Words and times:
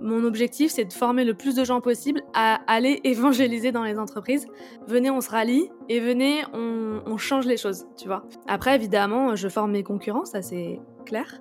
Mon 0.00 0.24
objectif, 0.24 0.72
c'est 0.72 0.84
de 0.84 0.92
former 0.92 1.24
le 1.24 1.34
plus 1.34 1.54
de 1.54 1.64
gens 1.64 1.80
possible 1.80 2.22
à 2.34 2.60
aller 2.66 3.00
évangéliser 3.04 3.72
dans 3.72 3.82
les 3.82 3.98
entreprises. 3.98 4.46
Venez, 4.86 5.10
on 5.10 5.20
se 5.20 5.30
rallie 5.30 5.70
et 5.88 6.00
venez, 6.00 6.42
on, 6.52 7.16
change 7.16 7.46
les 7.46 7.56
choses, 7.56 7.86
tu 7.96 8.08
vois. 8.08 8.24
Après, 8.46 8.74
évidemment, 8.74 9.36
je 9.36 9.48
forme 9.48 9.72
mes 9.72 9.82
concurrents, 9.82 10.26
ça 10.26 10.42
c'est 10.42 10.78
clair. 11.06 11.40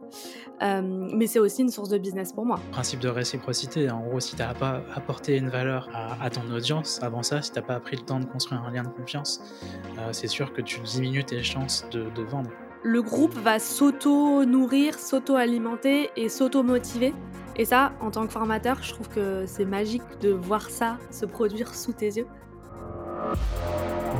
Euh, 0.61 0.81
mais 0.81 1.27
c'est 1.27 1.39
aussi 1.39 1.63
une 1.63 1.69
source 1.69 1.89
de 1.89 1.97
business 1.97 2.31
pour 2.31 2.45
moi. 2.45 2.61
Principe 2.71 3.01
de 3.01 3.09
réciprocité. 3.09 3.91
En 3.91 3.99
gros, 3.99 4.21
si 4.21 4.37
tu 4.37 4.41
n'as 4.41 4.53
pas 4.53 4.83
apporté 4.95 5.35
une 5.35 5.49
valeur 5.49 5.89
à, 5.93 6.29
ton 6.29 6.49
audience 6.49 7.03
avant 7.03 7.23
ça, 7.23 7.41
si 7.41 7.51
tu 7.51 7.59
n'as 7.59 7.65
pas 7.65 7.79
pris 7.81 7.97
le 7.97 8.03
temps 8.03 8.21
de 8.21 8.25
construire 8.25 8.61
un 8.61 8.71
lien 8.71 8.83
de 8.83 8.87
confiance, 8.87 9.41
euh, 9.99 10.13
c'est 10.13 10.27
sûr 10.27 10.53
que 10.53 10.61
tu 10.61 10.79
diminues 10.79 11.25
tes 11.25 11.43
chances 11.43 11.85
de, 11.91 12.09
de 12.09 12.23
vendre. 12.23 12.51
Le 12.83 13.01
groupe 13.01 13.33
va 13.33 13.59
s'auto-nourrir, 13.59 14.97
s'auto-alimenter 14.97 16.11
et 16.15 16.29
s'auto-motiver 16.29 17.13
et 17.57 17.65
ça, 17.65 17.93
en 18.01 18.11
tant 18.11 18.25
que 18.25 18.31
formateur, 18.31 18.77
je 18.81 18.93
trouve 18.93 19.09
que 19.09 19.45
c'est 19.45 19.65
magique 19.65 20.03
de 20.21 20.29
voir 20.29 20.69
ça 20.69 20.97
se 21.11 21.25
produire 21.25 21.73
sous 21.73 21.93
tes 21.93 22.07
yeux. 22.07 22.27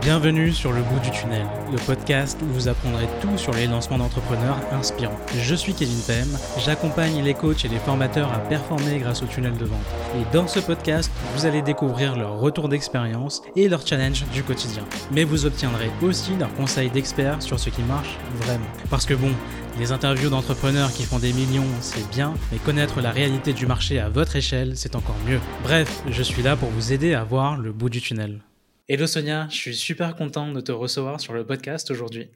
Bienvenue 0.02 0.52
sur 0.52 0.72
Le 0.72 0.82
bout 0.84 1.00
du 1.00 1.10
tunnel, 1.10 1.48
le 1.72 1.78
podcast 1.78 2.40
où 2.44 2.46
vous 2.54 2.68
apprendrez 2.68 3.08
tout 3.22 3.38
sur 3.38 3.54
les 3.54 3.66
lancements 3.66 3.98
d'entrepreneurs 3.98 4.60
inspirants. 4.72 5.18
Je 5.36 5.56
suis 5.56 5.74
Kevin 5.74 6.00
Pem, 6.06 6.28
j'accompagne 6.60 7.24
les 7.24 7.34
coachs 7.34 7.66
et 7.66 7.68
les 7.68 7.80
formateurs 7.80 8.32
à 8.32 8.38
performer 8.38 9.00
grâce 9.00 9.24
au 9.24 9.26
tunnel 9.26 9.58
de 9.58 9.66
vente. 9.66 9.80
Et 10.16 10.32
dans 10.32 10.48
ce 10.48 10.60
podcast, 10.60 11.12
vous 11.36 11.48
allez 11.48 11.64
découvrir 11.64 12.16
leur 12.16 12.40
retour 12.40 12.70
d'expérience 12.70 13.42
et 13.56 13.68
leurs 13.68 13.88
challenges 13.88 14.26
du 14.32 14.44
quotidien. 14.44 14.84
Mais 15.12 15.24
vous 15.24 15.46
obtiendrez 15.46 15.90
aussi 16.04 16.36
leurs 16.36 16.54
conseils 16.54 16.92
d'experts 16.92 17.42
sur 17.42 17.60
ce 17.60 17.72
qui 17.72 17.82
marche 17.82 18.18
vraiment. 18.42 18.68
Parce 18.92 19.06
que 19.06 19.16
bon, 19.16 19.32
les 19.78 19.92
interviews 19.92 20.30
d'entrepreneurs 20.30 20.92
qui 20.92 21.04
font 21.04 21.20
des 21.20 21.34
millions, 21.34 21.68
c'est 21.82 22.08
bien, 22.10 22.34
mais 22.52 22.58
connaître 22.58 23.02
la 23.02 23.12
réalité 23.12 23.54
du 23.54 23.68
marché 23.68 24.00
à 24.00 24.10
votre 24.10 24.36
échelle, 24.36 24.78
c'est 24.78 24.96
encore 24.96 25.18
mieux. 25.28 25.40
Bref, 25.64 26.02
je 26.10 26.24
suis 26.24 26.42
là 26.42 26.56
pour 26.56 26.70
vous 26.70 26.94
aider 26.94 27.14
à 27.14 27.24
voir 27.24 27.58
le 27.58 27.74
bout 27.74 27.90
du 27.90 28.02
tunnel. 28.02 28.42
Hello 28.88 29.08
Sonia, 29.08 29.48
je 29.50 29.56
suis 29.56 29.76
super 29.76 30.16
content 30.16 30.52
de 30.52 30.62
te 30.62 30.72
recevoir 30.72 31.20
sur 31.20 31.34
le 31.34 31.46
podcast 31.46 31.92
aujourd'hui. 31.92 32.30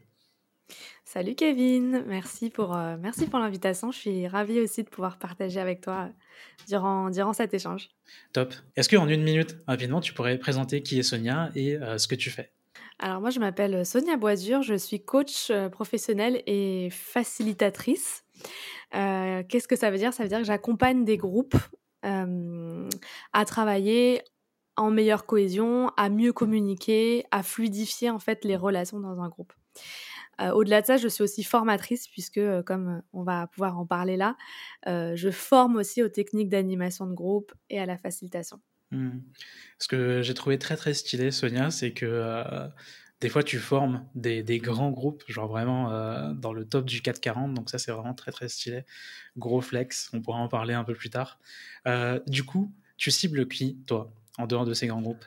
Salut 1.06 1.36
Kevin, 1.36 2.04
merci 2.08 2.50
pour, 2.50 2.76
euh, 2.76 2.98
merci 3.00 3.26
pour 3.26 3.40
l'invitation. 3.40 3.92
Je 3.92 3.98
suis 3.98 4.28
ravie 4.28 4.60
aussi 4.60 4.84
de 4.84 4.90
pouvoir 4.90 5.18
partager 5.18 5.60
avec 5.60 5.82
toi 5.82 6.10
durant, 6.68 7.10
durant 7.10 7.34
cet 7.34 7.54
échange. 7.54 7.90
Top. 8.34 8.54
Est-ce 8.76 8.90
qu'en 8.90 9.08
une 9.08 9.24
minute, 9.24 9.58
rapidement, 9.66 10.02
tu 10.02 10.14
pourrais 10.14 10.38
présenter 10.38 10.84
qui 10.84 11.00
est 11.00 11.04
Sonia 11.04 11.50
et 11.56 11.78
euh, 11.78 11.98
ce 11.98 12.08
que 12.08 12.16
tu 12.16 12.30
fais? 12.30 12.52
Alors 13.00 13.22
moi, 13.22 13.30
je 13.30 13.40
m'appelle 13.40 13.86
Sonia 13.86 14.18
Boisure, 14.18 14.62
je 14.62 14.76
suis 14.76 15.00
coach 15.00 15.50
euh, 15.52 15.70
professionnelle 15.70 16.44
et 16.46 16.90
facilitatrice. 16.92 18.26
Euh, 18.94 19.42
qu'est-ce 19.48 19.70
que 19.70 19.78
ça 19.78 19.90
veut 19.90 19.98
dire? 19.98 20.14
Ça 20.14 20.24
veut 20.24 20.30
dire 20.30 20.40
que 20.40 20.44
j'accompagne 20.44 21.06
des 21.06 21.16
groupes 21.16 21.56
euh, 22.06 22.90
à 23.32 23.46
travailler 23.46 24.22
en 24.76 24.92
meilleure 24.92 25.26
cohésion, 25.26 25.92
à 25.96 26.10
mieux 26.10 26.34
communiquer, 26.34 27.24
à 27.32 27.42
fluidifier 27.42 28.10
en 28.10 28.20
fait 28.20 28.44
les 28.44 28.58
relations 28.58 29.00
dans 29.00 29.22
un 29.22 29.30
groupe. 29.30 29.54
Au-delà 30.54 30.80
de 30.80 30.86
ça, 30.86 30.96
je 30.96 31.10
suis 31.10 31.22
aussi 31.22 31.44
formatrice 31.44 32.08
puisque, 32.08 32.40
comme 32.62 33.02
on 33.12 33.24
va 33.24 33.48
pouvoir 33.48 33.78
en 33.78 33.86
parler 33.86 34.16
là, 34.16 34.38
je 34.86 35.30
forme 35.32 35.76
aussi 35.76 36.02
aux 36.02 36.08
techniques 36.08 36.48
d'animation 36.48 37.08
de 37.08 37.14
groupe 37.14 37.52
et 37.70 37.78
à 37.78 37.86
la 37.86 37.98
facilitation. 37.98 38.62
Mmh. 38.92 39.20
Ce 39.78 39.88
que 39.88 40.22
j'ai 40.22 40.34
trouvé 40.34 40.58
très 40.58 40.76
très 40.76 40.94
stylé, 40.94 41.32
Sonia, 41.32 41.70
c'est 41.72 41.92
que 41.92 42.06
euh, 42.06 42.68
des 43.22 43.30
fois 43.30 43.44
tu 43.44 43.60
formes 43.60 44.06
des, 44.16 44.44
des, 44.44 44.60
grands 44.60 44.92
groupes, 44.92 45.24
genre 45.28 45.48
vraiment 45.48 45.92
euh, 45.92 46.34
dans 46.34 46.54
le 46.54 46.66
top 46.66 46.86
du 46.86 47.02
440, 47.02 47.54
donc 47.54 47.70
ça 47.70 47.78
c'est 47.78 47.92
vraiment 47.92 48.14
très 48.14 48.32
très 48.32 48.50
stylé. 48.50 48.84
Gros 49.38 49.62
flex, 49.62 50.10
on 50.14 50.22
pourra 50.22 50.40
en 50.40 50.48
parler 50.48 50.74
un 50.74 50.84
peu 50.84 50.96
plus 50.96 51.10
tard. 51.10 51.40
Euh, 51.88 52.20
du 52.28 52.44
coup, 52.44 52.74
tu 52.98 53.12
cibles 53.12 53.48
qui, 53.48 53.78
toi, 53.86 54.12
en 54.38 54.48
dehors 54.48 54.66
de 54.66 54.74
ces 54.74 54.88
grands 54.88 55.02
groupes? 55.02 55.26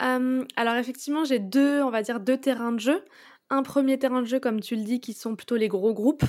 Alors 0.00 0.76
effectivement, 0.76 1.24
j'ai 1.24 1.40
deux, 1.40 1.82
on 1.82 1.90
va 1.90 2.02
dire 2.02 2.20
deux 2.20 2.36
terrains 2.36 2.70
de 2.70 2.78
jeu 2.78 3.04
un 3.50 3.62
premier 3.62 3.98
terrain 3.98 4.20
de 4.20 4.26
jeu, 4.26 4.40
comme 4.40 4.60
tu 4.60 4.76
le 4.76 4.82
dis, 4.82 5.00
qui 5.00 5.14
sont 5.14 5.34
plutôt 5.34 5.56
les 5.56 5.68
gros 5.68 5.94
groupes, 5.94 6.24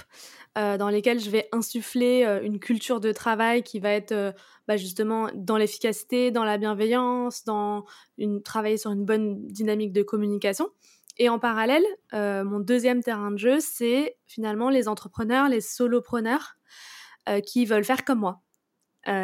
euh, 0.57 0.77
dans 0.77 0.89
lesquels 0.89 1.19
je 1.19 1.29
vais 1.29 1.49
insuffler 1.51 2.23
euh, 2.25 2.41
une 2.41 2.59
culture 2.59 2.99
de 2.99 3.11
travail 3.11 3.63
qui 3.63 3.79
va 3.79 3.91
être 3.91 4.13
euh, 4.13 4.31
bah, 4.67 4.77
justement 4.77 5.29
dans 5.35 5.57
l'efficacité, 5.57 6.31
dans 6.31 6.45
la 6.45 6.57
bienveillance, 6.57 7.43
dans 7.43 7.85
une, 8.17 8.41
travailler 8.41 8.77
sur 8.77 8.91
une 8.91 9.05
bonne 9.05 9.45
dynamique 9.47 9.91
de 9.91 10.01
communication. 10.01 10.69
Et 11.21 11.27
en 11.27 11.37
parallèle, 11.37 11.83
mon 12.13 12.61
deuxième 12.61 13.03
terrain 13.03 13.31
de 13.31 13.37
jeu, 13.37 13.59
c'est 13.59 14.15
finalement 14.25 14.69
les 14.69 14.87
entrepreneurs, 14.87 15.49
les 15.49 15.59
solopreneurs 15.59 16.55
qui 17.45 17.65
veulent 17.65 17.83
faire 17.83 18.05
comme 18.05 18.19
moi. 18.19 18.41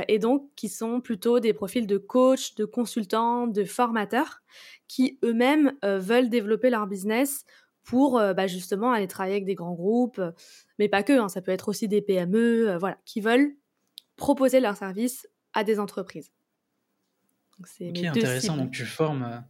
et 0.10 0.20
donc 0.20 0.50
qui 0.58 0.68
sont 0.68 1.00
plutôt 1.00 1.40
des 1.40 1.54
profils 1.54 1.88
de 1.88 1.98
coach, 1.98 2.56
de 2.56 2.66
consultants, 2.66 3.48
de 3.48 3.64
formateurs, 3.64 4.42
qui 4.90 5.20
eux-mêmes 5.24 5.72
veulent 5.84 6.28
développer 6.28 6.70
leur 6.70 6.86
business 6.86 7.46
pour 7.86 8.20
euh, 8.20 8.34
bah, 8.34 8.48
justement 8.48 8.92
aller 8.92 9.08
travailler 9.08 9.36
avec 9.36 9.46
des 9.46 9.56
grands 9.56 9.74
groupes, 9.74 10.20
euh, 10.20 10.32
mais 10.80 10.90
pas 10.90 11.04
que, 11.04 11.18
hein, 11.18 11.30
ça 11.30 11.42
peut 11.42 11.52
être 11.52 11.70
aussi 11.70 11.88
des 11.88 12.02
PME, 12.02 12.70
euh, 12.70 12.78
voilà, 12.78 12.98
qui 13.06 13.22
veulent 13.22 13.56
proposer 14.18 14.60
leurs 14.60 14.76
services 14.76 15.30
à 15.54 15.64
des 15.64 15.80
entreprises. 15.80 16.32
C'est 17.64 18.06
intéressant. 18.06 18.58
Donc 18.58 18.72
tu 18.72 18.84
formes, 18.84 19.46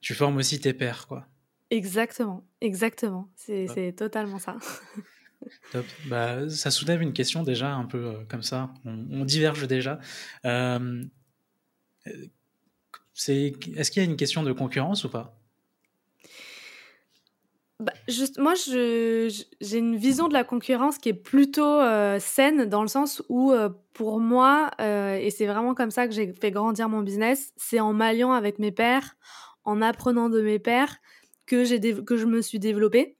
tu 0.00 0.12
formes 0.12 0.36
aussi 0.36 0.60
tes 0.60 0.74
pairs, 0.74 1.06
quoi. 1.06 1.26
Exactement, 1.70 2.46
exactement. 2.60 3.30
C'est 3.34 3.94
totalement 3.96 4.38
ça. 4.38 4.58
Top. 5.72 5.86
Bah, 6.06 6.48
ça 6.50 6.70
soulève 6.70 7.02
une 7.02 7.12
question 7.12 7.42
déjà 7.42 7.72
un 7.72 7.84
peu 7.84 8.14
comme 8.28 8.42
ça. 8.42 8.72
On, 8.84 9.24
diverge 9.24 9.66
déjà. 9.66 9.98
Est-ce 10.44 11.08
qu'il 13.90 14.02
y 14.02 14.06
a 14.06 14.08
une 14.08 14.16
question 14.16 14.42
de 14.42 14.52
concurrence 14.52 15.04
ou 15.04 15.10
pas? 15.10 15.35
Bah, 17.78 17.92
juste, 18.08 18.38
moi, 18.38 18.54
j'ai 18.54 19.78
une 19.78 19.96
vision 19.96 20.28
de 20.28 20.32
la 20.32 20.44
concurrence 20.44 20.96
qui 20.96 21.10
est 21.10 21.14
plutôt 21.14 21.80
euh, 21.80 22.18
saine 22.18 22.64
dans 22.64 22.80
le 22.80 22.88
sens 22.88 23.22
où, 23.28 23.52
euh, 23.52 23.68
pour 23.92 24.18
moi, 24.18 24.70
euh, 24.80 25.16
et 25.16 25.30
c'est 25.30 25.46
vraiment 25.46 25.74
comme 25.74 25.90
ça 25.90 26.08
que 26.08 26.14
j'ai 26.14 26.32
fait 26.32 26.50
grandir 26.50 26.88
mon 26.88 27.02
business, 27.02 27.52
c'est 27.56 27.78
en 27.78 27.92
m'alliant 27.92 28.32
avec 28.32 28.58
mes 28.58 28.72
pairs, 28.72 29.16
en 29.64 29.82
apprenant 29.82 30.30
de 30.30 30.40
mes 30.40 30.58
pairs, 30.58 30.96
que, 31.44 32.00
que 32.00 32.16
je 32.16 32.24
me 32.24 32.40
suis 32.40 32.58
développée. 32.58 33.18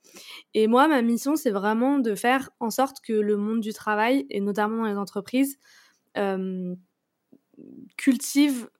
Et 0.55 0.69
moi, 0.69 0.89
ma 0.89 1.03
mission, 1.03 1.37
c'est 1.37 1.51
vraiment 1.51 1.99
de 1.99 2.15
faire 2.15 2.49
en 2.59 2.71
sorte 2.71 2.97
que 3.07 3.13
le 3.13 3.37
monde 3.37 3.61
du 3.61 3.75
travail, 3.75 4.27
et 4.31 4.41
notamment 4.41 4.79
dans 4.79 4.89
les 4.89 4.97
entreprises, 4.97 5.59
cultive 7.99 8.71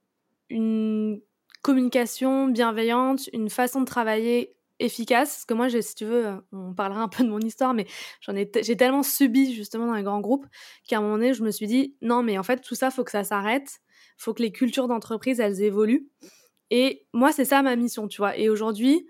une 0.49 1.21
communication 1.61 2.49
bienveillante, 2.49 3.29
une 3.35 3.51
façon 3.51 3.81
de 3.81 3.87
travailler 3.87 4.56
efficace. 4.79 5.31
Parce 5.31 5.45
que 5.45 5.55
moi, 5.55 5.69
si 5.69 5.95
tu 5.95 6.05
veux, 6.05 6.27
euh, 6.27 6.37
on 6.53 6.75
parlera 6.75 7.01
un 7.01 7.09
peu 7.09 7.25
de 7.25 7.29
mon 7.29 7.41
histoire, 7.41 7.75
mais 7.75 7.87
j'en 8.21 8.35
ai, 8.37 8.51
j'ai 8.63 8.77
tellement 8.77 9.03
subi 9.03 9.55
justement 9.55 9.87
dans 9.87 9.95
les 9.95 10.03
grands 10.03 10.21
groupes 10.21 10.47
qu'à 10.89 10.99
un 10.99 11.01
moment 11.01 11.15
donné, 11.15 11.35
je 11.35 11.43
me 11.43 11.51
suis 11.51 11.67
dit, 11.67 11.97
non, 12.03 12.23
mais 12.23 12.39
en 12.39 12.43
fait, 12.43 12.61
tout 12.61 12.75
ça, 12.75 12.91
faut 12.91 13.05
que 13.05 13.11
ça 13.11 13.25
s'arrête. 13.25 13.81
Faut 14.17 14.35
que 14.35 14.43
les 14.43 14.53
cultures 14.53 14.89
d'entreprise, 14.89 15.41
elles 15.41 15.63
évoluent. 15.63 16.09
Et 16.71 17.07
moi, 17.13 17.33
c'est 17.33 17.45
ça 17.45 17.63
ma 17.63 17.77
mission, 17.77 18.09
tu 18.09 18.19
vois. 18.19 18.37
Et 18.37 18.49
aujourd'hui, 18.49 19.07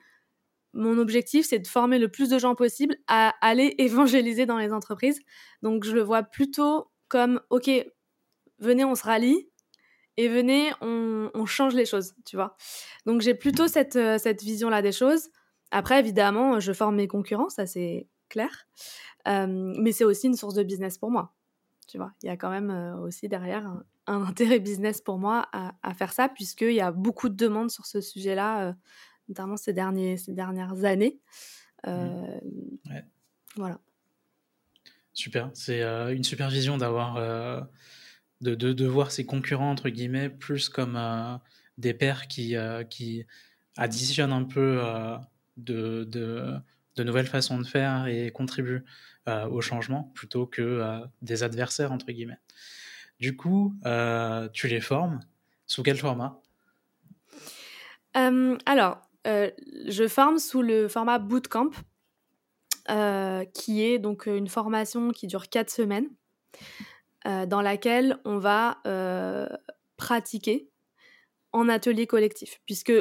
mon 0.73 0.99
objectif, 0.99 1.47
c'est 1.47 1.59
de 1.59 1.67
former 1.67 1.99
le 1.99 2.09
plus 2.09 2.29
de 2.29 2.39
gens 2.39 2.55
possible 2.55 2.97
à 3.07 3.35
aller 3.41 3.75
évangéliser 3.79 4.47
dans 4.47 4.59
les 4.59 4.73
entreprises. 4.73 5.21
Donc, 5.63 5.85
je 5.85 5.93
le 5.93 6.03
vois 6.03 6.23
plutôt 6.23 6.91
comme, 7.09 7.41
OK, 7.51 7.71
venez, 8.59 8.85
on 8.85 8.95
se 8.95 9.05
rallie 9.05 9.49
et 10.19 10.29
venez, 10.29 10.71
on, 10.81 11.31
on 11.35 11.47
change 11.47 11.75
les 11.75 11.87
choses, 11.87 12.15
tu 12.25 12.37
vois. 12.37 12.57
Donc, 13.05 13.21
j'ai 13.21 13.35
plutôt 13.35 13.69
cette, 13.69 13.97
euh, 13.97 14.19
cette 14.19 14.43
vision-là 14.43 14.83
des 14.83 14.93
choses. 14.93 15.31
Après, 15.71 15.99
évidemment, 15.99 16.61
je 16.61 16.73
forme 16.73 16.97
mes 16.97 17.09
concurrents, 17.09 17.49
ça 17.49 17.67
c'est 17.67 18.07
clair. 18.29 18.67
mais 19.27 19.93
c'est 19.93 20.05
aussi 20.05 20.27
une 20.27 20.37
source 20.37 20.55
de 20.55 20.63
business 20.63 20.99
pour 20.99 21.11
moi. 21.11 21.35
Tu 21.89 21.99
vois, 21.99 22.13
il 22.23 22.27
y 22.27 22.31
a 22.31 22.37
quand 22.37 22.51
même 22.51 22.71
aussi 23.03 23.29
derrière 23.29 23.67
un, 23.67 23.85
intérêt 24.27 24.61
business 24.61 25.01
pour 25.01 25.19
moi 25.19 25.49
à, 25.53 25.95
faire 25.95 26.13
ça, 26.13 26.29
puisqu'il 26.29 26.75
y 26.75 26.81
a 26.81 26.93
beaucoup 26.93 27.29
de 27.29 27.37
demandes 27.37 27.71
sur 27.71 27.87
ce 27.87 28.01
sujet-là, 28.01 28.75
notamment 29.29 29.57
ces, 29.57 29.73
derniers, 29.73 30.17
ces 30.17 30.33
dernières 30.33 30.85
années. 30.85 31.21
Mmh. 31.87 32.39
Voilà. 33.57 33.81
Super, 35.13 35.51
c'est 35.55 35.83
une 35.83 36.25
super 36.25 36.51
vision 36.51 36.77
d'avoir, 36.77 37.15
de, 38.41 38.55
de, 38.55 38.73
de, 38.73 38.87
voir 38.87 39.11
ses 39.11 39.25
concurrents, 39.25 39.71
entre 39.71 39.89
guillemets, 39.89 40.29
plus 40.29 40.69
comme 40.69 40.99
des 41.79 41.95
pairs 41.95 42.27
qui, 42.29 42.55
qui 42.91 43.25
additionnent 43.77 44.33
un 44.33 44.45
peu 44.45 44.81
de, 45.57 46.05
de, 46.05 47.03
nouvelles 47.03 47.27
façons 47.27 47.59
de 47.59 47.67
faire 47.67 48.07
et 48.07 48.31
contribuent 48.31 48.85
euh, 49.29 49.47
au 49.49 49.61
changement 49.61 50.11
plutôt 50.15 50.47
que 50.47 50.63
euh, 50.63 50.99
des 51.23 51.43
adversaires, 51.43 51.93
entre 51.93 52.07
guillemets. 52.07 52.39
Du 53.19 53.37
coup, 53.37 53.75
euh, 53.85 54.49
tu 54.53 54.69
les 54.69 54.81
formes 54.81 55.21
sous 55.67 55.83
quel 55.83 55.97
format? 55.97 56.41
Alors, 58.65 59.03
je 59.25 60.09
forme 60.09 60.39
sous 60.39 60.63
le 60.63 60.89
format 60.89 61.19
bootcamp, 61.19 61.71
qui 63.53 63.83
est 63.83 63.99
donc 63.99 64.25
une 64.27 64.49
formation 64.49 65.11
qui 65.11 65.27
dure 65.27 65.49
quatre 65.51 65.71
semaines. 65.71 66.09
dans 67.25 67.61
laquelle 67.61 68.19
on 68.25 68.39
va 68.39 68.79
pratiquer 69.99 70.71
en 71.53 71.69
atelier 71.69 72.07
collectif. 72.07 72.61
Puisque 72.65 72.93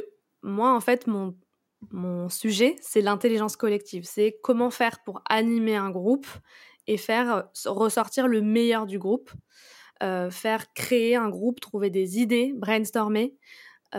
moi, 0.41 0.75
en 0.75 0.81
fait, 0.81 1.07
mon, 1.07 1.35
mon 1.91 2.29
sujet, 2.29 2.75
c'est 2.81 3.01
l'intelligence 3.01 3.55
collective. 3.55 4.05
C'est 4.05 4.37
comment 4.43 4.69
faire 4.69 5.03
pour 5.03 5.21
animer 5.29 5.75
un 5.75 5.89
groupe 5.89 6.27
et 6.87 6.97
faire 6.97 7.49
ressortir 7.65 8.27
le 8.27 8.41
meilleur 8.41 8.85
du 8.85 8.99
groupe, 8.99 9.31
faire 9.99 10.73
créer 10.73 11.15
un 11.15 11.29
groupe, 11.29 11.59
trouver 11.59 11.89
des 11.89 12.19
idées, 12.19 12.53
brainstormer, 12.55 13.35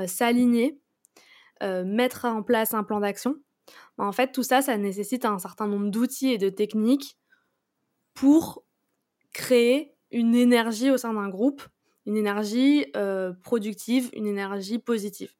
s'aligner, 0.07 0.79
mettre 1.63 2.27
en 2.27 2.43
place 2.43 2.75
un 2.75 2.85
plan 2.85 3.01
d'action. 3.01 3.37
En 3.99 4.13
fait, 4.13 4.31
tout 4.33 4.43
ça, 4.43 4.63
ça 4.63 4.77
nécessite 4.77 5.25
un 5.25 5.39
certain 5.39 5.67
nombre 5.67 5.91
d'outils 5.91 6.33
et 6.33 6.39
de 6.39 6.51
techniques 6.51 7.19
pour 8.15 8.65
créer 9.33 9.95
une 10.11 10.35
énergie 10.35 10.91
au 10.91 10.97
sein 10.97 11.15
d'un 11.15 11.29
groupe, 11.29 11.63
une 12.07 12.17
énergie 12.17 12.87
productive, 13.43 14.11
une 14.13 14.27
énergie 14.27 14.79
positive. 14.79 15.33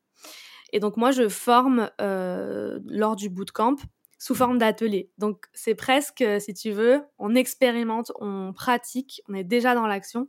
Et 0.77 0.79
donc 0.79 0.99
moi, 0.99 1.11
je 1.11 1.27
forme 1.31 1.91
lors 1.99 3.17
du 3.17 3.31
bootcamp 3.31 3.77
sous 4.19 4.35
forme 4.35 4.59
d'atelier. 4.59 5.11
Donc 5.17 5.47
c'est 5.55 5.75
presque, 5.75 6.23
si 6.39 6.53
tu 6.53 6.71
veux, 6.71 7.01
on 7.17 7.35
expérimente, 7.35 8.13
on 8.21 8.53
pratique, 8.53 9.23
on 9.27 9.33
est 9.33 9.43
déjà 9.43 9.75
dans 9.75 9.87
l'action 9.87 10.29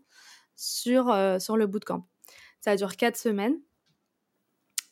sur, 0.55 1.13
sur 1.41 1.57
le 1.57 1.67
bootcamp. 1.67 2.07
Ça 2.61 2.77
dure 2.77 2.95
quatre 2.95 3.17
semaines. 3.17 3.59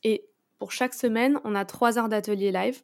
Et 0.04 0.28
pour 0.58 0.74
chaque 0.74 0.94
semaine, 0.94 1.40
on 1.46 1.56
a 1.56 1.64
trois 1.64 1.98
heures 1.98 2.10
d'atelier 2.10 2.52
live, 2.52 2.84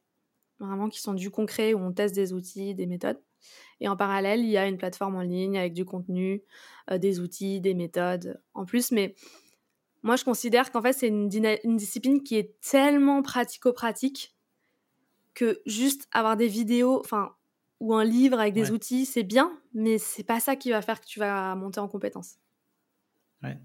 vraiment 0.59 0.87
qui 0.87 1.01
sont 1.01 1.13
du 1.13 1.29
concret, 1.29 1.73
où 1.73 1.79
on 1.79 1.91
teste 1.91 2.15
des 2.15 2.31
outils, 2.31 2.73
des 2.73 2.87
méthodes. 2.87 3.21
Et 3.81 3.89
en 3.89 3.97
parallèle, 3.97 4.39
il 4.39 4.49
y 4.49 4.57
a 4.57 4.65
une 4.65 4.77
plateforme 4.77 5.17
en 5.17 5.23
ligne 5.23 5.57
avec 5.57 5.73
du 5.73 5.83
contenu, 5.83 6.41
des 6.89 7.19
outils, 7.19 7.59
des 7.59 7.73
méthodes 7.73 8.41
en 8.53 8.63
plus. 8.63 8.91
Mais 8.91 9.13
moi, 10.03 10.15
je 10.15 10.23
considère 10.23 10.71
qu'en 10.71 10.81
fait, 10.81 10.93
c'est 10.93 11.07
une, 11.07 11.29
discipline 11.29 12.23
qui 12.23 12.37
est 12.37 12.59
tellement 12.61 13.21
pratico-pratique 13.21 14.33
que 15.33 15.61
juste 15.65 16.07
avoir 16.11 16.37
des 16.37 16.47
vidéos, 16.47 16.99
enfin, 16.99 17.35
ou 17.79 17.93
un 17.95 18.03
livre 18.03 18.39
avec 18.39 18.53
des 18.53 18.71
outils, 18.71 19.05
c'est 19.05 19.23
bien, 19.23 19.51
mais 19.73 19.97
c'est 19.97 20.23
pas 20.23 20.39
ça 20.39 20.55
qui 20.55 20.71
va 20.71 20.81
faire 20.81 20.99
que 21.01 21.05
tu 21.05 21.19
vas 21.19 21.55
monter 21.55 21.79
en 21.79 21.87
compétence. 21.87 22.35
Ouais. 23.43 23.57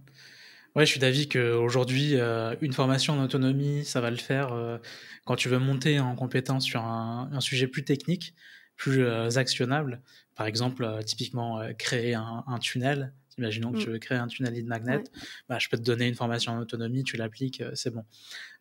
Ouais, 0.74 0.84
je 0.84 0.90
suis 0.90 1.00
d'avis 1.00 1.26
qu'aujourd'hui, 1.26 2.16
euh, 2.16 2.54
une 2.60 2.74
formation 2.74 3.14
en 3.14 3.24
autonomie, 3.24 3.82
ça 3.84 4.02
va 4.02 4.10
le 4.10 4.16
faire 4.16 4.52
euh, 4.52 4.76
quand 5.24 5.34
tu 5.34 5.48
veux 5.48 5.58
monter 5.58 6.00
en 6.00 6.14
compétence 6.14 6.64
sur 6.64 6.82
un, 6.82 7.30
un 7.32 7.40
sujet 7.40 7.66
plus 7.66 7.82
technique, 7.82 8.34
plus 8.76 9.02
euh, 9.02 9.30
actionnable. 9.36 10.02
Par 10.34 10.46
exemple, 10.46 10.86
typiquement, 11.06 11.62
créer 11.78 12.12
un, 12.12 12.44
un, 12.46 12.58
tunnel 12.58 13.14
Imaginons 13.38 13.72
que 13.72 13.78
mm. 13.78 13.80
tu 13.80 13.90
veux 13.90 13.98
créer 13.98 14.18
un 14.18 14.26
tunnel 14.28 14.54
de 14.54 14.68
magnet, 14.68 15.04
bah, 15.48 15.58
je 15.58 15.68
peux 15.68 15.76
te 15.76 15.82
donner 15.82 16.08
une 16.08 16.14
formation 16.14 16.52
en 16.52 16.58
autonomie, 16.58 17.04
tu 17.04 17.16
l'appliques, 17.16 17.60
euh, 17.60 17.72
c'est 17.74 17.90
bon. 17.90 18.04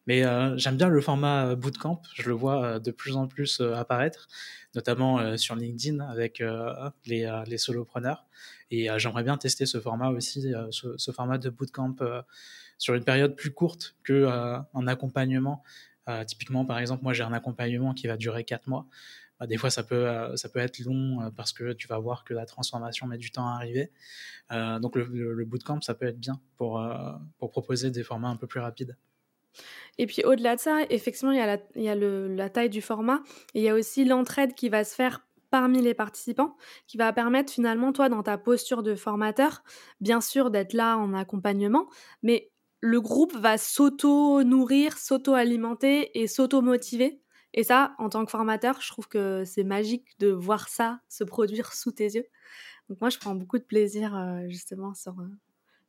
Mais 0.07 0.23
euh, 0.25 0.57
j'aime 0.57 0.77
bien 0.77 0.89
le 0.89 1.01
format 1.01 1.47
euh, 1.47 1.55
bootcamp, 1.55 2.01
je 2.13 2.27
le 2.27 2.35
vois 2.35 2.79
de 2.79 2.91
plus 2.91 3.15
en 3.15 3.27
plus 3.27 3.61
apparaître, 3.61 4.27
notamment 4.75 5.37
sur 5.37 5.55
LinkedIn 5.55 5.99
avec 5.99 6.43
les, 7.05 7.43
les 7.47 7.57
solopreneurs. 7.57 8.25
Et 8.69 8.87
j'aimerais 8.97 9.23
bien 9.23 9.37
tester 9.37 9.65
ce 9.65 9.79
format 9.79 10.09
aussi, 10.09 10.53
ce, 10.71 11.11
format 11.11 11.37
de 11.37 11.49
bootcamp 11.49 11.95
sur 12.77 12.93
une 12.93 13.03
période 13.03 13.35
plus 13.35 13.51
courte 13.51 13.95
qu'un 14.03 14.87
accompagnement. 14.87 15.63
typiquement, 16.27 16.65
par 16.65 16.77
exemple, 16.77 17.03
moi 17.03 17.13
j'ai 17.13 17.23
un 17.23 17.33
accompagnement 17.33 17.93
qui 17.93 18.07
va 18.07 18.17
durer 18.17 18.43
4 18.43 18.67
mois. 18.67 18.85
Bah, 19.39 19.47
des 19.47 19.57
fois, 19.57 19.69
ça 19.69 19.83
peut, 19.83 20.07
euh, 20.07 20.35
être 20.55 20.79
long 20.79 21.21
euh, 21.21 21.29
parce 21.35 21.51
que 21.51 21.73
tu 21.73 21.87
vas 21.87 21.99
voir 21.99 22.23
que 22.23 22.33
la 22.33 22.45
transformation 22.45 23.05
met 23.07 23.17
du 23.17 23.31
temps 23.31 23.47
à 23.47 23.55
arriver. 23.55 23.91
Euh, 24.51 24.79
donc, 24.79 24.95
le, 24.95 25.45
bootcamp, 25.45 25.81
ça 25.81 25.93
peut 25.93 26.07
être 26.07 26.19
bien 26.19 26.39
pour, 26.57 26.81
proposer 27.39 27.91
des 27.91 28.03
formats 28.03 28.29
un 28.29 28.37
peu 28.37 28.47
plus 28.47 28.59
rapides. 28.59 28.97
Et 29.97 30.05
puis 30.05 30.21
au-delà 30.25 30.57
de 30.57 30.59
ça, 30.59 30.81
effectivement, 30.89 31.31
il 31.31 31.37
y 31.37 31.41
a, 31.41 31.57
il 31.75 31.83
y 31.83 31.87
a 31.87 31.95
la 31.95 32.49
taille 32.49 32.69
du 32.69 32.81
format 32.81 33.21
et 33.53 33.61
il 33.61 33.63
y 33.63 33.69
a 33.69 33.73
aussi 33.73 34.03
l'entraide 34.03 34.53
qui 34.53 34.67
va 34.67 34.83
se 34.83 34.93
faire 34.93 35.21
parmi 35.49 35.81
les 35.81 35.93
participants, 35.93 36.57
qui 36.87 36.97
va 36.97 37.13
permettre 37.13 37.53
finalement, 37.53 37.93
toi, 37.93 38.09
dans 38.09 38.21
ta 38.21 38.37
posture 38.37 38.83
de 38.83 38.95
formateur, 38.95 39.63
bien 40.01 40.19
sûr 40.19 40.51
d'être 40.51 40.73
là 40.73 40.97
en 40.97 41.13
accompagnement, 41.13 41.87
mais 42.23 42.51
le 42.81 42.99
groupe 42.99 43.33
va 43.37 43.57
s'auto-nourrir, 43.57 44.97
s'auto-alimenter 44.97 46.19
et 46.19 46.27
s'auto-motiver 46.27 47.21
et 47.55 47.63
ça, 47.63 47.95
en 47.99 48.09
tant 48.09 48.25
que 48.25 48.31
formateur, 48.31 48.81
je 48.81 48.89
trouve 48.89 49.07
que 49.07 49.43
c'est 49.45 49.63
magique 49.63 50.19
de 50.19 50.27
voir 50.27 50.67
ça 50.67 50.99
se 51.07 51.23
produire 51.23 51.73
sous 51.73 51.91
tes 51.91 52.03
yeux. 52.03 52.25
Donc 52.89 52.99
moi, 52.99 53.09
je 53.09 53.17
prends 53.17 53.33
beaucoup 53.33 53.57
de 53.57 53.63
plaisir 53.63 54.15
euh, 54.15 54.41
justement 54.49 54.93
sur, 54.93 55.17
euh, 55.21 55.29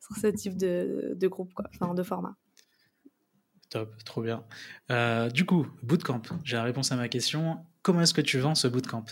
sur 0.01 0.17
ce 0.17 0.29
type 0.29 0.57
de, 0.57 1.15
de 1.17 1.27
groupe, 1.27 1.53
quoi, 1.55 1.67
enfin 1.75 1.93
de 1.93 2.03
format. 2.05 2.37
Top, 3.69 3.93
trop 4.05 4.23
bien. 4.23 4.45
Euh, 4.93 5.29
du 5.29 5.45
coup, 5.45 5.67
bootcamp, 5.83 6.23
j'ai 6.45 6.57
la 6.57 6.63
réponse 6.63 6.93
à 6.93 6.97
ma 6.97 7.09
question. 7.09 7.59
Comment 7.83 8.01
est-ce 8.03 8.15
que 8.15 8.21
tu 8.21 8.39
vends 8.39 8.55
ce 8.55 8.69
bootcamp? 8.69 9.05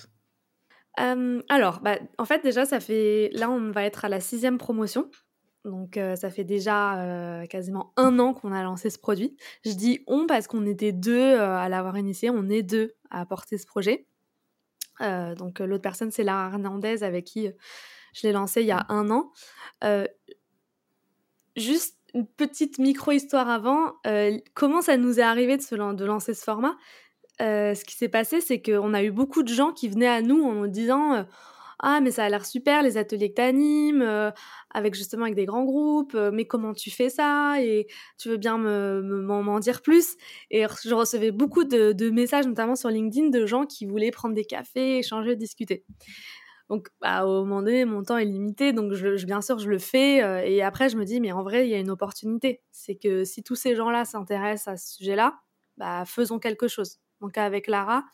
Alors, 0.97 1.81
bah, 1.81 1.99
en 2.19 2.25
fait, 2.25 2.45
déjà, 2.45 2.65
ça 2.65 2.79
fait. 2.79 3.31
Là, 3.33 3.51
on 3.51 3.73
va 3.73 3.83
être 3.83 4.05
à 4.05 4.09
la 4.09 4.21
sixième 4.21 4.59
promotion. 4.59 5.11
Donc 5.65 5.99
ça 6.17 6.31
fait 6.31 6.45
déjà 6.45 7.47
quasiment 7.49 7.93
un 7.97 8.19
an 8.19 8.35
qu'on 8.35 8.53
a 8.53 8.63
lancé 8.63 8.91
ce 8.91 8.99
produit. 8.99 9.37
Je 9.65 9.73
dis 9.73 10.01
on 10.07 10.27
parce 10.27 10.47
qu'on 10.47 10.67
était 10.67 10.93
deux 10.93 11.39
à 11.39 11.69
l'avoir 11.71 11.97
initié, 11.97 12.29
on 12.29 12.49
est 12.51 12.63
deux 12.63 12.95
à 13.11 13.21
apporter 13.21 13.57
ce 13.57 13.67
projet. 13.67 14.07
donc 15.01 15.61
l'autre 15.61 15.83
personne 15.83 16.11
c'est 16.11 16.23
Lara 16.23 16.51
Hernandez 16.53 17.03
avec 17.03 17.25
qui 17.25 17.49
je 18.13 18.27
l'ai 18.27 18.33
lancé 18.33 18.61
il 18.61 18.67
y 18.67 18.73
a 18.73 18.85
un 18.91 19.11
an. 19.11 19.33
juste 21.57 21.99
une 22.13 22.27
petite 22.27 22.79
micro-histoire 22.79 23.49
avant, 23.49 23.95
comment 24.53 24.83
ça 24.83 24.99
nous 24.99 25.19
est 25.19 25.23
arrivé 25.23 25.57
de, 25.57 25.95
de 25.95 26.05
lancer 26.05 26.35
ce 26.35 26.45
format? 26.45 26.77
Ce 27.41 27.85
qui 27.85 27.95
s'est 27.95 28.11
passé 28.11 28.43
c'est 28.43 28.61
qu'on 28.61 28.93
a 28.93 29.03
eu 29.03 29.11
beaucoup 29.11 29.43
de 29.43 29.53
gens 29.53 29.73
qui 29.73 29.89
venaient 29.89 30.09
à 30.09 30.21
nous 30.21 30.45
en 30.45 30.53
nous 30.53 30.69
disant 30.69 31.25
ah 31.81 32.01
mais 32.01 32.11
ça 32.11 32.25
a 32.25 32.29
l'air 32.29 32.47
super 32.47 32.83
les 32.83 32.97
ateliers 32.97 33.31
que 33.31 33.37
tu 33.37 33.43
animes 33.43 34.03
euh, 34.03 34.31
avec 34.71 34.95
justement 34.95 35.25
avec 35.25 35.35
des 35.35 35.45
grands 35.45 35.65
groupes 35.65 36.15
euh, 36.15 36.31
mais 36.33 36.47
comment 36.47 36.73
tu 36.73 36.91
fais 36.91 37.11
ça? 37.11 37.57
Et 37.61 37.87
tu 38.19 38.29
veux 38.29 38.37
bien 38.37 38.59
me 38.59 39.03
m'en 39.03 39.59
dire 39.61 39.83
plus? 39.83 40.17
Et 40.51 40.65
je 40.85 40.95
recevais 40.95 41.31
beaucoup 41.31 41.65
de, 41.65 42.11
messages 42.11 42.47
notamment 42.47 42.77
sur 42.77 42.91
LinkedIn 42.91 43.29
de 43.31 43.47
gens 43.47 43.67
qui 43.67 43.87
voulaient 43.87 44.11
prendre 44.11 44.35
des 44.35 44.45
cafés 44.45 44.99
échanger 44.99 45.37
discuter. 45.37 45.85
Donc 46.71 46.89
bah, 47.01 47.27
au 47.27 47.45
moment 47.45 47.61
donné 47.63 47.85
mon 47.85 48.03
temps 48.03 48.17
est 48.17 48.25
limité 48.25 48.73
donc 48.73 48.93
bien 49.27 49.43
sûr 49.43 49.59
je 49.59 49.69
le 49.69 49.79
fais 49.79 50.23
euh, 50.23 50.43
et 50.45 50.63
après 50.63 50.89
je 50.89 50.97
me 50.97 51.05
dis 51.05 51.21
mais 51.21 51.33
en 51.33 51.43
vrai 51.43 51.67
il 51.67 51.71
y 51.71 51.75
a 51.75 51.79
une 51.79 51.91
opportunité. 51.91 52.63
C'est 52.71 52.97
que 52.97 53.25
si 53.25 53.43
tous 53.43 53.57
ces 53.57 53.75
gens 53.75 53.91
là 53.91 54.05
s'intéressent 54.05 54.75
à 54.75 54.77
ce 54.77 54.95
sujet 54.95 55.17
là 55.17 55.41
bah 55.77 56.05
faisons 56.07 56.39
quelque 56.39 56.69
chose. 56.69 56.99
Donc 57.21 57.37
avec 57.37 57.67
Lara 57.67 58.05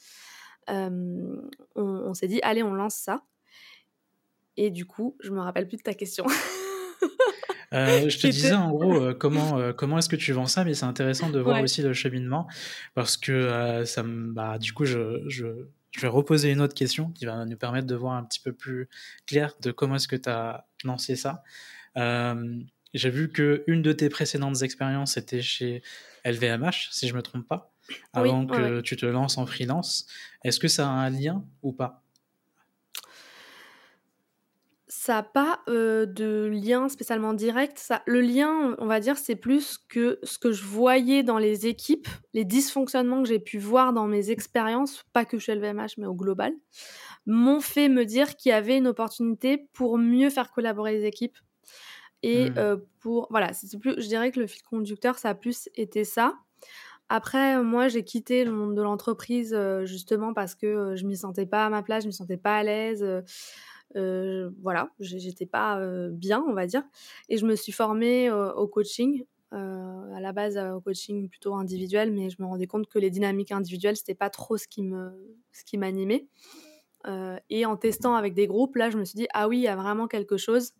on 0.68 2.14
s'est 2.14 2.28
dit 2.28 2.40
allez 2.42 2.62
on 2.62 2.74
lance 2.74 2.94
ça 2.94 3.22
et 4.56 4.70
du 4.70 4.86
coup, 4.86 5.16
je 5.20 5.30
me 5.30 5.40
rappelle 5.40 5.68
plus 5.68 5.76
de 5.76 5.82
ta 5.82 5.94
question. 5.94 6.26
Euh, 7.72 8.08
je 8.08 8.18
te 8.18 8.26
disais 8.26 8.54
en 8.54 8.72
gros 8.72 9.00
euh, 9.00 9.14
comment 9.14 9.56
euh, 9.58 9.72
comment 9.72 9.98
est-ce 9.98 10.08
que 10.08 10.16
tu 10.16 10.32
vends 10.32 10.46
ça, 10.46 10.64
mais 10.64 10.74
c'est 10.74 10.86
intéressant 10.86 11.30
de 11.30 11.38
voir 11.38 11.62
aussi 11.62 11.82
le 11.82 11.92
cheminement 11.92 12.48
parce 12.94 13.16
que 13.16 13.84
ça 13.84 14.02
bah, 14.04 14.58
du 14.58 14.72
coup 14.72 14.84
je, 14.84 15.22
je, 15.28 15.46
je, 15.92 16.00
vais 16.00 16.08
reposer 16.08 16.50
une 16.50 16.60
autre 16.60 16.74
question 16.74 17.10
qui 17.12 17.26
va 17.26 17.44
nous 17.44 17.56
permettre 17.56 17.86
de 17.86 17.94
voir 17.94 18.14
un 18.14 18.24
petit 18.24 18.40
peu 18.40 18.52
plus 18.52 18.88
clair 19.24 19.54
de 19.60 19.70
comment 19.70 19.94
est-ce 19.94 20.08
que 20.08 20.16
tu 20.16 20.28
as 20.28 20.66
lancé 20.82 21.14
ça. 21.14 21.44
J'ai 22.92 23.10
vu 23.10 23.30
que 23.30 23.62
une 23.68 23.82
de 23.82 23.92
tes 23.92 24.08
précédentes 24.08 24.62
expériences 24.62 25.16
était 25.16 25.42
chez 25.42 25.80
LVMH, 26.24 26.88
si 26.90 27.06
je 27.06 27.14
me 27.14 27.22
trompe 27.22 27.46
pas, 27.46 27.72
avant 28.12 28.46
que 28.46 28.80
tu 28.80 28.96
te 28.96 29.06
lances 29.06 29.38
en 29.38 29.46
freelance. 29.46 30.06
Est-ce 30.42 30.58
que 30.58 30.66
ça 30.66 30.88
a 30.88 30.90
un 30.90 31.08
lien 31.08 31.44
ou 31.62 31.72
pas? 31.72 32.02
Ça 35.00 35.14
n'a 35.14 35.22
pas 35.22 35.60
de 35.66 36.44
lien 36.52 36.90
spécialement 36.90 37.32
direct. 37.32 37.78
Ça, 37.78 38.02
le 38.04 38.20
lien, 38.20 38.76
on 38.76 38.84
va 38.84 39.00
dire, 39.00 39.16
c'est 39.16 39.34
plus 39.34 39.78
que 39.78 40.18
ce 40.22 40.38
que 40.38 40.52
je 40.52 40.62
voyais 40.62 41.22
dans 41.22 41.38
les 41.38 41.66
équipes, 41.66 42.06
les 42.34 42.44
dysfonctionnements 42.44 43.22
que 43.22 43.28
j'ai 43.30 43.38
pu 43.38 43.56
voir 43.56 43.94
dans 43.94 44.06
mes 44.06 44.30
expériences, 44.30 45.02
pas 45.14 45.24
que 45.24 45.38
chez 45.38 45.54
LVMH, 45.54 45.92
mais 45.96 46.06
au 46.06 46.12
global, 46.12 46.52
m'ont 47.24 47.62
fait 47.62 47.88
me 47.88 48.04
dire 48.04 48.36
qu'il 48.36 48.50
y 48.50 48.52
avait 48.52 48.76
une 48.76 48.88
opportunité 48.88 49.70
pour 49.72 49.96
mieux 49.96 50.28
faire 50.28 50.52
collaborer 50.52 50.92
les 50.92 51.06
équipes. 51.06 51.38
Et 52.22 52.50
mmh. 52.50 52.82
pour. 52.98 53.26
Voilà, 53.30 53.54
c'est 53.54 53.78
plus, 53.78 53.94
je 53.96 54.06
dirais 54.06 54.30
que 54.30 54.40
le 54.40 54.46
fil 54.46 54.62
conducteur, 54.64 55.18
ça 55.18 55.30
a 55.30 55.34
plus 55.34 55.70
été 55.76 56.04
ça. 56.04 56.34
Après, 57.08 57.62
moi, 57.62 57.88
j'ai 57.88 58.04
quitté 58.04 58.44
le 58.44 58.52
monde 58.52 58.74
de 58.74 58.82
l'entreprise 58.82 59.56
justement 59.84 60.34
parce 60.34 60.54
que 60.54 60.94
je 60.94 61.06
m'y 61.06 61.16
sentais 61.16 61.46
pas 61.46 61.64
à 61.64 61.70
ma 61.70 61.82
place, 61.82 62.02
je 62.02 62.08
me 62.08 62.12
sentais 62.12 62.36
pas 62.36 62.58
à 62.58 62.62
l'aise. 62.62 63.02
Euh, 63.96 64.50
voilà, 64.62 64.90
j'étais 65.00 65.46
pas 65.46 65.80
euh, 65.80 66.10
bien, 66.10 66.44
on 66.48 66.52
va 66.52 66.66
dire. 66.66 66.82
Et 67.28 67.36
je 67.36 67.46
me 67.46 67.56
suis 67.56 67.72
formée 67.72 68.30
au 68.30 68.66
coaching. 68.68 69.24
Euh, 69.52 70.14
à 70.14 70.20
la 70.20 70.32
base, 70.32 70.56
au 70.56 70.80
coaching 70.80 71.28
plutôt 71.28 71.54
individuel, 71.54 72.12
mais 72.12 72.30
je 72.30 72.36
me 72.40 72.46
rendais 72.46 72.68
compte 72.68 72.86
que 72.86 73.00
les 73.00 73.10
dynamiques 73.10 73.50
individuelles, 73.50 73.96
c'était 73.96 74.14
pas 74.14 74.30
trop 74.30 74.56
ce 74.56 74.68
qui 74.68 74.82
me, 74.82 75.10
ce 75.52 75.64
qui 75.64 75.76
m'animait. 75.76 76.28
et 77.48 77.66
en 77.66 77.76
testant 77.76 78.14
avec 78.14 78.34
des 78.34 78.46
groupes, 78.46 78.76
là, 78.76 78.90
je 78.90 78.98
me 78.98 79.04
suis 79.04 79.16
dit 79.16 79.26
ah 79.34 79.48
oui, 79.48 79.58
il 79.58 79.62
y 79.62 79.68
a 79.68 79.76
vraiment 79.76 80.06
quelque 80.06 80.36
chose. 80.36 80.72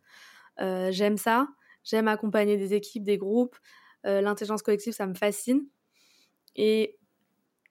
j'aime 0.59 1.17
ça. 1.17 1.49
J'aime 1.83 2.09
accompagner 2.09 2.57
des 2.59 2.75
équipes, 2.75 3.05
des 3.05 3.19
groupes. 3.19 3.57
L'intelligence 4.05 4.63
collective, 4.63 4.93
ça 4.93 5.07
me 5.07 5.15
fascine. 5.15 5.67
Et 6.55 6.99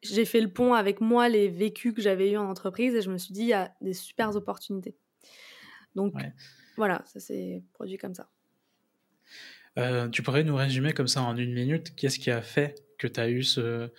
j'ai 0.01 0.25
fait 0.25 0.41
le 0.41 0.51
pont 0.51 0.73
avec 0.73 1.01
moi 1.01 1.29
les 1.29 1.49
vécus 1.49 1.93
que 1.93 2.01
j'avais 2.01 2.31
eus 2.31 2.37
en 2.37 2.49
entreprise 2.49 2.95
et 2.95 3.01
je 3.01 3.11
me 3.11 3.17
suis 3.17 3.33
dit, 3.33 3.41
il 3.41 3.47
y 3.47 3.53
a 3.53 3.73
des 3.81 3.93
super 3.93 4.35
opportunités. 4.35 4.95
Donc 5.95 6.13
voilà, 6.77 7.01
ça 7.05 7.19
s'est 7.19 7.63
produit 7.73 7.97
comme 7.97 8.13
ça. 8.13 8.29
Euh, 9.77 10.09
tu 10.09 10.23
pourrais 10.23 10.43
nous 10.43 10.55
résumer 10.55 10.93
comme 10.93 11.07
ça 11.07 11.21
en 11.21 11.37
une 11.37 11.53
minute, 11.53 11.95
qu'est-ce 11.95 12.19
qui 12.19 12.31
a 12.31 12.41
fait 12.41 12.75
que 12.97 13.07
tu 13.07 13.19
as 13.19 13.29
eu 13.29 13.43
ce, 13.43 13.89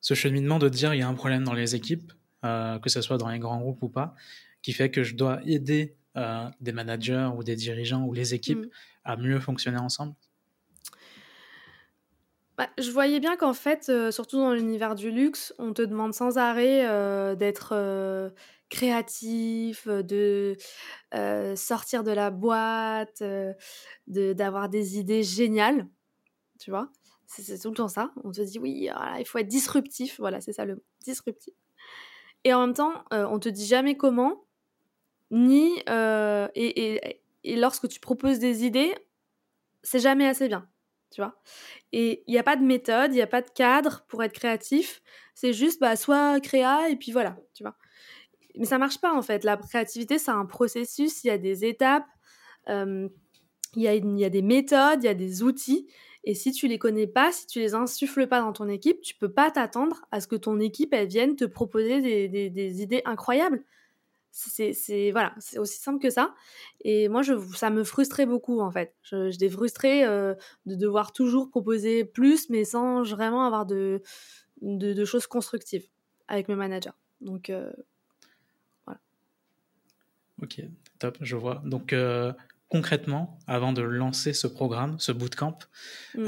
ce, 0.00 0.14
cheminement 0.14 0.58
de 0.58 0.68
dire 0.68 0.94
il 0.94 1.00
y 1.00 1.02
a 1.02 1.08
un 1.08 1.14
problème 1.14 1.44
dans 1.44 1.52
les 1.52 1.74
équipes, 1.74 2.12
euh, 2.44 2.78
que 2.78 2.88
ce 2.88 3.00
soit 3.00 3.18
dans 3.18 3.28
les 3.28 3.38
grands 3.38 3.60
groupes 3.60 3.82
ou 3.82 3.88
pas, 3.88 4.14
qui 4.62 4.72
fait 4.72 4.90
que 4.90 5.02
je 5.02 5.14
dois 5.14 5.40
aider 5.44 5.96
euh, 6.16 6.48
des 6.60 6.72
managers 6.72 7.30
ou 7.36 7.44
des 7.44 7.54
dirigeants 7.54 8.04
ou 8.04 8.12
les 8.12 8.34
équipes 8.34 8.66
mmh. 8.66 8.70
à 9.04 9.16
mieux 9.16 9.38
fonctionner 9.38 9.78
ensemble? 9.78 10.14
Bah, 12.56 12.68
je 12.78 12.90
voyais 12.90 13.20
bien 13.20 13.36
qu'en 13.36 13.54
fait, 13.54 13.90
surtout 14.10 14.38
dans 14.38 14.52
l'univers 14.52 14.94
du 14.94 15.10
luxe, 15.10 15.52
on 15.58 15.72
te 15.72 15.82
demande 15.82 16.14
sans 16.14 16.38
arrêt 16.38 17.36
d'être 17.36 18.32
créatif, 18.74 19.86
de 19.88 20.56
sortir 21.56 22.02
de 22.02 22.10
la 22.10 22.30
boîte, 22.30 23.22
d'avoir 24.06 24.68
des 24.68 24.98
idées 24.98 25.22
géniales, 25.22 25.88
tu 26.60 26.70
vois? 26.70 26.90
C'est 27.26 27.58
tout 27.58 27.70
le 27.70 27.74
temps 27.76 27.88
ça. 27.88 28.12
On 28.22 28.30
te 28.30 28.42
dit 28.42 28.58
oui, 28.58 28.90
il 29.18 29.26
faut 29.26 29.38
être 29.38 29.48
disruptif. 29.48 30.20
Voilà, 30.20 30.40
c'est 30.40 30.52
ça 30.52 30.64
le 30.64 30.76
mot, 30.76 30.82
disruptif. 31.04 31.54
Et 32.44 32.52
en 32.54 32.66
même 32.66 32.74
temps, 32.74 33.04
on 33.10 33.38
te 33.38 33.48
dit 33.48 33.66
jamais 33.66 33.96
comment, 33.96 34.44
ni 35.30 35.78
et, 36.54 37.20
et 37.44 37.56
lorsque 37.56 37.88
tu 37.88 38.00
proposes 38.00 38.38
des 38.38 38.64
idées, 38.64 38.94
c'est 39.82 40.00
jamais 40.00 40.26
assez 40.26 40.48
bien 40.48 40.68
tu 41.14 41.20
vois? 41.20 41.40
Et 41.92 42.24
il 42.26 42.32
n'y 42.32 42.38
a 42.38 42.42
pas 42.42 42.56
de 42.56 42.64
méthode, 42.64 43.12
il 43.12 43.16
n'y 43.16 43.22
a 43.22 43.28
pas 43.28 43.40
de 43.40 43.50
cadre 43.50 44.04
pour 44.08 44.24
être 44.24 44.32
créatif. 44.32 45.00
C'est 45.36 45.52
juste, 45.52 45.80
bah, 45.80 45.94
soit 45.94 46.40
créa 46.40 46.88
et 46.88 46.96
puis 46.96 47.12
voilà, 47.12 47.36
tu 47.54 47.62
vois? 47.62 47.76
Mais 48.56 48.66
ça 48.66 48.78
marche 48.78 49.00
pas 49.00 49.12
en 49.14 49.22
fait. 49.22 49.44
La 49.44 49.56
créativité, 49.56 50.18
c'est 50.18 50.30
un 50.30 50.46
processus, 50.46 51.24
il 51.24 51.28
y 51.28 51.30
a 51.30 51.38
des 51.38 51.64
étapes, 51.64 52.06
il 52.68 53.10
y, 53.76 53.88
a, 53.88 53.94
y 53.94 54.24
a 54.24 54.30
des 54.30 54.42
méthodes, 54.42 55.02
il 55.02 55.06
y 55.06 55.08
a 55.08 55.14
des 55.14 55.42
outils. 55.42 55.88
Et 56.26 56.34
si 56.34 56.52
tu 56.52 56.68
les 56.68 56.78
connais 56.78 57.06
pas, 57.06 57.32
si 57.32 57.46
tu 57.46 57.58
les 57.58 57.74
insuffles 57.74 58.26
pas 58.26 58.40
dans 58.40 58.52
ton 58.52 58.68
équipe, 58.68 59.02
tu 59.02 59.14
peux 59.14 59.30
pas 59.30 59.50
t'attendre 59.50 60.06
à 60.10 60.20
ce 60.20 60.26
que 60.26 60.36
ton 60.36 60.58
équipe 60.58 60.94
elle 60.94 61.08
vienne 61.08 61.36
te 61.36 61.44
proposer 61.44 62.00
des, 62.00 62.50
des 62.50 62.82
idées 62.82 63.02
incroyables. 63.04 63.62
C'est 64.36 65.12
voilà, 65.12 65.32
c'est 65.38 65.58
aussi 65.58 65.78
simple 65.78 66.00
que 66.00 66.10
ça. 66.10 66.34
Et 66.80 67.08
moi, 67.08 67.22
je, 67.22 67.34
ça 67.54 67.70
me 67.70 67.84
frustrait 67.84 68.26
beaucoup 68.26 68.60
en 68.60 68.70
fait. 68.72 68.92
Je, 69.02 69.30
j'étais 69.30 69.48
frustrée 69.48 70.04
euh, 70.04 70.34
de 70.66 70.74
devoir 70.74 71.12
toujours 71.12 71.50
proposer 71.50 72.04
plus, 72.04 72.50
mais 72.50 72.64
sans 72.64 73.02
vraiment 73.04 73.44
avoir 73.44 73.64
de, 73.64 74.02
de, 74.60 75.04
choses 75.04 75.28
constructives 75.28 75.86
avec 76.26 76.48
mes 76.48 76.56
managers. 76.56 76.90
Donc 77.20 77.48
euh. 77.48 77.70
Ok, 80.44 80.62
top, 80.98 81.16
je 81.22 81.36
vois. 81.36 81.62
Donc 81.64 81.92
euh, 81.92 82.32
concrètement, 82.68 83.38
avant 83.46 83.72
de 83.72 83.80
lancer 83.80 84.34
ce 84.34 84.46
programme, 84.46 84.98
ce 84.98 85.10
bootcamp, 85.10 85.58
mmh. 86.14 86.24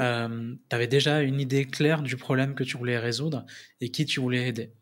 tu 0.69 0.75
avais 0.75 0.87
déjà 0.87 1.21
une 1.21 1.39
idée 1.39 1.65
claire 1.65 2.01
du 2.01 2.17
problème 2.17 2.55
que 2.55 2.63
tu 2.63 2.77
voulais 2.77 2.97
résoudre 2.97 3.45
et 3.79 3.89
qui 3.91 4.05
tu 4.05 4.19
voulais 4.19 4.47
aider? 4.47 4.73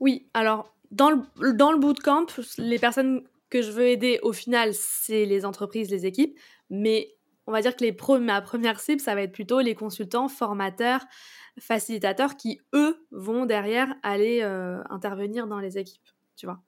Oui, 0.00 0.28
alors 0.34 0.74
dans 0.90 1.10
le, 1.10 1.52
dans 1.52 1.70
le 1.70 1.78
bootcamp, 1.78 2.26
les 2.58 2.78
personnes 2.80 3.22
que 3.50 3.62
je 3.62 3.70
veux 3.70 3.86
aider, 3.86 4.18
au 4.22 4.32
final, 4.32 4.72
c'est 4.72 5.26
les 5.26 5.44
entreprises, 5.44 5.90
les 5.90 6.06
équipes. 6.06 6.38
Mais 6.70 7.14
on 7.46 7.52
va 7.52 7.60
dire 7.60 7.76
que 7.76 7.84
les 7.84 7.96
ma 8.20 8.40
première 8.40 8.80
cible, 8.80 9.00
ça 9.00 9.14
va 9.14 9.22
être 9.22 9.32
plutôt 9.32 9.60
les 9.60 9.74
consultants, 9.74 10.28
formateurs, 10.28 11.04
facilitateurs 11.60 12.36
qui, 12.36 12.60
eux, 12.74 13.06
vont 13.10 13.46
derrière 13.46 13.94
aller 14.02 14.40
euh, 14.42 14.82
intervenir 14.90 15.46
dans 15.46 15.60
les 15.60 15.78
équipes. 15.78 16.08
Tu 16.36 16.46
vois 16.46 16.62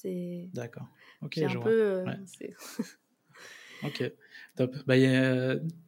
c'est 0.00 0.48
D'accord. 0.54 0.86
Ok, 1.22 1.34
je 1.36 1.44
un 1.44 1.60
Peu, 1.60 1.82
euh, 1.82 2.06
ok, 3.84 4.12
top. 4.56 4.76
Bah, 4.86 4.94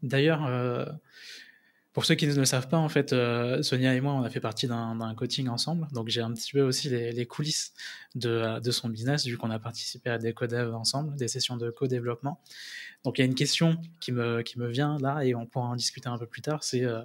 D'ailleurs, 0.02 0.46
euh, 0.46 0.86
pour 1.92 2.04
ceux 2.04 2.14
qui 2.16 2.26
ne 2.26 2.34
le 2.34 2.44
savent 2.44 2.68
pas, 2.68 2.76
en 2.76 2.88
fait, 2.88 3.12
euh, 3.12 3.62
Sonia 3.62 3.94
et 3.94 4.00
moi, 4.00 4.14
on 4.14 4.22
a 4.22 4.30
fait 4.30 4.40
partie 4.40 4.66
d'un 4.66 5.14
coaching 5.16 5.48
ensemble. 5.48 5.86
Donc, 5.92 6.08
j'ai 6.08 6.20
un 6.20 6.32
petit 6.32 6.52
peu 6.52 6.60
aussi 6.60 6.88
les, 6.88 7.26
coulisses 7.26 7.72
de, 8.16 8.60
de, 8.60 8.70
son 8.70 8.88
business, 8.88 9.26
vu 9.26 9.36
qu'on 9.36 9.50
a 9.50 9.58
participé 9.58 10.10
à 10.10 10.18
des 10.18 10.32
codev 10.32 10.74
ensemble, 10.74 11.16
des 11.16 11.28
sessions 11.28 11.56
de 11.56 11.70
co-développement. 11.70 12.40
Donc, 13.04 13.18
il 13.18 13.22
y 13.22 13.24
a 13.24 13.26
une 13.26 13.34
question 13.34 13.80
qui 14.00 14.12
me, 14.12 14.42
qui 14.42 14.58
me 14.58 14.68
vient 14.68 14.98
là, 14.98 15.24
et 15.24 15.34
on 15.34 15.46
pourra 15.46 15.66
en 15.66 15.76
discuter 15.76 16.08
un 16.08 16.18
peu 16.18 16.26
plus 16.26 16.42
tard. 16.42 16.64
C'est 16.64 16.84
euh, 16.84 17.02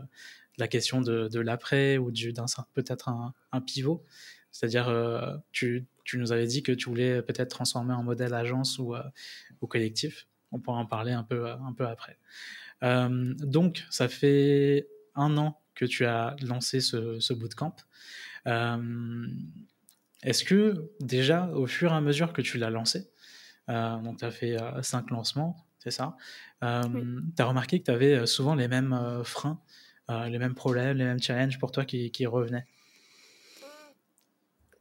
la 0.57 0.67
question 0.67 1.01
de, 1.01 1.27
de 1.27 1.39
l'après 1.39 1.97
ou 1.97 2.11
d'un 2.11 2.45
peut-être 2.73 3.09
un, 3.09 3.33
un, 3.51 3.61
pivot. 3.61 4.03
C'est-à-dire, 4.51 4.87
euh, 4.87 5.35
tu, 5.51 5.87
tu, 6.05 6.17
nous 6.17 6.31
avais 6.31 6.47
dit 6.47 6.63
que 6.63 6.71
tu 6.71 6.87
voulais 6.87 7.21
peut-être 7.21 7.49
transformer 7.49 7.93
en 7.93 8.03
modèle 8.03 8.33
agence 8.33 8.79
ou, 8.79 8.95
ou 9.61 9.67
collectif. 9.67 10.27
On 10.51 10.59
pourra 10.59 10.77
en 10.77 10.85
parler 10.85 11.11
un 11.11 11.23
peu, 11.23 11.49
un 11.49 11.73
peu 11.73 11.85
après. 11.85 12.17
Euh, 12.83 13.33
donc, 13.39 13.85
ça 13.89 14.07
fait 14.07 14.87
un 15.15 15.37
an 15.37 15.61
que 15.73 15.85
tu 15.85 16.05
as 16.05 16.35
lancé 16.41 16.79
ce, 16.79 17.19
ce 17.19 17.33
bootcamp. 17.33 17.75
Euh, 18.47 19.27
est-ce 20.23 20.43
que 20.43 20.91
déjà, 20.99 21.47
au 21.49 21.67
fur 21.67 21.91
et 21.91 21.95
à 21.95 22.01
mesure 22.01 22.33
que 22.33 22.41
tu 22.41 22.57
l'as 22.57 22.69
lancé, 22.69 23.09
euh, 23.69 23.97
donc 23.97 24.19
tu 24.19 24.25
as 24.25 24.31
fait 24.31 24.57
cinq 24.81 25.11
lancements, 25.11 25.65
c'est 25.79 25.91
ça, 25.91 26.15
tu 26.61 26.67
as 26.67 27.45
remarqué 27.45 27.79
que 27.79 27.85
tu 27.85 27.91
avais 27.91 28.25
souvent 28.25 28.55
les 28.55 28.67
mêmes 28.67 29.21
freins, 29.23 29.61
les 30.09 30.39
mêmes 30.39 30.55
problèmes, 30.55 30.97
les 30.97 31.05
mêmes 31.05 31.21
challenges 31.21 31.59
pour 31.59 31.71
toi 31.71 31.85
qui, 31.85 32.11
qui 32.11 32.25
revenaient? 32.25 32.65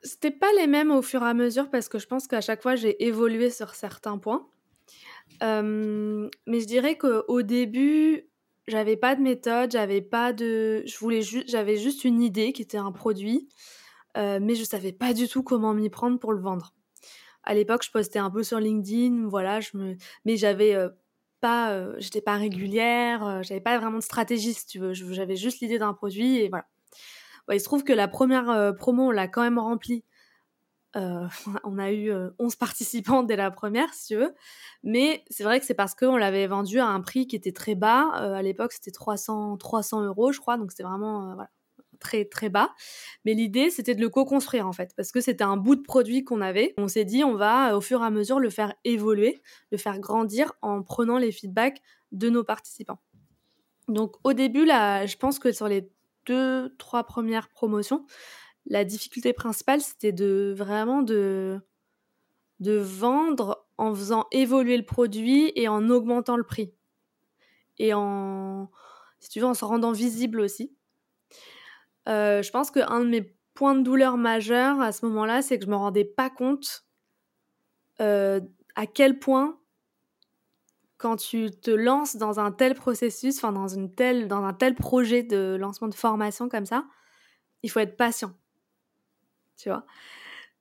C'était 0.05 0.31
pas 0.31 0.53
les 0.59 0.67
mêmes 0.67 0.91
au 0.91 1.03
fur 1.03 1.23
et 1.23 1.27
à 1.27 1.35
mesure 1.35 1.71
parce 1.71 1.89
que 1.89 1.99
je 1.99 2.07
pense 2.07 2.27
qu'à 2.29 2.41
chaque 2.41 2.63
fois 2.63 2.77
j'ai 2.77 3.05
évolué 3.05 3.51
sur 3.51 3.75
certains 3.75 4.19
points 4.19 4.47
mais 5.41 6.61
je 6.61 6.67
dirais 6.67 6.97
qu'au 6.97 7.43
début, 7.43 8.29
j'avais 8.67 8.97
pas 8.97 9.15
de 9.15 9.21
méthode, 9.21 9.73
j'avais 9.73 10.01
pas 10.01 10.33
de. 10.33 10.83
Je 10.87 10.99
voulais 10.99 11.23
juste, 11.23 11.49
j'avais 11.51 11.77
juste 11.77 12.05
une 12.05 12.23
idée 12.23 12.53
qui 12.53 12.63
était 12.63 12.79
un 12.79 12.93
produit, 12.93 13.49
mais 14.17 14.55
je 14.55 14.65
savais 14.65 14.93
pas 14.93 15.13
du 15.13 15.29
tout 15.29 15.43
comment 15.43 15.75
m'y 15.75 15.91
prendre 15.91 16.19
pour 16.19 16.33
le 16.33 16.41
vendre. 16.41 16.75
À 17.45 17.55
l'époque, 17.55 17.85
je 17.85 17.91
postais 17.91 18.19
un 18.19 18.31
peu 18.31 18.43
sur 18.43 18.59
LinkedIn, 18.59 19.29
voilà, 19.29 19.61
je 19.61 19.77
me, 19.77 19.97
mais 20.25 20.37
j'avais 20.37 20.77
pas, 21.41 21.99
j'étais 21.99 22.23
pas 22.23 22.37
régulière, 22.37 23.43
j'avais 23.43 23.61
pas 23.61 23.79
vraiment 23.79 23.99
de 23.99 24.03
stratégie, 24.03 24.57
tu 24.69 24.79
veux. 24.79 24.95
J'avais 24.95 25.37
juste 25.37 25.61
l'idée 25.61 25.79
d'un 25.79 25.95
produit 25.95 26.39
et 26.39 26.49
voilà. 26.49 26.67
Il 27.53 27.61
se 27.61 27.65
trouve 27.65 27.85
que 27.85 27.93
la 27.93 28.09
première 28.09 28.75
promo, 28.77 29.09
on 29.09 29.11
l'a 29.11 29.29
quand 29.29 29.43
même 29.43 29.59
remplie 29.59 30.05
euh, 30.97 31.27
on 31.65 31.79
a 31.79 31.93
eu 31.93 32.13
11 32.39 32.55
euh, 32.55 32.57
participants 32.59 33.23
dès 33.23 33.37
la 33.37 33.51
première, 33.51 33.93
si 33.95 34.09
tu 34.09 34.17
veux. 34.17 34.35
Mais 34.83 35.25
c'est 35.31 35.45
vrai 35.45 35.61
que 35.61 35.67
c'est 35.67 35.75
parce 35.75 35.95
qu'on 35.95 36.17
l'avait 36.17 36.47
vendu 36.47 36.79
à 36.79 36.87
un 36.87 37.01
prix 37.01 37.27
qui 37.27 37.37
était 37.37 37.53
très 37.53 37.75
bas. 37.75 38.11
Euh, 38.21 38.35
à 38.35 38.43
l'époque, 38.43 38.73
c'était 38.73 38.91
300, 38.91 39.57
300 39.57 40.05
euros, 40.05 40.33
je 40.33 40.41
crois. 40.41 40.57
Donc, 40.57 40.71
c'était 40.71 40.85
vraiment 40.85 41.37
très, 42.01 42.25
très 42.25 42.49
bas. 42.49 42.71
Mais 43.25 43.35
l'idée, 43.35 43.71
c'était 43.71 43.95
de 43.95 44.01
le 44.01 44.09
co-construire, 44.09 44.67
en 44.67 44.73
fait. 44.73 44.93
Parce 44.97 45.13
que 45.13 45.21
c'était 45.21 45.45
un 45.45 45.57
bout 45.57 45.77
de 45.77 45.83
produit 45.83 46.25
qu'on 46.25 46.41
avait. 46.41 46.75
On 46.77 46.89
s'est 46.89 47.05
dit, 47.05 47.25
on 47.25 47.35
va, 47.35 47.77
au 47.77 47.81
fur 47.81 48.03
et 48.03 48.05
à 48.05 48.11
mesure, 48.11 48.41
le 48.41 48.51
faire 48.51 48.75
évoluer, 48.85 49.41
le 49.71 49.79
faire 49.79 49.99
grandir 49.99 50.53
en 50.63 50.83
prenant 50.83 51.19
les 51.19 51.33
feedbacks 51.33 51.81
de 52.13 52.29
nos 52.29 52.45
participants. 52.45 53.01
Donc, 53.89 54.15
au 54.25 54.33
début, 54.33 54.65
là, 54.65 55.05
je 55.05 55.17
pense 55.17 55.39
que 55.39 55.53
sur 55.53 55.69
les 55.69 55.91
deux, 56.27 56.75
trois 56.79 57.05
premières 57.05 57.49
promotions, 57.49 58.07
la 58.67 58.85
difficulté 58.85 59.33
principale, 59.33 59.81
c'était 59.81 60.13
de 60.13 60.55
vraiment 60.57 61.03
de, 61.03 61.61
de 62.61 62.77
vendre 62.77 63.67
en 63.77 63.95
faisant 63.95 64.27
évoluer 64.33 64.77
le 64.77 64.85
produit 64.85 65.53
et 65.55 65.69
en 65.69 65.91
augmentant 65.91 66.37
le 66.37 66.45
prix. 66.45 66.73
Et 67.79 67.93
en, 67.93 68.71
si 69.19 69.29
tu 69.29 69.41
veux, 69.41 69.47
en 69.47 69.55
se 69.55 69.65
rendant 69.65 69.93
visible 69.93 70.41
aussi. 70.41 70.75
Euh, 72.09 72.43
je 72.43 72.51
pense 72.51 72.71
qu'un 72.71 73.01
de 73.01 73.09
mes 73.09 73.37
points 73.55 73.75
de 73.75 73.83
douleur 73.83 74.17
majeurs 74.17 74.81
à 74.81 74.93
ce 74.93 75.07
moment-là, 75.07 75.43
c'est 75.43 75.59
que 75.59 75.65
je 75.65 75.71
me 75.71 75.77
rendais 75.77 76.05
pas 76.05 76.31
compte 76.31 76.85
euh, 78.01 78.41
à 78.77 78.87
quel 78.87 79.19
point 79.19 79.59
quand 81.05 81.17
tu 81.17 81.51
te 81.51 81.71
lances 81.71 82.17
dans 82.17 82.41
un 82.41 82.51
tel 82.51 82.75
processus, 82.75 83.37
enfin 83.37 83.53
dans, 83.53 83.67
dans 83.67 84.45
un 84.45 84.53
tel 84.55 84.75
projet 84.75 85.23
de 85.23 85.57
lancement 85.61 85.89
de 85.89 85.95
formation 85.95 86.49
comme 86.49 86.65
ça, 86.65 86.87
il 87.63 87.71
faut 87.71 87.81
être 87.81 87.97
patient 87.97 88.33
tu 89.57 89.69
vois? 89.69 89.85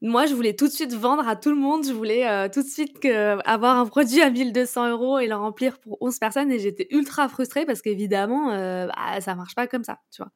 Moi, 0.02 0.26
je 0.26 0.36
voulais 0.36 0.54
tout 0.54 0.68
de 0.68 0.74
suite 0.74 0.94
vendre 0.94 1.26
à 1.28 1.38
tout 1.38 1.50
le 1.50 1.56
monde. 1.56 1.86
Je 1.86 1.94
voulais 1.94 2.28
euh, 2.28 2.50
tout 2.50 2.62
de 2.62 2.68
suite 2.68 3.06
avoir 3.46 3.78
un 3.78 3.86
produit 3.86 4.22
à 4.22 4.30
1200 4.30 4.90
euros 4.90 5.20
et 5.20 5.28
le 5.28 5.36
remplir 5.36 5.80
pour 5.80 5.98
11 6.02 6.20
personnes. 6.20 6.52
Et 6.52 6.60
j'étais 6.60 6.88
ultra 6.92 7.30
frustrée 7.30 7.66
parce 7.66 7.82
qu'évidemment, 7.82 8.52
euh, 8.52 8.88
bah, 8.88 9.22
ça 9.22 9.36
marche 9.36 9.56
pas 9.56 9.68
comme 9.68 9.86
ça, 9.86 10.00
tu 10.12 10.22
vois. 10.22 10.32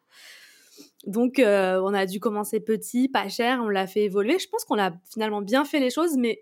Donc, 1.06 1.40
euh, 1.40 1.82
on 1.84 1.94
a 1.94 2.06
dû 2.06 2.22
commencer 2.22 2.62
petit, 2.62 3.10
pas 3.10 3.28
cher. 3.28 3.60
On 3.62 3.68
l'a 3.68 3.88
fait 3.88 4.04
évoluer. 4.04 4.40
Je 4.40 4.48
pense 4.48 4.64
qu'on 4.64 4.80
a 4.80 4.92
finalement 5.12 5.42
bien 5.42 5.66
fait 5.66 5.80
les 5.80 5.90
choses, 5.90 6.16
mais 6.18 6.40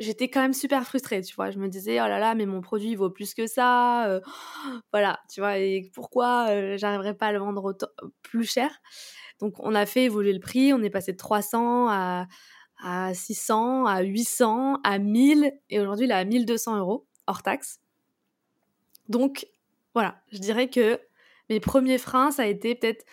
j'étais 0.00 0.28
quand 0.28 0.40
même 0.40 0.54
super 0.54 0.84
frustrée, 0.84 1.20
tu 1.22 1.34
vois. 1.36 1.50
Je 1.50 1.58
me 1.58 1.68
disais, 1.68 2.00
oh 2.00 2.08
là 2.08 2.18
là, 2.18 2.34
mais 2.34 2.46
mon 2.46 2.60
produit 2.60 2.96
vaut 2.96 3.10
plus 3.10 3.34
que 3.34 3.46
ça. 3.46 4.08
Euh, 4.08 4.20
voilà, 4.92 5.20
tu 5.32 5.40
vois, 5.40 5.58
et 5.58 5.90
pourquoi 5.94 6.48
euh, 6.50 6.76
j'arriverais 6.76 7.14
pas 7.14 7.26
à 7.26 7.32
le 7.32 7.38
vendre 7.38 7.76
plus 8.22 8.50
cher? 8.50 8.70
Donc, 9.38 9.54
on 9.60 9.74
a 9.74 9.86
fait 9.86 10.04
évoluer 10.04 10.32
le 10.32 10.40
prix. 10.40 10.72
On 10.72 10.82
est 10.82 10.90
passé 10.90 11.12
de 11.12 11.16
300 11.16 11.88
à, 11.88 12.26
à 12.82 13.14
600, 13.14 13.86
à 13.86 14.02
800, 14.02 14.80
à 14.82 14.98
1000. 14.98 15.52
Et 15.70 15.80
aujourd'hui, 15.80 16.06
il 16.06 16.10
est 16.10 16.14
à 16.14 16.24
1200 16.24 16.78
euros, 16.78 17.06
hors 17.26 17.42
taxe. 17.42 17.80
Donc, 19.08 19.46
voilà, 19.94 20.22
je 20.32 20.38
dirais 20.38 20.68
que 20.68 21.00
mes 21.48 21.60
premiers 21.60 21.98
freins, 21.98 22.30
ça 22.30 22.42
a 22.42 22.46
été 22.46 22.74
peut-être 22.74 23.04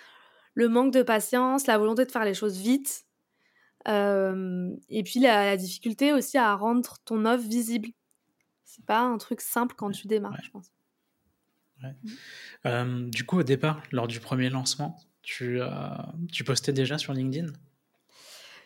le 0.53 0.69
manque 0.69 0.93
de 0.93 1.01
patience, 1.01 1.67
la 1.67 1.77
volonté 1.77 2.05
de 2.05 2.11
faire 2.11 2.25
les 2.25 2.33
choses 2.33 2.57
vite 2.57 3.06
et 3.87 5.03
puis 5.03 5.19
la, 5.19 5.57
difficulté 5.57 6.13
aussi 6.13 6.37
à 6.37 6.55
rendre 6.55 6.97
ton 7.05 7.25
offre 7.25 7.47
visible. 7.47 7.89
C'est 8.63 8.85
pas 8.85 9.01
un 9.01 9.17
truc 9.17 9.41
simple 9.41 9.75
quand 9.77 9.91
tu 9.91 10.07
démarres, 10.07 10.37
je 10.43 10.49
pense. 10.51 10.71
Mmh. 12.65 13.09
du 13.09 13.25
coup, 13.25 13.39
au 13.39 13.43
départ, 13.43 13.81
lors 13.91 14.07
du 14.07 14.19
premier 14.19 14.49
lancement, 14.49 14.97
tu, 15.21 15.59
tu 16.31 16.43
postais 16.43 16.73
déjà 16.73 16.97
sur 16.97 17.13
LinkedIn? 17.13 17.51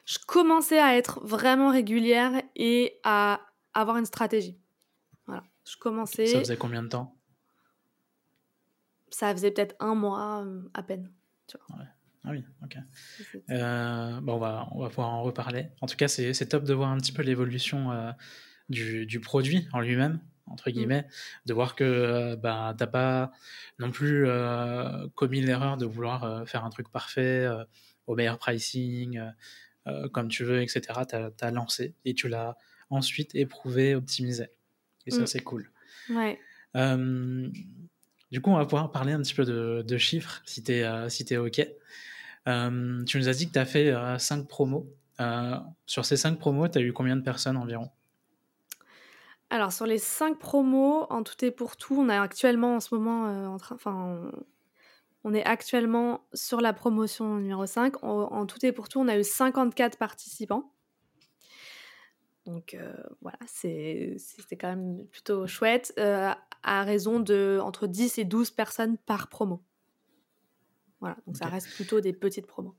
Je 0.06 0.18
commençais 0.26 0.80
à 0.80 0.98
être 0.98 1.20
vraiment 1.22 1.72
régulière 1.72 2.42
et 2.56 3.00
à 3.04 3.42
avoir 3.74 3.98
une 3.98 4.06
stratégie. 4.06 4.58
Voilà. 5.26 5.44
Je 5.66 5.78
commençais. 5.78 6.28
Ça 6.28 6.40
faisait 6.40 6.58
combien 6.58 6.84
de 6.84 6.90
temps? 6.90 7.16
Ça 9.10 9.32
faisait 9.34 9.52
peut-être 9.52 9.76
un 9.80 9.94
mois 9.94 10.46
à 10.74 10.84
peine. 10.84 11.12
Tu 11.48 11.58
vois. 11.68 11.86
Ah 12.24 12.32
oui, 12.32 12.44
ok. 12.64 12.78
Euh, 13.50 14.22
bon, 14.22 14.36
on, 14.36 14.38
va, 14.38 14.68
on 14.72 14.80
va 14.80 14.90
pouvoir 14.90 15.10
en 15.10 15.24
reparler. 15.24 15.68
En 15.82 15.88
tout 15.88 15.96
cas, 15.96 16.08
c'est 16.08 16.46
top 16.48 16.64
de 16.64 16.74
voir 16.74 16.90
un 16.90 16.98
petit 16.98 17.12
peu 17.12 17.24
l'évolution 17.24 17.92
euh, 17.92 18.12
du, 18.70 19.08
du, 19.08 19.20
produit 19.20 19.68
en 19.74 19.80
lui-même, 19.80 20.20
entre 20.46 20.70
mmh. 20.70 20.74
guillemets, 20.74 21.08
de 21.48 21.54
voir 21.54 21.76
que 21.76 21.84
euh, 21.84 22.36
bah, 22.36 22.76
tu 22.78 22.84
n'as 22.84 22.88
pas 22.88 23.32
non 23.80 23.90
plus 23.90 24.28
commis 25.16 25.42
l'erreur 25.42 25.78
de 25.78 25.86
vouloir 25.86 26.48
faire 26.48 26.64
un 26.64 26.70
truc 26.70 26.92
parfait, 26.92 27.48
au 28.06 28.16
meilleur 28.16 28.38
pricing, 28.38 29.20
comme 30.14 30.28
tu 30.28 30.44
veux, 30.44 30.62
etc. 30.62 30.82
Tu 31.10 31.16
as, 31.16 31.52
lancé 31.52 31.96
et 32.06 32.14
tu 32.14 32.28
l'as 32.28 32.56
ensuite 32.92 33.34
éprouvé, 33.34 33.96
optimisé. 33.96 34.50
Et 35.08 35.12
ça, 35.12 35.22
mmh. 35.24 35.28
c'est 35.28 35.40
cool. 35.40 35.72
Ouais. 36.12 36.40
du 36.76 38.42
coup, 38.42 38.52
on 38.52 38.58
va 38.58 38.66
pouvoir 38.66 38.92
parler 38.92 39.14
un 39.14 39.22
petit 39.24 39.34
peu 39.34 39.46
de, 39.46 39.84
de 39.88 39.98
chiffres, 39.98 40.44
si 40.46 40.62
tu 40.62 40.74
es, 40.74 41.10
si 41.10 41.26
es 41.28 41.38
OK. 41.38 41.68
Euh, 42.48 43.04
tu 43.06 43.18
nous 43.18 43.30
as 43.30 43.34
dit 43.34 43.48
que 43.48 43.54
tu 43.54 43.60
as 43.60 43.66
fait 43.66 43.94
5 44.18 44.40
euh, 44.40 44.44
promos. 44.44 44.88
Euh, 45.20 45.58
sur 45.86 46.06
ces 46.06 46.18
5 46.18 46.40
promos, 46.40 46.68
tu 46.68 46.78
as 46.80 46.82
eu 46.82 46.94
combien 46.94 47.16
de 47.16 47.22
personnes 47.22 47.58
environ? 47.58 47.90
Alors 49.50 49.74
sur 49.74 49.86
les 49.86 49.98
5 49.98 50.40
promos, 50.40 51.06
en 51.10 51.24
tout 51.24 51.44
et 51.44 51.52
pour 51.52 51.78
tout, 51.78 51.96
on 52.00 52.10
est 52.10 52.18
actuellement 52.18 52.76
en 52.76 52.80
ce 52.80 52.96
moment 52.96 53.54
en 53.54 53.58
train, 53.58 53.76
enfin, 53.76 54.32
on 55.24 55.34
est 55.34 55.44
actuellement 55.44 56.26
sur 56.34 56.62
la 56.62 56.74
promotion 56.74 57.36
numéro 57.36 57.66
5. 57.66 58.04
En, 58.04 58.46
tout 58.46 58.66
et 58.66 58.72
pour 58.72 58.88
tout, 58.88 59.00
on 59.00 59.08
a 59.10 59.18
eu 59.18 59.24
54 59.24 59.98
participants. 59.98 60.72
Donc 62.46 62.78
voilà, 63.22 63.38
c'était 63.46 64.16
quand 64.58 64.70
même 64.70 65.06
plutôt 65.12 65.46
chouette, 65.48 65.94
à 65.98 66.84
raison 66.84 67.20
de 67.20 67.60
entre 67.62 67.88
10 67.88 68.20
et 68.20 68.24
12 68.24 68.52
personnes 68.52 68.98
par 68.98 69.28
promo. 69.28 69.62
Voilà, 71.02 71.18
donc 71.28 71.36
ça 71.36 71.48
reste 71.48 71.74
plutôt 71.74 72.00
des 72.00 72.14
petites 72.14 72.48
promos. 72.48 72.76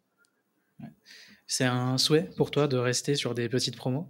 C'est 1.47 1.65
un 1.65 1.99
souhait 1.99 2.31
pour 2.37 2.51
toi 2.51 2.67
de 2.67 2.79
rester 2.79 3.15
sur 3.15 3.35
des 3.35 3.49
petites 3.49 3.77
promos? 3.77 4.07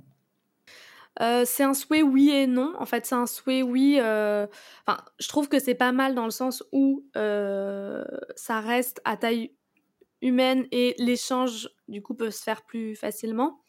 Euh, 1.21 1.45
c'est 1.45 1.64
un 1.64 1.75
souhait 1.75 2.02
oui 2.02 2.31
et 2.31 2.47
non. 2.47 2.75
En 2.78 2.87
fait, 2.87 3.04
c'est 3.04 3.14
un 3.14 3.26
souhait 3.26 3.62
oui. 3.62 3.99
Euh, 4.00 4.47
enfin, 4.87 5.02
je 5.19 5.28
trouve 5.28 5.49
que 5.49 5.59
c'est 5.59 5.75
pas 5.75 5.92
mal 5.92 6.14
dans 6.14 6.25
le 6.25 6.31
sens 6.31 6.62
où 6.73 7.04
euh, 7.16 8.04
ça 8.37 8.61
reste 8.61 9.00
à 9.04 9.17
taille 9.17 9.54
humaine 10.21 10.67
et 10.71 10.95
l'échange 10.99 11.69
du 11.89 12.00
coup 12.00 12.15
peut 12.15 12.30
se 12.30 12.43
faire 12.43 12.63
plus 12.63 12.95
facilement. 12.95 13.60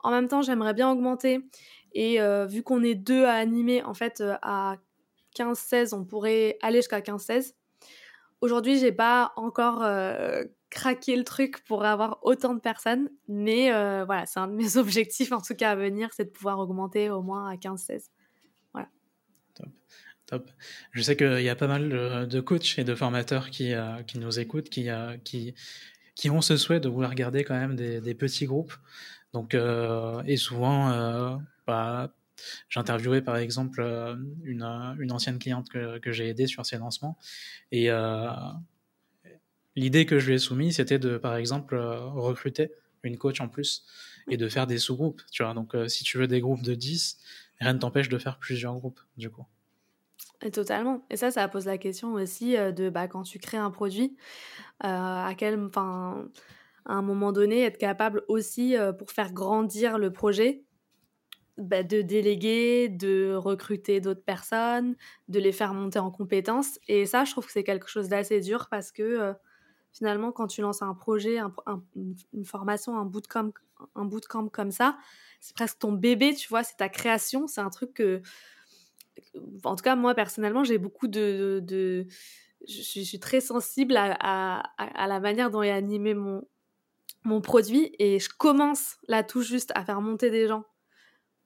En 0.00 0.10
même 0.10 0.28
temps, 0.28 0.42
j'aimerais 0.42 0.74
bien 0.74 0.90
augmenter 0.90 1.40
et 1.92 2.18
vu 2.48 2.62
qu'on 2.62 2.82
est 2.82 2.94
deux 2.94 3.24
à 3.24 3.34
animer, 3.34 3.82
en 3.82 3.94
fait, 3.94 4.22
à 4.42 4.76
15-16, 5.36 5.94
on 5.94 6.04
pourrait 6.04 6.58
aller 6.62 6.78
jusqu'à 6.78 7.00
15-16. 7.00 7.54
Aujourd'hui, 8.40 8.78
j'ai 8.78 8.92
pas 8.92 9.32
encore 9.36 9.82
euh, 9.82 10.44
craqué 10.70 11.14
le 11.14 11.24
truc 11.24 11.62
pour 11.66 11.84
avoir 11.84 12.18
autant 12.22 12.54
de 12.54 12.60
personnes, 12.60 13.10
mais 13.28 13.72
euh, 13.72 14.04
voilà, 14.06 14.24
c'est 14.24 14.40
un 14.40 14.48
de 14.48 14.54
mes 14.54 14.76
objectifs 14.78 15.32
en 15.32 15.40
tout 15.40 15.54
cas 15.54 15.72
à 15.72 15.76
venir, 15.76 16.08
c'est 16.12 16.24
de 16.24 16.30
pouvoir 16.30 16.58
augmenter 16.58 17.10
au 17.10 17.22
moins 17.22 17.50
à 17.50 17.56
15-16. 17.56 18.06
Voilà. 18.72 18.88
Top. 19.54 19.68
Top. 20.26 20.50
Je 20.92 21.02
sais 21.02 21.16
qu'il 21.16 21.42
y 21.42 21.50
a 21.50 21.56
pas 21.56 21.66
mal 21.66 22.28
de 22.28 22.40
coachs 22.40 22.78
et 22.78 22.84
de 22.84 22.94
formateurs 22.94 23.50
qui, 23.50 23.74
euh, 23.74 24.02
qui 24.04 24.18
nous 24.18 24.38
écoutent, 24.38 24.70
qui, 24.70 24.88
qui, 25.24 25.54
qui 26.14 26.30
ont 26.30 26.40
ce 26.40 26.56
souhait 26.56 26.80
de 26.80 26.88
vouloir 26.88 27.14
garder 27.14 27.44
quand 27.44 27.58
même 27.58 27.76
des, 27.76 28.14
petits 28.14 28.46
groupes. 28.46 28.74
Donc, 29.34 29.54
et 29.54 30.36
souvent, 30.36 31.38
bah, 31.66 32.10
j'ai 32.68 32.80
interviewé 32.80 33.22
par 33.22 33.36
exemple 33.36 33.80
euh, 33.80 34.16
une, 34.44 34.62
euh, 34.62 34.94
une 34.98 35.12
ancienne 35.12 35.38
cliente 35.38 35.68
que, 35.68 35.98
que 35.98 36.12
j'ai 36.12 36.28
aidée 36.28 36.46
sur 36.46 36.64
ses 36.66 36.78
lancements 36.78 37.16
et 37.72 37.90
euh, 37.90 38.28
l'idée 39.76 40.06
que 40.06 40.18
je 40.18 40.26
lui 40.28 40.34
ai 40.34 40.38
soumise 40.38 40.76
c'était 40.76 40.98
de 40.98 41.18
par 41.18 41.36
exemple 41.36 41.76
recruter 41.76 42.72
une 43.02 43.16
coach 43.16 43.40
en 43.40 43.48
plus 43.48 43.84
et 44.28 44.36
de 44.36 44.48
faire 44.48 44.66
des 44.66 44.76
sous-groupes, 44.76 45.22
tu 45.32 45.42
vois. 45.42 45.54
Donc 45.54 45.74
si 45.88 46.04
tu 46.04 46.18
veux 46.18 46.28
des 46.28 46.40
groupes 46.40 46.62
de 46.62 46.74
10, 46.74 47.18
rien 47.58 47.72
ne 47.72 47.78
t'empêche 47.78 48.10
de 48.10 48.18
faire 48.18 48.38
plusieurs 48.38 48.74
groupes 48.74 49.00
du 49.16 49.30
coup. 49.30 49.46
Et 50.42 50.50
totalement. 50.50 51.06
Et 51.08 51.16
ça, 51.16 51.30
ça 51.30 51.48
pose 51.48 51.64
la 51.64 51.78
question 51.78 52.12
aussi 52.12 52.56
de 52.56 52.90
bah, 52.90 53.08
quand 53.08 53.22
tu 53.22 53.38
crées 53.38 53.56
un 53.56 53.70
produit, 53.70 54.16
à 54.80 55.32
quel, 55.36 55.58
enfin, 55.64 56.28
à 56.84 56.92
un 56.92 57.02
moment 57.02 57.32
donné, 57.32 57.62
être 57.62 57.78
capable 57.78 58.22
aussi 58.28 58.76
pour 58.98 59.10
faire 59.10 59.32
grandir 59.32 59.96
le 59.98 60.12
projet, 60.12 60.62
bah, 61.58 61.82
de 61.82 62.00
déléguer, 62.00 62.88
de 62.88 63.34
recruter 63.34 64.00
d'autres 64.00 64.22
personnes, 64.22 64.96
de 65.28 65.38
les 65.38 65.52
faire 65.52 65.74
monter 65.74 65.98
en 65.98 66.10
compétences. 66.10 66.78
Et 66.88 67.06
ça, 67.06 67.24
je 67.24 67.32
trouve 67.32 67.46
que 67.46 67.52
c'est 67.52 67.64
quelque 67.64 67.88
chose 67.88 68.08
d'assez 68.08 68.40
dur 68.40 68.68
parce 68.70 68.92
que 68.92 69.02
euh, 69.02 69.32
finalement, 69.92 70.32
quand 70.32 70.46
tu 70.46 70.62
lances 70.62 70.82
un 70.82 70.94
projet, 70.94 71.38
une 72.32 72.44
formation, 72.44 72.96
un 72.96 73.04
bootcamp, 73.04 73.52
un 73.94 74.04
bootcamp 74.04 74.48
comme 74.48 74.70
ça, 74.70 74.96
c'est 75.40 75.54
presque 75.54 75.80
ton 75.80 75.92
bébé, 75.92 76.34
tu 76.34 76.48
vois, 76.48 76.62
c'est 76.62 76.76
ta 76.76 76.88
création. 76.88 77.46
C'est 77.46 77.60
un 77.60 77.70
truc 77.70 77.94
que, 77.94 78.22
en 79.64 79.76
tout 79.76 79.84
cas, 79.84 79.96
moi 79.96 80.14
personnellement, 80.14 80.64
j'ai 80.64 80.78
beaucoup 80.78 81.08
de. 81.08 81.62
je, 82.66 82.82
suis, 82.82 83.20
très 83.20 83.40
sensible 83.40 83.96
à, 83.98 84.62
la 84.78 85.20
manière 85.20 85.50
dont 85.50 85.62
est 85.62 85.70
animé 85.70 86.14
mon 86.14 87.40
produit 87.42 87.94
et 87.98 88.18
je 88.18 88.30
commence 88.30 88.96
là 89.08 89.22
tout 89.22 89.42
juste 89.42 89.72
à 89.74 89.84
faire 89.84 90.00
monter 90.00 90.30
des 90.30 90.46
gens 90.48 90.64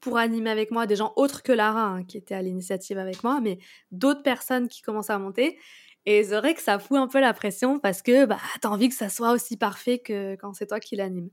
pour 0.04 0.18
animer 0.18 0.50
avec 0.50 0.70
moi 0.70 0.86
des 0.86 0.96
gens 0.96 1.14
autres 1.16 1.42
que 1.42 1.50
Lara, 1.50 1.86
hein, 1.86 2.04
qui 2.04 2.18
était 2.18 2.34
à 2.34 2.42
l'initiative 2.42 2.98
avec 2.98 3.24
moi, 3.24 3.40
mais 3.40 3.58
d'autres 3.90 4.22
personnes 4.22 4.68
qui 4.68 4.82
commencent 4.82 5.10
à 5.10 5.18
monter. 5.18 5.58
Et 6.04 6.22
c'est 6.22 6.36
vrai 6.36 6.54
que 6.54 6.60
ça 6.60 6.78
fout 6.78 6.98
un 6.98 7.08
peu 7.08 7.20
la 7.20 7.32
pression 7.32 7.78
parce 7.78 8.02
que 8.02 8.26
bah, 8.26 8.38
t'as 8.60 8.68
envie 8.68 8.90
que 8.90 8.94
ça 8.94 9.08
soit 9.08 9.32
aussi 9.32 9.56
parfait 9.56 9.98
que 9.98 10.36
quand 10.36 10.52
c'est 10.52 10.66
toi 10.66 10.78
qui 10.78 10.96
l'anime. 10.96 11.30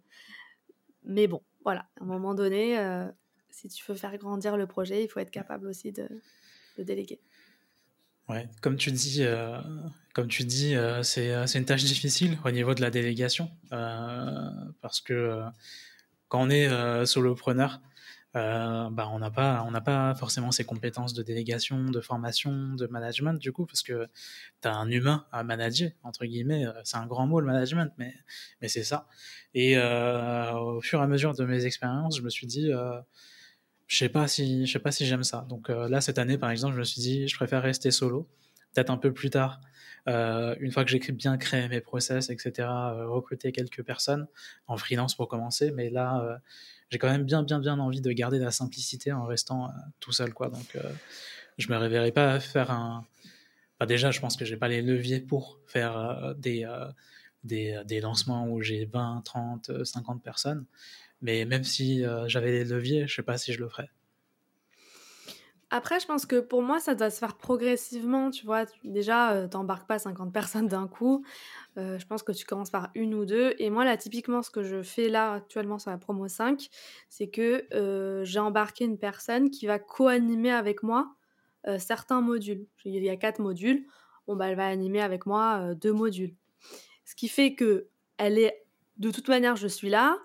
Mais 1.03 1.27
bon, 1.27 1.41
voilà, 1.65 1.81
à 1.99 2.03
un 2.03 2.05
moment 2.05 2.33
donné, 2.33 2.79
euh, 2.79 3.05
si 3.49 3.67
tu 3.67 3.83
veux 3.85 3.97
faire 3.97 4.17
grandir 4.17 4.55
le 4.55 4.67
projet, 4.67 5.03
il 5.03 5.09
faut 5.09 5.19
être 5.19 5.31
capable 5.31 5.67
aussi 5.67 5.91
de, 5.91 6.07
déléguer. 6.77 7.19
Ouais, 8.29 8.47
comme 8.61 8.77
tu 8.77 8.93
dis, 8.93 9.23
euh, 9.23 9.59
comme 10.13 10.29
tu 10.29 10.45
dis, 10.45 10.75
euh, 10.75 11.03
c'est 11.03 11.55
une 11.55 11.65
tâche 11.65 11.83
difficile 11.83 12.39
au 12.45 12.51
niveau 12.51 12.73
de 12.73 12.81
la 12.81 12.89
délégation 12.89 13.51
parce 13.69 15.01
que 15.01 15.43
quand 16.29 16.43
on 16.43 16.49
est 16.49 17.05
solopreneur, 17.05 17.81
euh, 18.35 18.89
bah, 18.89 19.09
on 19.11 19.19
n'a 19.19 19.29
pas, 19.29 19.65
pas 19.83 20.15
forcément 20.15 20.51
ces 20.51 20.63
compétences 20.63 21.13
de 21.13 21.21
délégation, 21.21 21.89
de 21.89 21.99
formation, 21.99 22.75
de 22.75 22.87
management 22.87 23.33
du 23.33 23.51
coup, 23.51 23.65
parce 23.65 23.81
que 23.81 24.07
tu 24.61 24.67
as 24.67 24.75
un 24.75 24.89
humain 24.89 25.25
à 25.31 25.43
manager 25.43 25.91
entre 26.03 26.25
guillemets. 26.25 26.65
Euh, 26.65 26.71
c'est 26.83 26.97
un 26.97 27.07
grand 27.07 27.27
mot 27.27 27.41
le 27.41 27.45
management, 27.45 27.91
mais 27.97 28.13
mais 28.61 28.69
c'est 28.69 28.83
ça. 28.83 29.07
Et 29.53 29.77
euh, 29.77 30.53
au 30.53 30.81
fur 30.81 30.99
et 30.99 31.03
à 31.03 31.07
mesure 31.07 31.33
de 31.33 31.43
mes 31.43 31.65
expériences, 31.65 32.17
je 32.17 32.21
me 32.21 32.29
suis 32.29 32.47
dit, 32.47 32.71
je 33.87 33.97
sais 33.97 34.09
pas 34.09 34.27
si, 34.27 34.65
sais 34.67 34.79
pas 34.79 34.91
si 34.91 35.05
j'aime 35.05 35.23
ça. 35.23 35.45
Donc 35.49 35.69
là 35.69 35.99
cette 35.99 36.17
année 36.17 36.37
par 36.37 36.51
exemple, 36.51 36.73
je 36.75 36.79
me 36.79 36.85
suis 36.85 37.01
dit, 37.01 37.27
je 37.27 37.35
préfère 37.35 37.61
rester 37.61 37.91
solo. 37.91 38.29
Peut-être 38.73 38.89
un 38.89 38.97
peu 38.97 39.13
plus 39.13 39.29
tard, 39.29 39.59
une 40.07 40.71
fois 40.71 40.83
que 40.83 40.91
j'ai 40.91 40.99
bien 41.11 41.37
créé 41.37 41.67
mes 41.67 41.81
process, 41.81 42.29
etc., 42.29 42.67
recruter 43.07 43.51
quelques 43.51 43.83
personnes 43.83 44.27
en 44.67 44.77
freelance 44.77 45.15
pour 45.15 45.27
commencer. 45.27 45.71
Mais 45.71 45.89
là, 45.89 46.39
j'ai 46.91 46.97
quand 46.97 47.09
même 47.09 47.23
bien, 47.23 47.41
bien, 47.41 47.59
bien 47.59 47.79
envie 47.79 48.01
de 48.01 48.11
garder 48.11 48.37
la 48.37 48.51
simplicité 48.51 49.13
en 49.13 49.25
restant 49.25 49.69
euh, 49.69 49.71
tout 50.01 50.11
seul, 50.11 50.33
quoi. 50.33 50.49
Donc, 50.49 50.75
euh, 50.75 50.91
je 51.57 51.71
me 51.71 51.77
réveillerai 51.77 52.11
pas 52.11 52.39
faire 52.39 52.69
un. 52.69 53.05
déjà, 53.87 54.11
je 54.11 54.19
pense 54.19 54.35
que 54.35 54.43
j'ai 54.43 54.57
pas 54.57 54.67
les 54.67 54.81
leviers 54.81 55.21
pour 55.21 55.59
faire 55.67 55.97
euh, 55.97 56.33
des, 56.33 56.67
des, 57.45 57.81
des, 57.85 58.01
lancements 58.01 58.47
où 58.47 58.61
j'ai 58.61 58.85
20, 58.85 59.21
30, 59.23 59.85
50 59.85 60.21
personnes. 60.21 60.65
Mais 61.21 61.45
même 61.45 61.63
si 61.63 62.03
j'avais 62.25 62.51
les 62.51 62.65
leviers, 62.65 63.07
je 63.07 63.15
sais 63.15 63.23
pas 63.23 63.37
si 63.37 63.53
je 63.53 63.59
le 63.59 63.69
ferais. 63.69 63.89
Après, 65.73 66.01
je 66.01 66.05
pense 66.05 66.25
que 66.25 66.41
pour 66.41 66.61
moi, 66.61 66.81
ça 66.81 66.95
doit 66.95 67.09
se 67.09 67.17
faire 67.17 67.37
progressivement, 67.37 68.29
tu 68.29 68.45
vois. 68.45 68.65
Déjà, 68.83 69.31
euh, 69.31 69.47
t'embarques 69.47 69.87
pas 69.87 69.99
50 69.99 70.33
personnes 70.33 70.67
d'un 70.67 70.85
coup. 70.85 71.23
Euh, 71.77 71.97
je 71.97 72.05
pense 72.05 72.23
que 72.23 72.33
tu 72.33 72.45
commences 72.45 72.69
par 72.69 72.89
une 72.93 73.15
ou 73.15 73.25
deux. 73.25 73.55
Et 73.57 73.69
moi, 73.69 73.85
là, 73.85 73.95
typiquement, 73.95 74.41
ce 74.41 74.51
que 74.51 74.63
je 74.63 74.83
fais 74.83 75.07
là, 75.07 75.35
actuellement, 75.35 75.79
sur 75.79 75.89
la 75.89 75.97
promo 75.97 76.27
5, 76.27 76.67
c'est 77.07 77.29
que 77.29 77.63
euh, 77.73 78.25
j'ai 78.25 78.39
embarqué 78.39 78.83
une 78.83 78.97
personne 78.97 79.49
qui 79.49 79.65
va 79.65 79.79
co-animer 79.79 80.51
avec 80.51 80.83
moi 80.83 81.15
certains 81.77 82.21
modules. 82.21 82.65
Il 82.85 83.03
y 83.03 83.09
a 83.09 83.15
quatre 83.17 83.37
modules. 83.37 83.85
Bon, 84.25 84.35
bah, 84.35 84.47
elle 84.47 84.55
va 84.55 84.65
animer 84.65 84.99
avec 84.99 85.27
moi 85.27 85.75
deux 85.75 85.93
modules. 85.93 86.33
Ce 87.05 87.13
qui 87.13 87.27
fait 87.27 87.53
que 87.53 87.87
elle 88.17 88.39
est, 88.39 88.65
de 88.97 89.11
toute 89.11 89.27
manière, 89.27 89.55
je 89.55 89.67
suis 89.67 89.89
là, 89.89 90.17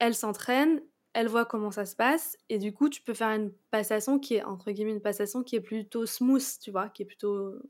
elle 0.00 0.14
s'entraîne, 0.14 0.82
elle 1.14 1.28
voit 1.28 1.44
comment 1.44 1.70
ça 1.70 1.84
se 1.84 1.94
passe 1.94 2.38
et 2.48 2.58
du 2.58 2.72
coup 2.72 2.88
tu 2.88 3.02
peux 3.02 3.14
faire 3.14 3.28
une 3.28 3.52
passation 3.70 4.18
qui 4.18 4.36
est 4.36 4.42
entre 4.42 4.70
guillemets 4.70 4.92
une 4.92 5.00
passation 5.00 5.42
qui 5.42 5.56
est 5.56 5.60
plutôt 5.60 6.06
smooth 6.06 6.44
tu 6.60 6.70
vois 6.70 6.88
qui 6.88 7.02
est 7.02 7.06
plutôt 7.06 7.60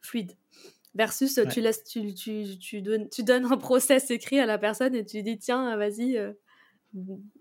fluide. 0.00 0.32
Versus 0.94 1.38
tu 1.52 1.60
laisses 1.60 1.84
tu, 1.84 2.14
tu, 2.14 2.58
tu, 2.58 2.82
donnes, 2.82 3.08
tu 3.08 3.22
donnes 3.22 3.44
un 3.44 3.56
process 3.56 4.10
écrit 4.10 4.40
à 4.40 4.46
la 4.46 4.58
personne 4.58 4.94
et 4.94 5.04
tu 5.04 5.22
dis 5.22 5.38
tiens 5.38 5.76
vas-y 5.76 6.16
euh, 6.16 6.32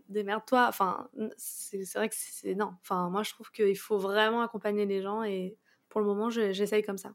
démerde-toi. 0.10 0.67
Enfin 0.67 1.10
c'est 1.38 1.82
vrai 1.96 2.10
que 2.10 2.15
c'est 2.17 2.56
non 2.56 2.74
enfin 2.82 3.10
moi 3.10 3.24
je 3.24 3.32
trouve 3.32 3.52
qu'il 3.52 3.78
faut 3.78 3.98
vraiment 3.98 4.41
accompagner 4.41 4.86
les 4.86 5.02
gens 5.02 5.24
et 5.24 5.58
pour 5.89 6.02
le 6.02 6.08
moment 6.08 6.30
j'essaye 6.30 6.84
comme 6.84 6.98
ça. 6.98 7.13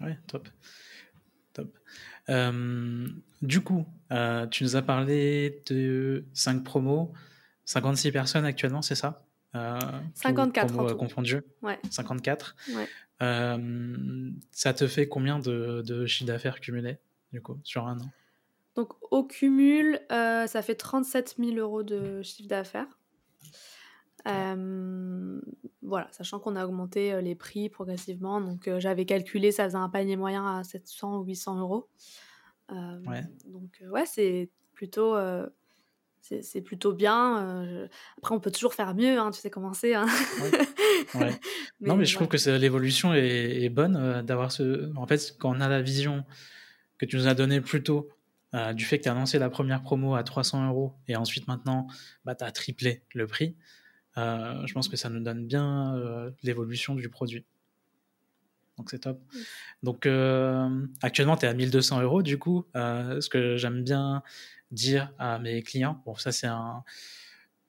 Ouais 0.00 0.18
top 0.26 0.48
top 1.54 1.74
euh, 2.28 3.08
du 3.42 3.60
coup, 3.60 3.86
euh, 4.12 4.46
tu 4.46 4.64
nous 4.64 4.76
as 4.76 4.82
parlé 4.82 5.62
de 5.66 6.24
5 6.32 6.64
promos, 6.64 7.12
56 7.64 8.12
personnes 8.12 8.44
actuellement, 8.44 8.82
c'est 8.82 8.94
ça? 8.94 9.22
54 10.14 10.72
promos, 10.74 10.94
confondus. 10.96 11.42
Ouais. 11.62 11.78
54. 11.90 12.56
Euh, 13.22 14.30
ça 14.50 14.74
te 14.74 14.86
fait 14.88 15.06
combien 15.06 15.38
de, 15.38 15.82
de 15.86 16.06
chiffre 16.06 16.26
d'affaires 16.26 16.60
cumulé, 16.60 16.98
du 17.32 17.40
coup, 17.40 17.58
sur 17.62 17.86
un 17.86 17.98
an? 18.00 18.10
Donc, 18.74 18.92
au 19.12 19.24
cumul, 19.24 20.00
ça 20.10 20.62
fait 20.62 20.74
37 20.74 21.36
000 21.38 21.56
euros 21.58 21.82
de 21.82 22.22
chiffre 22.22 22.48
d'affaires. 22.48 22.88
Voilà, 24.26 26.08
sachant 26.12 26.38
qu'on 26.40 26.56
a 26.56 26.64
augmenté 26.64 27.20
les 27.20 27.34
prix 27.34 27.68
progressivement. 27.68 28.40
Donc, 28.40 28.68
j'avais 28.78 29.04
calculé, 29.04 29.52
ça 29.52 29.64
faisait 29.64 29.76
un 29.76 29.88
panier 29.88 30.16
moyen 30.16 30.58
à 30.58 30.64
700 30.64 31.18
ou 31.18 31.24
800 31.24 31.60
euros. 31.60 31.88
Donc, 32.70 33.82
ouais, 33.90 34.06
c'est 34.06 34.50
plutôt 34.72 35.16
c'est 36.40 36.62
plutôt 36.62 36.92
bien. 36.92 37.88
Après, 38.18 38.34
on 38.34 38.40
peut 38.40 38.50
toujours 38.50 38.74
faire 38.74 38.94
mieux, 38.94 39.18
hein, 39.18 39.30
tu 39.30 39.40
sais 39.40 39.50
comment 39.50 39.74
c'est. 39.74 39.94
Hein. 39.94 40.06
non, 41.80 41.96
mais 41.96 42.04
je 42.04 42.14
trouve 42.14 42.28
que 42.28 42.50
l'évolution 42.50 43.12
est, 43.14 43.68
bonne 43.68 44.22
d'avoir 44.22 44.52
ce. 44.52 44.90
En 44.96 45.06
fait, 45.06 45.36
quand 45.38 45.54
on 45.54 45.60
a 45.60 45.68
la 45.68 45.82
vision 45.82 46.24
que 46.98 47.06
tu 47.06 47.16
nous 47.16 47.28
as 47.28 47.34
donnée 47.34 47.60
plus 47.60 47.82
tôt, 47.82 48.08
du 48.74 48.84
fait 48.84 48.98
que 48.98 49.04
tu 49.04 49.08
as 49.08 49.14
lancé 49.14 49.38
la 49.38 49.50
première 49.50 49.82
promo 49.82 50.14
à 50.14 50.22
300 50.22 50.68
euros 50.68 50.94
et 51.08 51.16
ensuite 51.16 51.48
maintenant, 51.48 51.88
bah, 52.24 52.34
tu 52.34 52.44
as 52.44 52.52
triplé 52.52 53.02
le 53.12 53.26
prix, 53.26 53.56
je 54.16 54.72
pense 54.72 54.88
que 54.88 54.96
ça 54.96 55.10
nous 55.10 55.20
donne 55.20 55.46
bien 55.46 56.32
l'évolution 56.42 56.94
du 56.94 57.08
produit. 57.08 57.44
Donc 58.76 58.90
c'est 58.90 59.00
top. 59.00 59.20
Donc 59.82 60.06
euh, 60.06 60.86
actuellement, 61.02 61.36
tu 61.36 61.46
es 61.46 61.48
à 61.48 61.54
1200 61.54 62.02
euros 62.02 62.22
du 62.22 62.38
coup. 62.38 62.66
Euh, 62.74 63.20
ce 63.20 63.28
que 63.28 63.56
j'aime 63.56 63.82
bien 63.82 64.22
dire 64.70 65.12
à 65.18 65.38
mes 65.38 65.62
clients, 65.62 66.02
bon 66.04 66.14
ça 66.16 66.32
c'est 66.32 66.46
un... 66.46 66.82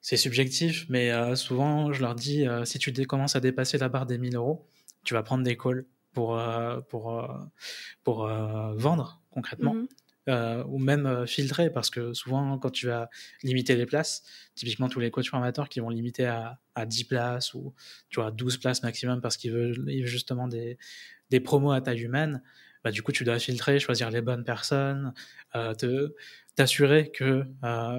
C'est 0.01 0.17
subjectif, 0.17 0.85
mais 0.87 1.11
euh, 1.11 1.35
souvent 1.35 1.91
je 1.91 2.01
leur 2.01 2.13
dis, 2.13 2.45
si 2.63 2.77
tu 2.77 2.93
commences 3.07 3.35
à 3.35 3.39
dépasser 3.39 3.79
la 3.79 3.89
barre 3.89 4.05
des 4.05 4.19
1000 4.19 4.35
euros, 4.35 4.67
tu 5.03 5.15
vas 5.15 5.23
prendre 5.23 5.43
des 5.43 5.57
calls 5.57 5.85
pour, 6.13 6.39
pour, 6.89 7.27
pour 8.03 8.27
vendre 8.27 9.21
concrètement. 9.31 9.75
Mmh 10.27 10.63
ou 10.67 10.79
même 10.79 11.27
filtrer, 11.27 11.69
parce 11.69 11.91
que 11.91 12.13
souvent, 12.13 12.57
quand 12.57 12.71
tu 12.71 12.87
vas 12.87 13.09
limiter 13.43 13.75
les 13.75 13.85
places, 13.85 14.23
typiquement 14.55 14.89
tous 14.89 14.99
les 14.99 15.11
coachs 15.11 15.27
formateurs 15.27 15.69
qui 15.69 15.79
vont 15.79 15.89
limiter 15.89 16.25
à, 16.25 16.59
à 16.73 16.87
10 16.87 17.03
places 17.03 17.53
ou 17.53 17.75
tu 18.09 18.19
vois, 18.19 18.31
12 18.31 18.57
places 18.57 18.81
maximum 18.81 19.21
parce 19.21 19.37
qu'ils 19.37 19.51
veulent, 19.51 19.87
justement 20.05 20.47
des, 20.47 20.79
des 21.29 21.39
promos 21.39 21.71
à 21.71 21.81
taille 21.81 22.01
humaine, 22.01 22.41
bah, 22.83 22.91
du 22.91 23.03
coup, 23.03 23.11
tu 23.11 23.23
dois 23.23 23.37
filtrer, 23.37 23.79
choisir 23.79 24.09
les 24.09 24.21
bonnes 24.21 24.43
personnes, 24.43 25.13
te 25.53 26.13
t'assurer 26.55 27.11
que 27.11 27.43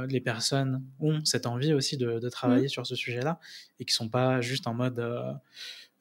les 0.08 0.20
personnes 0.20 0.82
ont 0.98 1.24
cette 1.24 1.46
envie 1.46 1.74
aussi 1.74 1.96
de, 1.96 2.18
de 2.18 2.28
travailler 2.28 2.66
mmh. 2.66 2.70
sur 2.70 2.86
ce 2.86 2.96
sujet-là 2.96 3.38
et 3.78 3.84
qui 3.84 3.94
sont 3.94 4.08
pas 4.08 4.40
juste 4.40 4.66
en 4.66 4.74
mode 4.74 4.98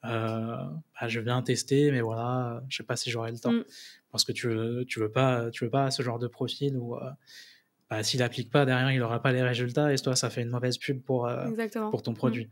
bah, 0.02 0.80
je 1.06 1.20
viens 1.20 1.42
tester, 1.42 1.90
mais 1.90 2.00
voilà, 2.00 2.62
je 2.68 2.78
sais 2.78 2.82
pas 2.82 2.96
si 2.96 3.10
j'aurai 3.10 3.30
le 3.30 3.38
temps. 3.38 3.52
Mmh 3.52 3.64
parce 4.16 4.24
que 4.24 4.32
tu 4.32 4.48
veux, 4.48 4.86
tu 4.86 4.98
veux 4.98 5.10
pas, 5.10 5.50
tu 5.50 5.64
veux 5.64 5.70
pas 5.70 5.90
ce 5.90 6.02
genre 6.02 6.18
de 6.18 6.26
profil 6.26 6.78
où 6.78 6.96
euh, 6.96 7.10
bah, 7.90 8.02
s'il 8.02 8.22
applique 8.22 8.50
pas 8.50 8.64
derrière, 8.64 8.90
il 8.90 9.02
aura 9.02 9.20
pas 9.20 9.30
les 9.30 9.42
résultats 9.42 9.92
et 9.92 9.96
toi, 9.96 10.16
ça 10.16 10.30
fait 10.30 10.40
une 10.40 10.48
mauvaise 10.48 10.78
pub 10.78 11.02
pour, 11.02 11.26
euh, 11.26 11.50
pour 11.90 12.02
ton 12.02 12.12
mmh. 12.12 12.16
produit. 12.16 12.48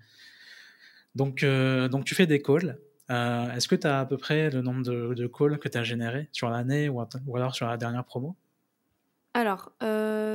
Donc, 1.15 1.43
euh, 1.43 1.89
donc, 1.89 2.05
tu 2.05 2.15
fais 2.15 2.27
des 2.27 2.43
calls. 2.43 2.79
Est-ce 3.09 3.67
que 3.67 3.77
tu 3.77 3.87
as 3.87 4.01
à 4.01 4.05
peu 4.05 4.19
près 4.19 4.51
le 4.51 4.61
nombre 4.61 4.83
de, 4.83 5.15
de 5.15 5.27
calls 5.27 5.59
que 5.59 5.71
tu 5.71 5.79
as 5.79 5.85
généré 5.85 6.29
sur 6.33 6.51
l'année 6.51 6.91
ou, 6.91 7.03
ou, 7.27 7.37
alors 7.37 7.55
sur 7.55 7.67
la 7.67 7.79
dernière 7.79 8.05
promo? 8.05 8.37
Alors, 9.33 9.73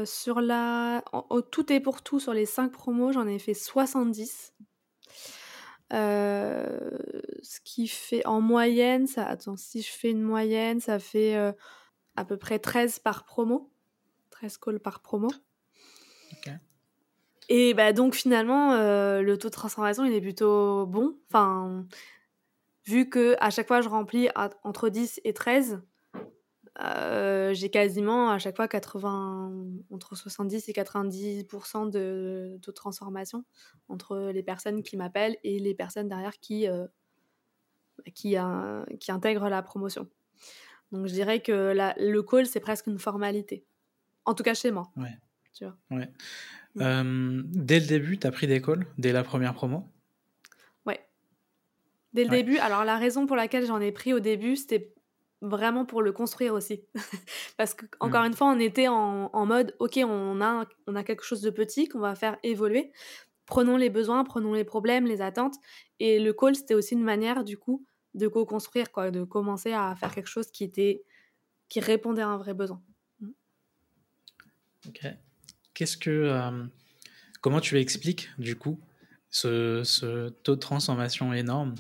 sur 0.06 0.42
la, 0.42 1.04
au 1.30 1.42
tout 1.42 1.72
et 1.72 1.80
pour 1.80 2.02
tout, 2.02 2.20
sur 2.20 2.34
les 2.34 2.48
5 2.48 2.72
promos, 2.72 3.12
j'en 3.12 3.28
ai 3.28 3.38
fait 3.38 3.54
70. 3.54 4.54
Euh, 5.92 6.98
ce 7.42 7.60
qui 7.64 7.88
fait 7.88 8.26
en 8.26 8.42
moyenne, 8.42 9.08
ça, 9.08 9.26
attends, 9.26 9.58
si 9.58 9.82
je 9.82 9.92
fais 9.92 10.12
une 10.12 10.22
moyenne, 10.22 10.80
ça 10.80 11.00
fait 11.00 11.36
euh, 11.36 11.52
à 12.16 12.26
peu 12.26 12.38
près 12.38 12.60
13 12.60 13.00
par 13.00 13.26
promo. 13.26 13.72
13 14.30 14.58
calls 14.58 14.80
par 14.80 15.02
promo. 15.02 15.30
Et 17.52 17.74
bah 17.74 17.94
donc 17.94 18.14
finalement, 18.14 18.74
euh, 18.74 19.24
le 19.24 19.36
taux 19.38 19.48
de 19.48 19.54
transformation, 19.54 20.06
il 20.06 20.14
est 20.14 20.22
plutôt 20.22 20.86
bon. 20.86 21.18
Enfin, 21.30 21.88
vu 22.86 23.10
que 23.10 23.36
à 23.40 23.50
chaque 23.50 23.68
fois 23.68 23.82
je 23.82 23.90
remplis 23.90 24.30
entre 24.64 24.90
10 24.90 25.20
et 25.24 25.34
13, 25.34 25.82
euh, 26.82 27.54
j'ai 27.54 27.70
quasiment 27.70 28.30
à 28.30 28.40
chaque 28.40 28.56
fois 28.56 28.68
80, 28.68 29.52
entre 29.92 30.16
70 30.16 30.70
et 30.70 30.72
90% 30.72 31.90
de 31.90 32.72
transformation 32.72 33.44
entre 33.90 34.32
les 34.34 34.44
personnes 34.44 34.82
qui 34.82 34.96
m'appellent 34.96 35.38
et 35.44 35.60
les 35.60 35.74
personnes 35.74 36.08
derrière 36.08 36.40
qui, 36.40 36.68
euh, 36.68 36.88
qui, 38.14 38.36
qui 39.00 39.12
intègrent 39.12 39.50
la 39.50 39.62
promotion. 39.62 40.08
Donc 40.92 41.08
je 41.08 41.14
dirais 41.14 41.42
que 41.42 41.74
la, 41.74 41.96
le 42.00 42.24
call, 42.24 42.46
c'est 42.46 42.60
presque 42.60 42.88
une 42.88 43.00
formalité. 43.00 43.66
En 44.26 44.34
tout 44.34 44.44
cas 44.44 44.54
chez 44.54 44.72
moi. 44.72 44.92
Ouais. 44.96 45.18
Tu 45.54 45.66
vois. 45.66 45.76
Ouais. 45.92 46.10
Mm. 46.76 46.82
Euh, 46.82 47.42
dès 47.46 47.80
le 47.80 47.88
début, 47.88 48.18
tu 48.18 48.28
as 48.28 48.32
pris 48.32 48.48
des 48.48 48.62
calls 48.62 48.86
Dès 48.98 49.12
la 49.12 49.24
première 49.24 49.54
promo? 49.54 49.88
Ouais. 50.86 51.06
Dès 52.14 52.24
le 52.24 52.30
début. 52.30 52.58
Alors 52.58 52.86
la 52.86 52.98
raison 52.98 53.26
pour 53.26 53.36
laquelle 53.36 53.66
j'en 53.66 53.82
ai 53.82 53.92
pris 53.92 54.14
au 54.14 54.20
début, 54.20 54.56
c'était 54.56 54.94
vraiment 55.42 55.86
pour 55.86 56.02
le 56.02 56.12
construire 56.12 56.54
aussi. 56.54 56.84
Parce 57.58 57.74
que, 57.74 57.86
encore 58.00 58.24
mmh. 58.24 58.28
une 58.28 58.34
fois, 58.34 58.48
on 58.48 58.60
était 58.60 58.88
en, 58.88 59.30
en, 59.34 59.46
mode, 59.46 59.76
ok, 59.80 60.00
on 60.04 60.42
a, 60.42 60.66
on 60.88 60.96
a 60.96 61.04
quelque 61.04 61.24
chose 61.24 61.42
de 61.42 61.50
petit 61.50 61.88
qu'on 61.88 62.00
va 62.00 62.16
faire 62.16 62.38
évoluer. 62.44 62.92
Prenons 63.46 63.78
les 63.78 63.90
besoins, 63.90 64.24
prenons 64.24 64.54
les 64.54 64.64
problèmes, 64.64 65.06
les 65.06 65.22
attentes. 65.22 65.56
Et 66.00 66.20
le 66.20 66.34
call, 66.34 66.56
c'était 66.56 66.76
aussi 66.76 66.94
une 66.94 67.04
manière, 67.04 67.44
du 67.44 67.58
coup, 67.58 67.86
de 68.14 68.28
co-construire, 68.28 68.92
quoi, 68.92 69.12
de 69.12 69.24
commencer 69.24 69.74
à 69.74 69.96
faire 69.96 70.14
quelque 70.14 70.28
chose 70.28 70.52
qui 70.52 70.64
était, 70.64 71.04
qui 71.68 71.80
répondait 71.80 72.22
à 72.22 72.28
un 72.28 72.38
vrai 72.38 72.54
besoin. 72.54 72.82
Mmh. 73.20 73.30
Ok. 74.88 75.08
Qu'est-ce 75.74 75.98
que, 75.98 76.10
euh, 76.10 76.66
comment 77.42 77.62
tu 77.62 77.80
expliques, 77.80 78.30
du 78.38 78.56
coup, 78.56 78.80
ce, 79.30 79.84
ce 79.84 80.30
taux 80.30 80.56
de 80.56 80.60
transformation 80.60 81.34
énorme? 81.34 81.76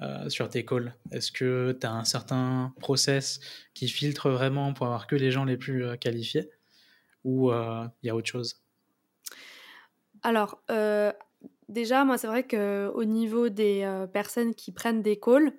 Euh, 0.00 0.28
sur 0.30 0.48
tes 0.48 0.64
calls 0.64 0.96
Est-ce 1.10 1.30
que 1.30 1.76
tu 1.78 1.86
as 1.86 1.92
un 1.92 2.04
certain 2.04 2.72
process 2.80 3.40
qui 3.74 3.88
filtre 3.88 4.30
vraiment 4.30 4.72
pour 4.72 4.86
avoir 4.86 5.06
que 5.06 5.16
les 5.16 5.30
gens 5.30 5.44
les 5.44 5.58
plus 5.58 5.84
euh, 5.84 5.96
qualifiés 5.96 6.50
ou 7.24 7.50
il 7.50 7.54
euh, 7.54 7.86
y 8.02 8.08
a 8.08 8.16
autre 8.16 8.26
chose? 8.26 8.62
Alors, 10.22 10.62
déjà, 11.68 12.04
moi, 12.04 12.16
c'est 12.16 12.28
vrai 12.28 12.46
qu'au 12.46 13.04
niveau 13.04 13.48
des 13.48 14.06
personnes 14.12 14.54
qui 14.54 14.70
prennent 14.70 15.02
des 15.02 15.18
calls, 15.18 15.52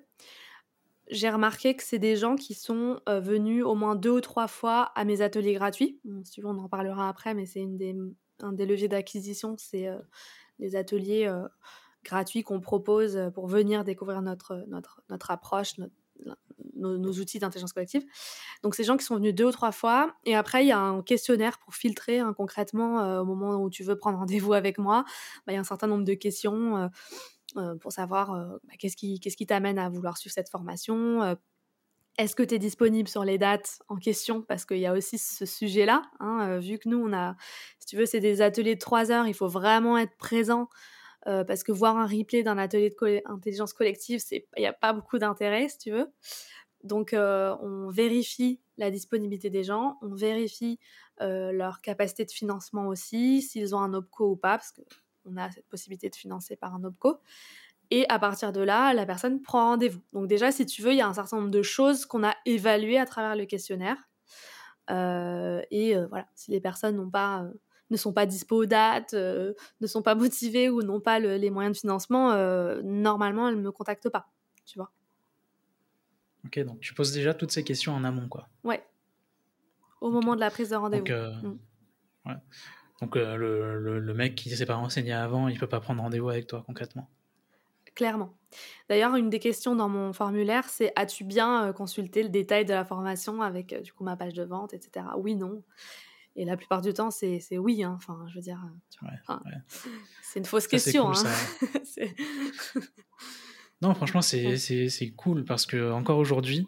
j'ai 1.10 1.28
remarqué 1.28 1.76
que 1.76 1.82
c'est 1.82 1.98
des 1.98 2.16
gens 2.16 2.36
qui 2.36 2.54
sont 2.54 2.98
venus 3.06 3.62
au 3.62 3.74
moins 3.74 3.94
deux 3.94 4.10
ou 4.10 4.20
trois 4.22 4.48
fois 4.48 4.84
à 4.94 5.04
mes 5.04 5.20
ateliers 5.20 5.52
gratuits. 5.52 6.00
si 6.22 6.42
on 6.42 6.58
en 6.58 6.68
parlera 6.68 7.10
après, 7.10 7.34
mais 7.34 7.44
c'est 7.44 7.66
des, 7.66 7.94
un 8.40 8.52
des 8.52 8.64
leviers 8.64 8.88
d'acquisition, 8.88 9.56
c'est 9.58 9.90
les 10.58 10.76
ateliers 10.76 11.30
gratuit 12.04 12.42
qu'on 12.42 12.60
propose 12.60 13.16
euh, 13.16 13.30
pour 13.30 13.46
venir 13.48 13.84
découvrir 13.84 14.22
notre, 14.22 14.64
notre, 14.68 15.02
notre 15.08 15.30
approche, 15.30 15.74
nos, 16.76 17.12
outils 17.18 17.38
d'intelligence 17.38 17.72
collective. 17.72 18.04
Donc, 18.62 18.74
ces 18.74 18.84
gens 18.84 18.96
qui 18.96 19.04
sont 19.04 19.16
venus 19.16 19.34
deux 19.34 19.46
ou 19.46 19.50
trois 19.50 19.72
fois. 19.72 20.14
Et 20.24 20.36
après, 20.36 20.64
il 20.64 20.68
y 20.68 20.72
a 20.72 20.78
un 20.78 21.02
questionnaire 21.02 21.58
pour 21.58 21.74
filtrer 21.74 22.20
hein, 22.20 22.32
concrètement 22.36 23.00
euh, 23.00 23.20
au 23.20 23.24
moment 23.24 23.56
où 23.56 23.70
tu 23.70 23.82
veux 23.82 23.96
prendre 23.96 24.18
rendez-vous 24.18 24.52
avec 24.52 24.78
moi. 24.78 25.04
Bah, 25.46 25.52
il 25.52 25.54
y 25.54 25.58
a 25.58 25.60
un 25.60 25.64
certain 25.64 25.86
nombre 25.86 26.04
de 26.04 26.14
questions. 26.14 26.90
pour 27.80 27.92
savoir 27.92 28.32
bah, 28.64 28.74
qu'est-ce 28.78 28.96
qui 28.96 29.46
t'amène 29.46 29.78
à 29.78 29.88
vouloir 29.88 30.18
suivre 30.18 30.34
cette 30.34 30.50
formation. 30.50 31.36
est-ce 32.18 32.34
que 32.34 32.42
tu 32.42 32.54
es 32.54 32.58
disponible 32.58 33.08
sur 33.08 33.24
les 33.24 33.38
dates 33.38 33.78
en 33.88 33.96
question? 33.96 34.42
Parce 34.42 34.64
qu'il 34.64 34.78
y 34.78 34.86
a 34.86 34.92
aussi 34.92 35.18
ce 35.18 35.46
sujet-là. 35.46 36.02
Hein, 36.20 36.58
vu 36.58 36.78
que 36.78 36.88
nous, 36.88 36.98
on 36.98 37.12
a, 37.12 37.36
si 37.78 37.86
tu 37.86 37.96
veux, 37.96 38.06
c'est 38.06 38.20
des 38.20 38.42
ateliers 38.42 38.74
de 38.74 38.80
3 38.80 39.10
heures, 39.12 39.26
il 39.26 39.34
faut 39.34 39.48
vraiment 39.48 39.96
être 39.98 40.16
présent. 40.16 40.68
Parce 41.24 41.62
que 41.64 41.72
voir 41.72 41.96
un 41.96 42.06
replay 42.06 42.42
d'un 42.42 42.58
atelier 42.58 42.94
d'intelligence 43.26 43.72
collective, 43.72 44.22
il 44.30 44.42
n'y 44.58 44.66
a 44.66 44.72
pas 44.72 44.92
beaucoup 44.92 45.18
d'intérêt, 45.18 45.68
si 45.68 45.78
tu 45.78 45.90
veux. 45.90 46.12
Donc, 46.82 47.14
on 47.14 47.88
vérifie 47.88 48.60
la 48.76 48.90
disponibilité 48.90 49.50
des 49.50 49.64
gens, 49.64 49.98
on 50.02 50.14
vérifie 50.14 50.78
leur 51.20 51.80
capacité 51.80 52.24
de 52.24 52.30
financement 52.30 52.88
aussi, 52.88 53.40
s'ils 53.42 53.74
ont 53.74 53.80
un 53.80 53.94
OPCO 53.94 54.32
ou 54.32 54.36
pas, 54.36 54.58
parce 54.58 54.72
qu'on 54.72 55.36
a 55.36 55.50
cette 55.50 55.68
possibilité 55.68 56.10
de 56.10 56.16
financer 56.16 56.56
par 56.56 56.74
un 56.74 56.84
OPCO. 56.84 57.18
Et 57.90 58.06
à 58.08 58.18
partir 58.18 58.50
de 58.52 58.60
là, 58.60 58.92
la 58.94 59.06
personne 59.06 59.42
prend 59.42 59.70
rendez-vous. 59.70 60.00
Donc 60.12 60.26
déjà, 60.26 60.50
si 60.50 60.66
tu 60.66 60.82
veux, 60.82 60.92
il 60.92 60.96
y 60.98 61.02
a 61.02 61.06
un 61.06 61.14
certain 61.14 61.36
nombre 61.36 61.50
de 61.50 61.62
choses 61.62 62.06
qu'on 62.06 62.24
a 62.24 62.34
évaluées 62.46 62.98
à 62.98 63.06
travers 63.06 63.36
le 63.36 63.44
questionnaire. 63.44 63.96
et 64.88 65.94
voilà, 66.08 66.26
si 66.34 66.50
les 66.50 66.60
personnes 66.60 66.96
n'ont 66.96 67.10
pas, 67.10 67.46
ne 67.90 67.96
sont 67.96 68.12
pas 68.12 68.26
dispo 68.26 68.62
aux 68.62 68.66
dates, 68.66 69.12
ne 69.14 69.86
sont 69.86 70.02
pas 70.02 70.14
motivées 70.14 70.68
ou 70.68 70.82
n'ont 70.82 71.00
pas 71.00 71.18
les 71.18 71.50
moyens 71.50 71.76
de 71.76 71.80
financement, 71.80 72.34
normalement, 72.82 73.48
elles 73.48 73.56
ne 73.56 73.62
me 73.62 73.72
contactent 73.72 74.10
pas, 74.10 74.28
tu 74.64 74.78
vois. 74.78 74.90
Ok, 76.46 76.58
donc 76.60 76.80
tu 76.80 76.94
poses 76.94 77.12
déjà 77.12 77.34
toutes 77.34 77.52
ces 77.52 77.64
questions 77.64 77.92
en 77.94 78.04
amont, 78.04 78.28
quoi. 78.28 78.48
Ouais. 78.64 78.84
Au 80.00 80.10
moment 80.10 80.34
de 80.34 80.40
la 80.40 80.50
prise 80.50 80.70
de 80.70 80.76
rendez-vous. 80.76 81.04
Donc, 81.04 81.10
euh, 81.10 81.32
mm. 81.42 81.58
ouais. 82.26 82.36
donc 83.00 83.16
euh, 83.16 83.36
le, 83.36 83.98
le, 83.98 84.14
mec 84.14 84.34
qui 84.34 84.50
ne 84.50 84.54
s'est 84.54 84.66
pas 84.66 84.74
renseigné 84.74 85.12
avant, 85.12 85.48
il 85.48 85.58
peut 85.58 85.66
pas 85.66 85.80
prendre 85.80 86.02
rendez-vous 86.02 86.28
avec 86.28 86.46
toi 86.46 86.62
concrètement. 86.66 87.08
Clairement. 87.94 88.36
D'ailleurs, 88.88 89.14
une 89.14 89.30
des 89.30 89.38
questions 89.38 89.76
dans 89.76 89.88
mon 89.88 90.12
formulaire, 90.12 90.68
c'est 90.68 90.92
as-tu 90.96 91.24
bien 91.24 91.68
euh, 91.68 91.72
consulté 91.72 92.22
le 92.22 92.28
détail 92.28 92.64
de 92.64 92.74
la 92.74 92.84
formation 92.84 93.40
avec 93.40 93.80
du 93.82 93.92
coup 93.92 94.04
ma 94.04 94.16
page 94.16 94.34
de 94.34 94.42
vente, 94.42 94.74
etc. 94.74 95.06
Oui, 95.16 95.36
non. 95.36 95.62
Et 96.36 96.44
la 96.44 96.56
plupart 96.56 96.80
du 96.80 96.92
temps, 96.92 97.10
c'est 97.10 97.40
oui. 97.58 97.84
Hein. 97.84 97.94
Enfin, 97.96 98.26
je 98.28 98.34
veux 98.34 98.40
dire, 98.40 98.60
c'est 100.22 100.40
une 100.40 100.44
fausse 100.44 100.66
question. 100.66 101.12
Cool, 101.12 101.26
hein. 101.26 102.08
Non, 103.82 103.94
franchement, 103.94 104.22
c'est 104.22 105.12
cool 105.16 105.44
parce 105.44 105.66
que 105.66 105.92
encore 105.92 106.18
aujourd'hui, 106.18 106.66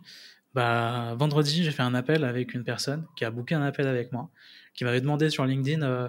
bah, 0.54 1.14
vendredi, 1.18 1.64
j'ai 1.64 1.70
fait 1.70 1.82
un 1.82 1.94
appel 1.94 2.24
avec 2.24 2.54
une 2.54 2.64
personne 2.64 3.06
qui 3.16 3.24
a 3.24 3.30
booké 3.30 3.54
un 3.54 3.62
appel 3.62 3.86
avec 3.86 4.12
moi, 4.12 4.30
qui 4.74 4.84
m'avait 4.84 5.00
demandé 5.00 5.30
sur 5.30 5.44
LinkedIn 5.44 5.82
euh, 5.82 6.08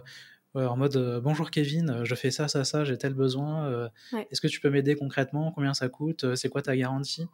en 0.55 0.77
mode 0.77 0.95
euh, 0.95 1.19
Bonjour 1.19 1.51
Kevin, 1.51 2.01
je 2.03 2.15
fais 2.15 2.31
ça, 2.31 2.47
ça, 2.47 2.63
ça, 2.63 2.83
j'ai 2.83 2.97
tel 2.97 3.13
besoin. 3.13 3.67
Euh, 3.67 3.89
est-ce 4.31 4.41
que 4.41 4.47
tu 4.47 4.59
peux 4.59 4.69
m'aider 4.69 4.95
concrètement? 4.95 5.51
Combien 5.51 5.73
ça 5.73 5.89
coûte? 5.89 6.35
C'est 6.35 6.49
quoi 6.49 6.61
ta 6.61 6.75
garantie 6.75 7.27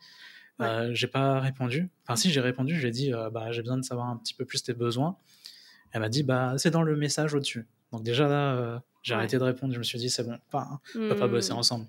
J'ai 0.91 1.07
pas 1.07 1.39
répondu. 1.39 1.89
Enfin, 2.03 2.15
si, 2.15 2.31
j'ai 2.31 2.41
répondu, 2.41 2.79
j'ai 2.79 2.91
dit 2.91 3.11
bah, 3.31 3.51
J'ai 3.51 3.61
besoin 3.61 3.77
de 3.77 3.83
savoir 3.85 4.07
un 4.07 4.17
petit 4.17 4.33
peu 4.33 4.45
plus 4.45 4.63
tes 4.63 4.73
besoins. 4.73 5.17
Elle 5.93 6.01
m'a 6.01 6.09
dit 6.09 6.23
bah, 6.23 6.55
C'est 6.57 6.71
dans 6.71 6.83
le 6.83 6.95
message 6.97 7.33
au-dessus. 7.33 7.65
Donc, 7.91 8.03
déjà 8.03 8.27
là, 8.27 8.81
j'ai 9.01 9.13
arrêté 9.13 9.37
de 9.37 9.43
répondre. 9.43 9.73
Je 9.73 9.79
me 9.79 9.83
suis 9.83 9.99
dit 9.99 10.09
C'est 10.09 10.23
bon, 10.23 10.37
pas, 10.51 10.81
on 10.95 11.07
peut 11.09 11.15
pas 11.15 11.27
bosser 11.27 11.53
mmh. 11.53 11.57
ensemble. 11.57 11.85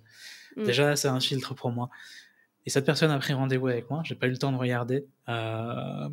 Mm. 0.57 0.65
Déjà, 0.65 0.97
c'est 0.97 1.09
un 1.09 1.21
filtre 1.21 1.55
pour 1.55 1.73
moi. 1.73 1.91
Et 2.67 2.71
cette 2.71 2.87
personne 2.87 3.11
a 3.11 3.19
pris 3.19 3.33
rendez-vous 3.33 3.69
avec 3.69 3.91
moi. 3.91 4.03
J'ai 4.05 4.15
pas 4.15 4.27
eu 4.27 4.31
le 4.31 4.39
temps 4.39 4.53
de 4.53 4.57
regarder. 4.57 5.05
Euh, 5.29 6.09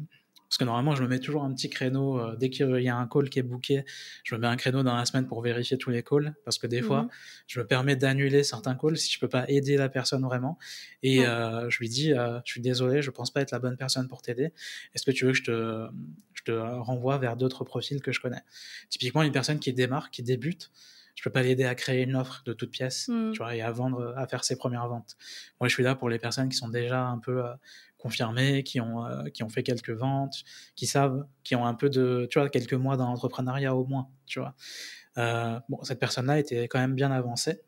parce 0.51 0.57
que 0.57 0.65
normalement, 0.65 0.95
je 0.95 1.03
me 1.03 1.07
mets 1.07 1.19
toujours 1.19 1.45
un 1.45 1.53
petit 1.53 1.69
créneau. 1.69 2.19
Euh, 2.19 2.35
dès 2.35 2.49
qu'il 2.49 2.81
y 2.81 2.89
a 2.89 2.97
un 2.97 3.07
call 3.07 3.29
qui 3.29 3.39
est 3.39 3.41
booké, 3.41 3.85
je 4.25 4.35
me 4.35 4.41
mets 4.41 4.47
un 4.47 4.57
créneau 4.57 4.83
dans 4.83 4.97
la 4.97 5.05
semaine 5.05 5.25
pour 5.25 5.41
vérifier 5.41 5.77
tous 5.77 5.91
les 5.91 6.03
calls. 6.03 6.35
Parce 6.43 6.57
que 6.57 6.67
des 6.67 6.81
fois, 6.81 7.03
mm-hmm. 7.03 7.43
je 7.47 7.59
me 7.61 7.65
permets 7.65 7.95
d'annuler 7.95 8.43
certains 8.43 8.75
calls 8.75 8.97
si 8.97 9.13
je 9.13 9.17
peux 9.21 9.29
pas 9.29 9.45
aider 9.47 9.77
la 9.77 9.87
personne 9.87 10.23
vraiment. 10.25 10.59
Et 11.03 11.25
euh, 11.25 11.69
je 11.69 11.79
lui 11.79 11.87
dis, 11.87 12.09
je 12.09 12.51
suis 12.51 12.59
désolé, 12.59 13.01
je 13.01 13.11
pense 13.11 13.31
pas 13.31 13.39
être 13.39 13.51
la 13.51 13.59
bonne 13.59 13.77
personne 13.77 14.09
pour 14.09 14.21
t'aider. 14.21 14.51
Est-ce 14.93 15.05
que 15.05 15.11
tu 15.11 15.23
veux 15.23 15.31
que 15.31 15.37
je 15.37 15.43
te, 15.45 15.87
je 16.33 16.43
te 16.43 16.51
renvoie 16.51 17.17
vers 17.17 17.37
d'autres 17.37 17.63
profils 17.63 18.01
que 18.01 18.11
je 18.11 18.19
connais? 18.19 18.41
Typiquement, 18.89 19.23
une 19.23 19.31
personne 19.31 19.59
qui 19.59 19.71
démarre, 19.71 20.11
qui 20.11 20.21
débute 20.21 20.69
je 21.15 21.23
peux 21.23 21.29
pas 21.29 21.43
l'aider 21.43 21.65
à 21.65 21.75
créer 21.75 22.03
une 22.03 22.15
offre 22.15 22.41
de 22.45 22.53
toute 22.53 22.71
pièce, 22.71 23.07
mmh. 23.07 23.31
tu 23.33 23.37
vois, 23.39 23.55
et 23.55 23.61
à 23.61 23.71
vendre, 23.71 24.13
à 24.17 24.27
faire 24.27 24.43
ses 24.43 24.55
premières 24.55 24.87
ventes. 24.87 25.17
Moi, 25.59 25.67
je 25.67 25.73
suis 25.73 25.83
là 25.83 25.93
pour 25.93 26.09
les 26.09 26.19
personnes 26.19 26.49
qui 26.49 26.57
sont 26.57 26.69
déjà 26.69 27.05
un 27.05 27.19
peu 27.19 27.45
euh, 27.45 27.53
confirmées, 28.01 28.63
qui 28.63 28.81
ont, 28.81 29.05
euh, 29.05 29.29
qui 29.29 29.43
ont 29.43 29.49
fait 29.49 29.63
quelques 29.63 29.91
ventes, 29.91 30.43
qui 30.75 30.87
savent, 30.87 31.25
qui 31.43 31.55
ont 31.55 31.65
un 31.65 31.73
peu 31.73 31.89
de, 31.89 32.27
tu 32.29 32.39
vois, 32.39 32.49
quelques 32.49 32.73
mois 32.73 32.97
dans 32.97 33.05
l'entrepreneuriat 33.05 33.75
au 33.75 33.85
moins, 33.85 34.09
tu 34.25 34.39
vois. 34.39 34.55
Euh, 35.17 35.59
bon, 35.69 35.83
cette 35.83 35.99
personne-là 35.99 36.39
était 36.39 36.67
quand 36.67 36.79
même 36.79 36.95
bien 36.95 37.11
avancée. 37.11 37.61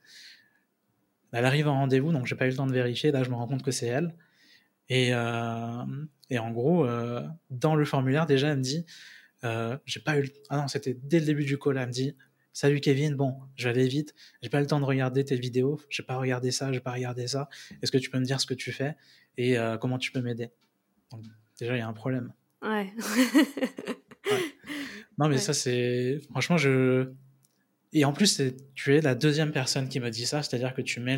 Elle 1.31 1.45
arrive 1.45 1.67
en 1.67 1.73
rendez-vous, 1.73 2.11
donc 2.11 2.25
j'ai 2.25 2.35
pas 2.35 2.45
eu 2.45 2.49
le 2.49 2.55
temps 2.55 2.67
de 2.67 2.73
vérifier. 2.73 3.11
Là, 3.11 3.23
je 3.23 3.29
me 3.29 3.35
rends 3.35 3.47
compte 3.47 3.63
que 3.63 3.71
c'est 3.71 3.87
elle. 3.87 4.15
Et, 4.89 5.09
et 5.09 6.39
en 6.39 6.51
gros, 6.51 6.87
dans 7.49 7.73
le 7.73 7.85
formulaire, 7.85 8.27
déjà, 8.27 8.49
elle 8.49 8.57
me 8.57 8.61
dit, 8.61 8.85
j'ai 9.85 9.99
pas 10.01 10.19
eu, 10.19 10.29
ah 10.49 10.57
non, 10.57 10.67
c'était 10.67 10.93
dès 10.93 11.19
le 11.19 11.25
début 11.25 11.45
du 11.45 11.57
call, 11.57 11.77
elle 11.77 11.87
me 11.87 11.91
dit, 11.91 12.15
Salut 12.53 12.81
Kevin, 12.81 13.15
bon, 13.15 13.35
je 13.55 13.63
vais 13.63 13.71
aller 13.71 13.87
vite, 13.87 14.13
j'ai 14.43 14.49
pas 14.49 14.61
le 14.61 14.67
temps 14.67 14.79
de 14.79 14.85
regarder 14.85 15.25
tes 15.25 15.35
vidéos, 15.35 15.81
j'ai 15.89 16.03
pas 16.03 16.17
regardé 16.17 16.51
ça, 16.51 16.71
j'ai 16.71 16.79
pas 16.79 16.91
regardé 16.91 17.27
ça. 17.27 17.49
Est-ce 17.81 17.91
que 17.91 17.97
tu 17.97 18.11
peux 18.11 18.19
me 18.19 18.25
dire 18.25 18.39
ce 18.39 18.45
que 18.45 18.53
tu 18.53 18.71
fais 18.71 18.95
et 19.37 19.57
euh, 19.57 19.77
comment 19.77 19.97
tu 19.97 20.11
peux 20.11 20.21
m'aider? 20.21 20.51
Déjà, 21.59 21.75
il 21.75 21.79
y 21.79 21.81
a 21.81 21.87
un 21.87 21.93
problème. 21.93 22.31
Ouais. 22.61 22.93
Non, 25.19 25.29
mais 25.29 25.37
ça, 25.37 25.53
c'est. 25.53 26.19
Franchement, 26.31 26.57
je. 26.57 27.11
Et 27.91 28.05
en 28.05 28.13
plus, 28.13 28.41
tu 28.73 28.95
es 28.95 29.01
la 29.01 29.13
deuxième 29.13 29.51
personne 29.51 29.87
qui 29.87 29.99
me 29.99 30.09
dit 30.09 30.25
ça, 30.25 30.41
c'est-à-dire 30.41 30.73
que 30.73 30.81
tu 30.81 30.99
mets 30.99 31.17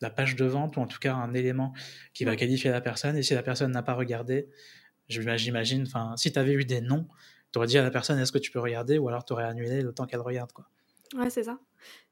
la 0.00 0.10
page 0.10 0.36
de 0.36 0.46
vente 0.46 0.78
ou 0.78 0.80
en 0.80 0.86
tout 0.86 0.98
cas 0.98 1.14
un 1.14 1.34
élément 1.34 1.74
qui 2.14 2.24
va 2.24 2.36
qualifier 2.36 2.70
la 2.70 2.80
personne 2.80 3.16
et 3.16 3.22
si 3.22 3.34
la 3.34 3.42
personne 3.42 3.72
n'a 3.72 3.82
pas 3.82 3.92
regardé, 3.92 4.48
j'imagine, 5.08 5.82
enfin, 5.82 6.14
si 6.16 6.32
tu 6.32 6.38
avais 6.38 6.54
eu 6.54 6.64
des 6.64 6.80
noms, 6.80 7.06
tu 7.52 7.58
aurais 7.58 7.66
dit 7.66 7.78
à 7.78 7.82
la 7.82 7.90
personne 7.90 8.18
est-ce 8.18 8.32
que 8.32 8.38
tu 8.38 8.50
peux 8.50 8.60
regarder 8.60 8.98
ou 8.98 9.08
alors 9.08 9.24
tu 9.24 9.32
aurais 9.32 9.44
annulé 9.44 9.82
le 9.82 9.92
temps 9.92 10.06
qu'elle 10.06 10.20
regarde 10.20 10.52
quoi. 10.52 10.66
Ouais, 11.14 11.30
c'est 11.30 11.44
ça. 11.44 11.58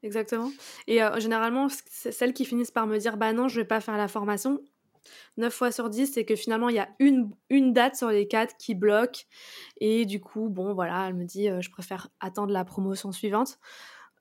Exactement. 0.03 0.51
Et 0.87 1.03
euh, 1.03 1.19
généralement, 1.19 1.67
celles 1.69 2.33
qui 2.33 2.45
finissent 2.45 2.71
par 2.71 2.87
me 2.87 2.97
dire 2.97 3.17
bah 3.17 3.33
non, 3.33 3.47
je 3.47 3.59
vais 3.59 3.65
pas 3.65 3.79
faire 3.79 3.97
la 3.97 4.07
formation, 4.07 4.61
9 5.37 5.53
fois 5.53 5.71
sur 5.71 5.89
10, 5.89 6.13
c'est 6.13 6.25
que 6.25 6.35
finalement, 6.35 6.69
il 6.69 6.75
y 6.75 6.79
a 6.79 6.89
une, 6.99 7.31
une 7.49 7.73
date 7.73 7.95
sur 7.95 8.09
les 8.09 8.27
4 8.27 8.57
qui 8.57 8.75
bloque. 8.75 9.27
Et 9.79 10.05
du 10.05 10.19
coup, 10.19 10.49
bon, 10.49 10.73
voilà, 10.73 11.07
elle 11.07 11.13
me 11.13 11.25
dit 11.25 11.49
euh, 11.49 11.61
je 11.61 11.69
préfère 11.69 12.09
attendre 12.19 12.51
la 12.51 12.65
promotion 12.65 13.11
suivante. 13.11 13.59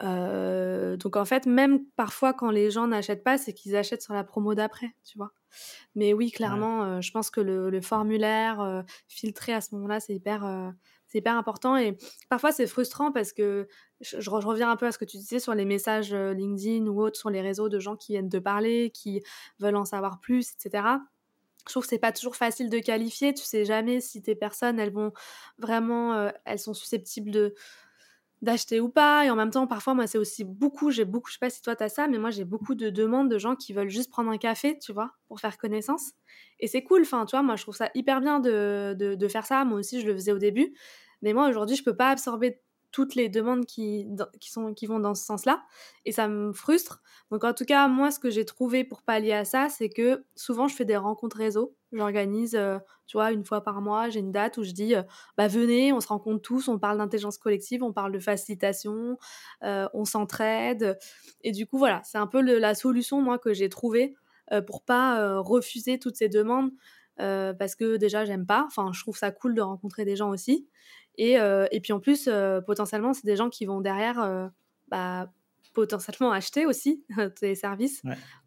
Euh, 0.02 0.98
donc 0.98 1.16
en 1.16 1.24
fait, 1.24 1.46
même 1.46 1.86
parfois 1.96 2.34
quand 2.34 2.50
les 2.50 2.70
gens 2.70 2.86
n'achètent 2.86 3.24
pas, 3.24 3.38
c'est 3.38 3.54
qu'ils 3.54 3.76
achètent 3.76 4.02
sur 4.02 4.12
la 4.12 4.24
promo 4.24 4.54
d'après, 4.54 4.94
tu 5.04 5.16
vois. 5.16 5.32
Mais 5.94 6.12
oui, 6.12 6.30
clairement, 6.30 7.00
je 7.00 7.10
pense 7.12 7.30
que 7.30 7.40
le, 7.40 7.70
le 7.70 7.80
formulaire 7.80 8.84
filtré 9.08 9.54
à 9.54 9.62
ce 9.62 9.74
moment-là, 9.74 10.00
c'est 10.00 10.14
hyper, 10.14 10.44
c'est 11.08 11.18
hyper 11.18 11.36
important 11.36 11.76
et 11.76 11.96
parfois 12.28 12.52
c'est 12.52 12.66
frustrant 12.66 13.12
parce 13.12 13.32
que 13.32 13.68
je, 14.00 14.30
reviens 14.30 14.70
un 14.70 14.76
peu 14.76 14.86
à 14.86 14.92
ce 14.92 14.98
que 14.98 15.04
tu 15.04 15.16
disais 15.16 15.38
sur 15.38 15.54
les 15.54 15.64
messages 15.64 16.12
euh, 16.12 16.32
LinkedIn 16.32 16.86
ou 16.86 17.00
autres 17.00 17.18
sur 17.18 17.30
les 17.30 17.40
réseaux 17.40 17.68
de 17.68 17.78
gens 17.78 17.96
qui 17.96 18.12
viennent 18.12 18.28
te 18.28 18.36
parler, 18.36 18.90
qui 18.92 19.22
veulent 19.58 19.76
en 19.76 19.84
savoir 19.84 20.20
plus, 20.20 20.52
etc. 20.52 20.84
Je 21.66 21.72
trouve 21.72 21.82
que 21.82 21.88
c'est 21.88 21.98
pas 21.98 22.12
toujours 22.12 22.36
facile 22.36 22.70
de 22.70 22.78
qualifier. 22.78 23.34
Tu 23.34 23.44
sais 23.44 23.64
jamais 23.64 24.00
si 24.00 24.22
tes 24.22 24.36
personnes, 24.36 24.78
elles 24.78 24.92
vont 24.92 25.12
vraiment, 25.58 26.14
euh, 26.14 26.30
elles 26.44 26.60
sont 26.60 26.74
susceptibles 26.74 27.30
de 27.30 27.54
d'acheter 28.42 28.80
ou 28.80 28.88
pas. 28.88 29.24
Et 29.24 29.30
en 29.30 29.36
même 29.36 29.50
temps, 29.50 29.66
parfois, 29.66 29.94
moi, 29.94 30.06
c'est 30.06 30.18
aussi 30.18 30.44
beaucoup, 30.44 30.90
j'ai 30.90 31.04
beaucoup, 31.04 31.28
je 31.28 31.34
sais 31.34 31.38
pas 31.40 31.50
si 31.50 31.62
toi 31.62 31.76
t'as 31.76 31.88
ça, 31.88 32.08
mais 32.08 32.18
moi, 32.18 32.30
j'ai 32.30 32.44
beaucoup 32.44 32.74
de 32.74 32.90
demandes 32.90 33.30
de 33.30 33.38
gens 33.38 33.56
qui 33.56 33.72
veulent 33.72 33.88
juste 33.88 34.10
prendre 34.10 34.30
un 34.30 34.38
café, 34.38 34.78
tu 34.78 34.92
vois, 34.92 35.12
pour 35.28 35.40
faire 35.40 35.58
connaissance. 35.58 36.12
Et 36.60 36.66
c'est 36.68 36.82
cool, 36.82 37.02
enfin, 37.02 37.24
tu 37.26 37.32
vois, 37.36 37.42
moi, 37.42 37.56
je 37.56 37.62
trouve 37.62 37.76
ça 37.76 37.90
hyper 37.94 38.20
bien 38.20 38.40
de, 38.40 38.94
de, 38.94 39.28
faire 39.28 39.46
ça. 39.46 39.64
Moi 39.64 39.78
aussi, 39.78 40.00
je 40.00 40.06
le 40.06 40.14
faisais 40.14 40.32
au 40.32 40.38
début. 40.38 40.74
Mais 41.22 41.32
moi, 41.32 41.48
aujourd'hui, 41.48 41.76
je 41.76 41.84
peux 41.84 41.96
pas 41.96 42.10
absorber 42.10 42.60
toutes 42.92 43.14
les 43.14 43.28
demandes 43.28 43.66
qui, 43.66 44.06
qui, 44.40 44.50
sont, 44.50 44.72
qui 44.72 44.86
vont 44.86 45.00
dans 45.00 45.14
ce 45.14 45.24
sens-là. 45.24 45.62
Et 46.04 46.12
ça 46.12 46.28
me 46.28 46.52
frustre. 46.52 47.02
Donc, 47.30 47.44
en 47.44 47.52
tout 47.52 47.64
cas, 47.64 47.88
moi, 47.88 48.10
ce 48.10 48.18
que 48.18 48.30
j'ai 48.30 48.44
trouvé 48.44 48.84
pour 48.84 49.02
pallier 49.02 49.32
à 49.32 49.44
ça, 49.44 49.68
c'est 49.68 49.90
que 49.90 50.24
souvent, 50.34 50.68
je 50.68 50.74
fais 50.74 50.84
des 50.84 50.96
rencontres 50.96 51.36
réseau. 51.36 51.75
J'organise, 51.96 52.54
euh, 52.54 52.78
tu 53.06 53.16
vois, 53.16 53.32
une 53.32 53.44
fois 53.44 53.62
par 53.62 53.80
mois, 53.80 54.08
j'ai 54.10 54.20
une 54.20 54.32
date 54.32 54.58
où 54.58 54.64
je 54.64 54.72
dis, 54.72 54.94
euh, 54.94 55.02
bah, 55.36 55.48
venez, 55.48 55.92
on 55.92 56.00
se 56.00 56.08
rencontre 56.08 56.42
tous, 56.42 56.68
on 56.68 56.78
parle 56.78 56.98
d'intelligence 56.98 57.38
collective, 57.38 57.82
on 57.82 57.92
parle 57.92 58.12
de 58.12 58.18
facilitation, 58.18 59.18
euh, 59.62 59.88
on 59.94 60.04
s'entraide. 60.04 60.98
Et 61.42 61.52
du 61.52 61.66
coup, 61.66 61.78
voilà, 61.78 62.02
c'est 62.04 62.18
un 62.18 62.26
peu 62.26 62.40
la 62.40 62.74
solution, 62.74 63.22
moi, 63.22 63.38
que 63.38 63.52
j'ai 63.54 63.68
trouvée 63.68 64.14
pour 64.68 64.84
pas 64.84 65.40
refuser 65.40 65.98
toutes 65.98 66.16
ces 66.16 66.28
demandes. 66.28 66.70
parce 67.16 67.74
que 67.74 67.96
déjà 67.96 68.24
j'aime 68.24 68.46
pas, 68.46 68.64
enfin 68.66 68.92
je 68.92 69.00
trouve 69.00 69.16
ça 69.16 69.32
cool 69.32 69.56
de 69.56 69.60
rencontrer 69.60 70.04
des 70.04 70.14
gens 70.14 70.30
aussi, 70.30 70.68
et, 71.16 71.32
et 71.32 71.80
puis 71.80 71.92
en 71.92 71.98
plus, 71.98 72.30
potentiellement, 72.64 73.12
c'est 73.12 73.26
des 73.26 73.34
gens 73.34 73.50
qui 73.50 73.66
vont 73.66 73.80
derrière 73.80 74.50
bah, 74.86 75.32
potentiellement 75.74 76.30
acheter 76.30 76.64
aussi 76.64 77.04
tes 77.40 77.56
services. 77.56 78.02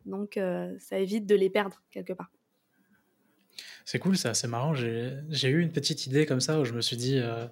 Donc 0.05 0.39
ça 0.79 0.99
évite 0.99 1.25
de 1.25 1.35
les 1.35 1.49
perdre 1.49 1.81
quelque 1.91 2.13
part. 2.13 2.31
C'est 3.85 3.99
cool 3.99 4.17
ça, 4.17 4.33
c'est 4.33 4.47
marrant. 4.47 4.73
J'ai 4.73 5.49
eu 5.49 5.61
une 5.61 5.71
petite 5.71 6.05
idée 6.05 6.25
comme 6.25 6.39
ça 6.39 6.59
où 6.59 6.65
je 6.65 6.73
me 6.73 6.81
suis 6.81 6.97
dit, 6.97 7.17
euh, 7.17 7.45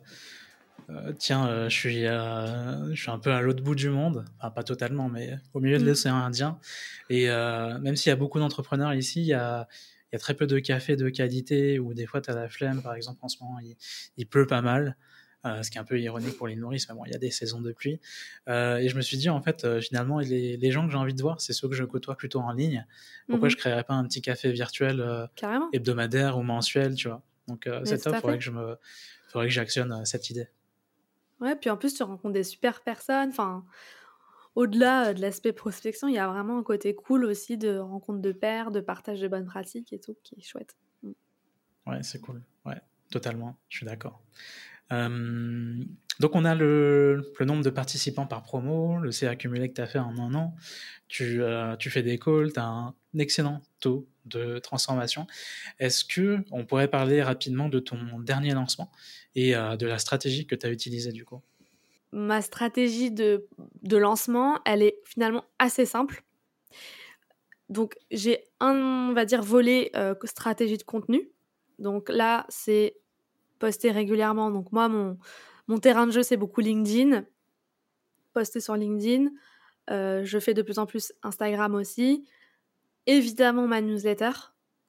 tiens, 1.17 1.47
euh, 1.47 1.69
je, 1.69 1.75
suis, 1.75 2.03
je 2.03 3.01
suis 3.01 3.11
un 3.11 3.19
peu 3.19 3.31
à 3.31 3.41
l'autre 3.41 3.63
bout 3.63 3.75
du 3.75 3.89
monde, 3.89 4.25
enfin 4.37 4.51
pas 4.51 4.63
totalement, 4.63 5.09
mais 5.09 5.37
au 5.53 5.59
milieu 5.59 5.77
de 5.77 5.83
mm. 5.83 5.87
l'océan 5.87 6.15
Indien. 6.15 6.59
Et 7.09 7.27
même 7.27 7.95
s'il 7.95 8.09
y 8.09 8.13
a 8.13 8.17
beaucoup 8.17 8.39
d'entrepreneurs 8.39 8.93
ici, 8.93 9.21
il 9.21 9.27
y 9.27 9.33
a, 9.33 9.67
il 10.11 10.15
y 10.15 10.17
a 10.17 10.19
très 10.19 10.33
peu 10.33 10.47
de 10.47 10.59
cafés 10.59 10.95
de 10.95 11.09
qualité, 11.09 11.79
ou 11.79 11.93
des 11.93 12.05
fois 12.05 12.21
tu 12.21 12.29
as 12.29 12.35
la 12.35 12.47
flemme, 12.47 12.81
par 12.81 12.93
exemple 12.93 13.19
en 13.23 13.27
ce 13.27 13.37
moment 13.41 13.59
il, 13.59 13.75
il 14.15 14.27
pleut 14.27 14.47
pas 14.47 14.61
mal. 14.61 14.95
Euh, 15.47 15.63
ce 15.63 15.71
qui 15.71 15.77
est 15.77 15.81
un 15.81 15.85
peu 15.85 15.99
ironique 15.99 16.37
pour 16.37 16.47
les 16.47 16.55
nourrices, 16.55 16.87
mais 16.89 16.95
bon, 16.95 17.05
il 17.05 17.11
y 17.11 17.15
a 17.15 17.19
des 17.19 17.31
saisons 17.31 17.61
de 17.61 17.71
pluie. 17.71 17.99
Euh, 18.47 18.77
et 18.77 18.89
je 18.89 18.95
me 18.95 19.01
suis 19.01 19.17
dit, 19.17 19.29
en 19.29 19.41
fait, 19.41 19.63
euh, 19.63 19.81
finalement, 19.81 20.19
les, 20.19 20.57
les, 20.57 20.71
gens 20.71 20.85
que 20.85 20.91
j'ai 20.91 20.97
envie 20.97 21.13
de 21.13 21.21
voir, 21.21 21.41
c'est 21.41 21.53
ceux 21.53 21.67
que 21.67 21.75
je 21.75 21.83
côtoie 21.83 22.15
plutôt 22.15 22.39
en 22.39 22.51
ligne. 22.51 22.85
Pourquoi 23.27 23.47
mhm. 23.47 23.51
je 23.51 23.57
créerais 23.57 23.83
pas 23.83 23.93
un 23.93 24.03
petit 24.03 24.21
café 24.21 24.51
virtuel 24.51 25.29
hebdomadaire 25.73 26.37
ou 26.37 26.43
mensuel, 26.43 26.95
tu 26.95 27.07
vois? 27.07 27.21
Donc, 27.47 27.69
c'est 27.85 27.97
top, 27.99 28.15
il 28.15 28.21
faudrait 28.21 28.37
que 28.37 28.43
je 28.43 28.51
me, 28.51 28.77
faudrait 29.29 29.47
que 29.47 29.53
j'actionne 29.53 30.05
cette 30.05 30.29
idée. 30.29 30.47
Ouais, 31.39 31.55
puis 31.55 31.69
en 31.69 31.77
plus, 31.77 31.93
tu 31.93 32.03
rencontres 32.03 32.33
des 32.33 32.43
super 32.43 32.81
personnes. 32.81 33.29
Enfin, 33.29 33.63
au-delà 34.55 35.13
de 35.13 35.21
l'aspect 35.21 35.53
prospection, 35.53 36.07
il 36.07 36.15
y 36.15 36.17
a 36.17 36.27
vraiment 36.27 36.57
un 36.57 36.63
côté 36.63 36.95
cool 36.95 37.25
aussi 37.25 37.57
de 37.57 37.77
rencontre 37.77 38.21
de 38.21 38.31
pairs, 38.31 38.71
de 38.71 38.79
partage 38.79 39.21
de 39.21 39.27
bonnes 39.27 39.45
pratiques 39.45 39.93
et 39.93 39.99
tout, 39.99 40.15
qui 40.23 40.35
est 40.35 40.43
chouette. 40.43 40.75
Mm. 41.03 41.11
Ouais, 41.85 42.03
c'est 42.03 42.19
cool. 42.19 42.41
Ouais, 42.65 42.81
totalement. 43.11 43.55
Je 43.69 43.77
suis 43.77 43.85
d'accord. 43.85 44.21
Euh, 44.91 45.83
donc 46.19 46.35
on 46.35 46.45
a 46.45 46.55
le, 46.55 47.33
nombre 47.41 47.63
de 47.63 47.69
participants 47.69 48.25
par 48.25 48.43
promo, 48.43 48.99
le 48.99 49.11
CA 49.11 49.31
accumulé 49.31 49.69
que 49.69 49.75
tu 49.75 49.81
as 49.81 49.87
fait 49.87 49.99
en 49.99 50.17
un 50.17 50.33
an, 50.33 50.55
tu, 51.07 51.41
euh, 51.41 51.75
fais 51.77 52.03
des 52.03 52.17
calls, 52.17 52.53
tu 52.53 52.59
as 52.59 52.65
un 52.65 52.95
excellent 53.17 53.61
taux 53.79 54.07
de 54.25 54.59
transformation. 54.59 55.27
Est-ce 55.79 56.03
que 56.03 56.39
on 56.51 56.65
pourrait 56.65 56.87
parler 56.87 57.21
rapidement 57.21 57.69
de 57.69 57.79
ton 57.79 58.19
dernier 58.19 58.53
lancement 58.53 58.91
et 59.35 59.55
euh, 59.55 59.75
de 59.75 59.85
la 59.85 59.99
stratégie 59.99 60.47
que 60.47 60.55
tu 60.55 60.65
as 60.65 60.71
utilisée 60.71 61.11
du 61.11 61.25
coup? 61.25 61.41
Ma 62.11 62.41
stratégie 62.41 63.11
de, 63.11 63.47
de 63.83 63.97
lancement, 63.97 64.59
elle 64.65 64.81
est 64.81 64.97
finalement 65.05 65.43
assez 65.59 65.85
simple. 65.85 66.23
Donc 67.69 67.95
j'ai 68.11 68.45
un, 68.61 69.09
on 69.09 69.13
va 69.13 69.25
dire, 69.25 69.43
volet 69.43 69.91
stratégie 70.23 70.77
de 70.77 70.83
contenu. 70.83 71.29
Donc 71.79 72.09
là, 72.09 72.45
c'est 72.49 72.95
poster 73.59 73.91
régulièrement. 73.91 74.51
Donc 74.51 74.71
moi, 74.71 74.87
mon, 74.87 75.17
mon 75.67 75.79
terrain 75.79 76.07
de 76.07 76.11
jeu, 76.11 76.23
c'est 76.23 76.37
beaucoup 76.37 76.61
LinkedIn. 76.61 77.25
Poster 78.33 78.59
sur 78.59 78.75
LinkedIn. 78.75 79.29
Euh, 79.89 80.23
je 80.23 80.39
fais 80.39 80.53
de 80.53 80.61
plus 80.61 80.79
en 80.79 80.85
plus 80.85 81.13
Instagram 81.23 81.75
aussi. 81.75 82.25
Évidemment, 83.05 83.67
ma 83.67 83.81
newsletter. 83.81 84.31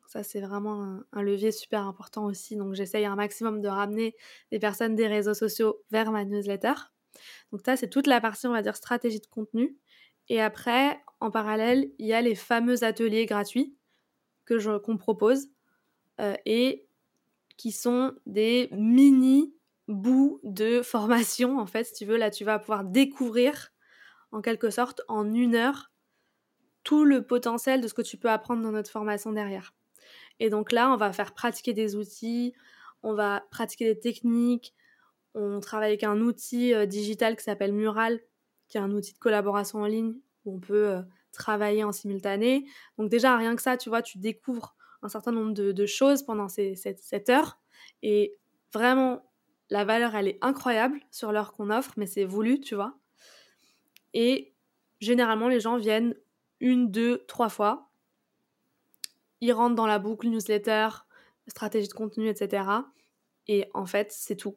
Ça, 0.07 0.23
c'est 0.23 0.41
vraiment 0.41 1.01
un, 1.13 1.23
levier 1.23 1.53
super 1.53 1.87
important 1.87 2.25
aussi. 2.25 2.57
Donc, 2.57 2.75
j'essaye 2.75 3.05
un 3.05 3.15
maximum 3.15 3.61
de 3.61 3.69
ramener 3.69 4.17
les 4.51 4.59
personnes 4.59 4.95
des 4.95 5.07
réseaux 5.07 5.35
sociaux 5.35 5.83
vers 5.91 6.11
ma 6.11 6.25
newsletter. 6.25 6.73
Donc, 7.53 7.61
ça, 7.65 7.77
c'est 7.77 7.91
toute 7.91 8.07
la 8.07 8.21
partie, 8.21 8.47
on 8.47 8.53
va 8.53 8.63
dire, 8.63 8.75
stratégie 8.75 9.21
de 9.21 9.27
contenu. 9.27 9.77
Et 10.31 10.41
après, 10.41 10.99
en 11.21 11.31
parallèle, 11.31 11.91
il 11.99 12.07
y 12.07 12.15
a 12.15 12.23
les 12.23 12.35
fameux 12.35 12.85
ateliers 12.85 13.27
gratuits 13.27 13.77
que 14.47 14.59
je, 14.59 14.79
qu'on 14.79 14.97
propose. 14.97 15.49
Euh, 16.21 16.35
et 16.47 16.88
qui 17.59 17.73
sont 17.73 18.15
des 18.25 18.71
mini 18.73 19.55
bouts 19.89 20.41
de 20.45 20.81
formation, 20.81 21.59
en 21.59 21.67
fait, 21.67 21.85
si 21.85 21.93
tu 21.93 22.05
veux. 22.07 22.17
Là, 22.17 22.31
tu 22.31 22.45
vas 22.45 22.59
pouvoir 22.59 22.85
découvrir, 22.85 23.71
en 24.33 24.41
quelque 24.41 24.71
sorte, 24.71 25.03
en 25.09 25.35
une 25.35 25.55
heure, 25.55 25.91
tout 26.85 27.05
le 27.05 27.27
potentiel 27.27 27.83
de 27.83 27.89
ce 27.89 27.95
que 27.95 28.03
tu 28.03 28.17
peux 28.17 28.31
apprendre 28.31 28.63
dans 28.63 28.73
notre 28.73 28.91
formation 28.91 29.33
derrière. 29.33 29.75
Et 30.41 30.49
donc 30.49 30.73
là, 30.73 30.91
on 30.93 30.97
va 30.97 31.13
faire 31.13 31.35
pratiquer 31.35 31.75
des 31.75 31.97
outils, 31.97 32.55
on 33.03 33.13
va 33.13 33.45
pratiquer 33.51 33.87
des 33.93 33.99
techniques, 33.99 34.75
on 35.35 35.61
travaille 35.61 35.91
avec 35.91 36.05
un 36.05 36.21
outil 36.21 36.73
euh, 36.73 36.87
digital 36.87 37.37
qui 37.37 37.45
s'appelle 37.45 37.73
Mural, 37.73 38.21
qui 38.69 38.79
est 38.79 38.81
un 38.81 38.93
outil 38.93 39.13
de 39.13 39.19
collaboration 39.19 39.81
en 39.81 39.87
ligne 39.87 40.15
où 40.45 40.55
on 40.55 40.61
peut 40.61 40.89
euh, 40.89 41.03
travailler 41.33 41.85
en 41.85 41.93
simultané. 41.93 42.67
Donc 42.99 43.11
déjà, 43.11 43.37
rien 43.37 43.57
que 43.57 43.63
ça, 43.63 43.77
tu 43.77 43.89
vois, 43.89 44.03
tu 44.03 44.19
découvres 44.19 44.77
un 45.03 45.09
certain 45.09 45.33
nombre 45.33 45.53
de, 45.53 45.87
choses 45.87 46.23
pendant 46.23 46.49
cette, 46.49 47.29
heure. 47.31 47.61
Et 48.03 48.37
vraiment, 48.73 49.23
la 49.71 49.85
valeur, 49.85 50.15
elle 50.15 50.29
est 50.29 50.39
incroyable 50.41 51.01
sur 51.11 51.33
l'heure 51.33 51.53
qu'on 51.53 51.71
offre, 51.71 51.93
mais 51.97 52.07
c'est 52.07 52.25
voulu, 52.25 52.61
tu 52.61 52.75
vois. 52.75 52.99
Et 54.15 54.55
généralement, 55.01 55.49
les 55.49 55.61
gens 55.61 55.77
viennent 55.77 56.15
une, 56.61 56.91
deux, 56.91 57.25
trois 57.29 57.49
fois. 57.49 57.91
Ils 59.41 59.53
rentrent 59.53 59.77
dans 59.77 59.87
la 59.87 59.99
boucle 59.99 60.29
newsletter, 60.29 60.89
stratégie 61.47 61.89
de 61.89 61.93
contenu, 61.93 62.29
etc. 62.29 62.65
Et 63.47 63.69
en 63.75 63.87
fait, 63.87 64.11
c'est 64.13 64.37
tout. 64.37 64.57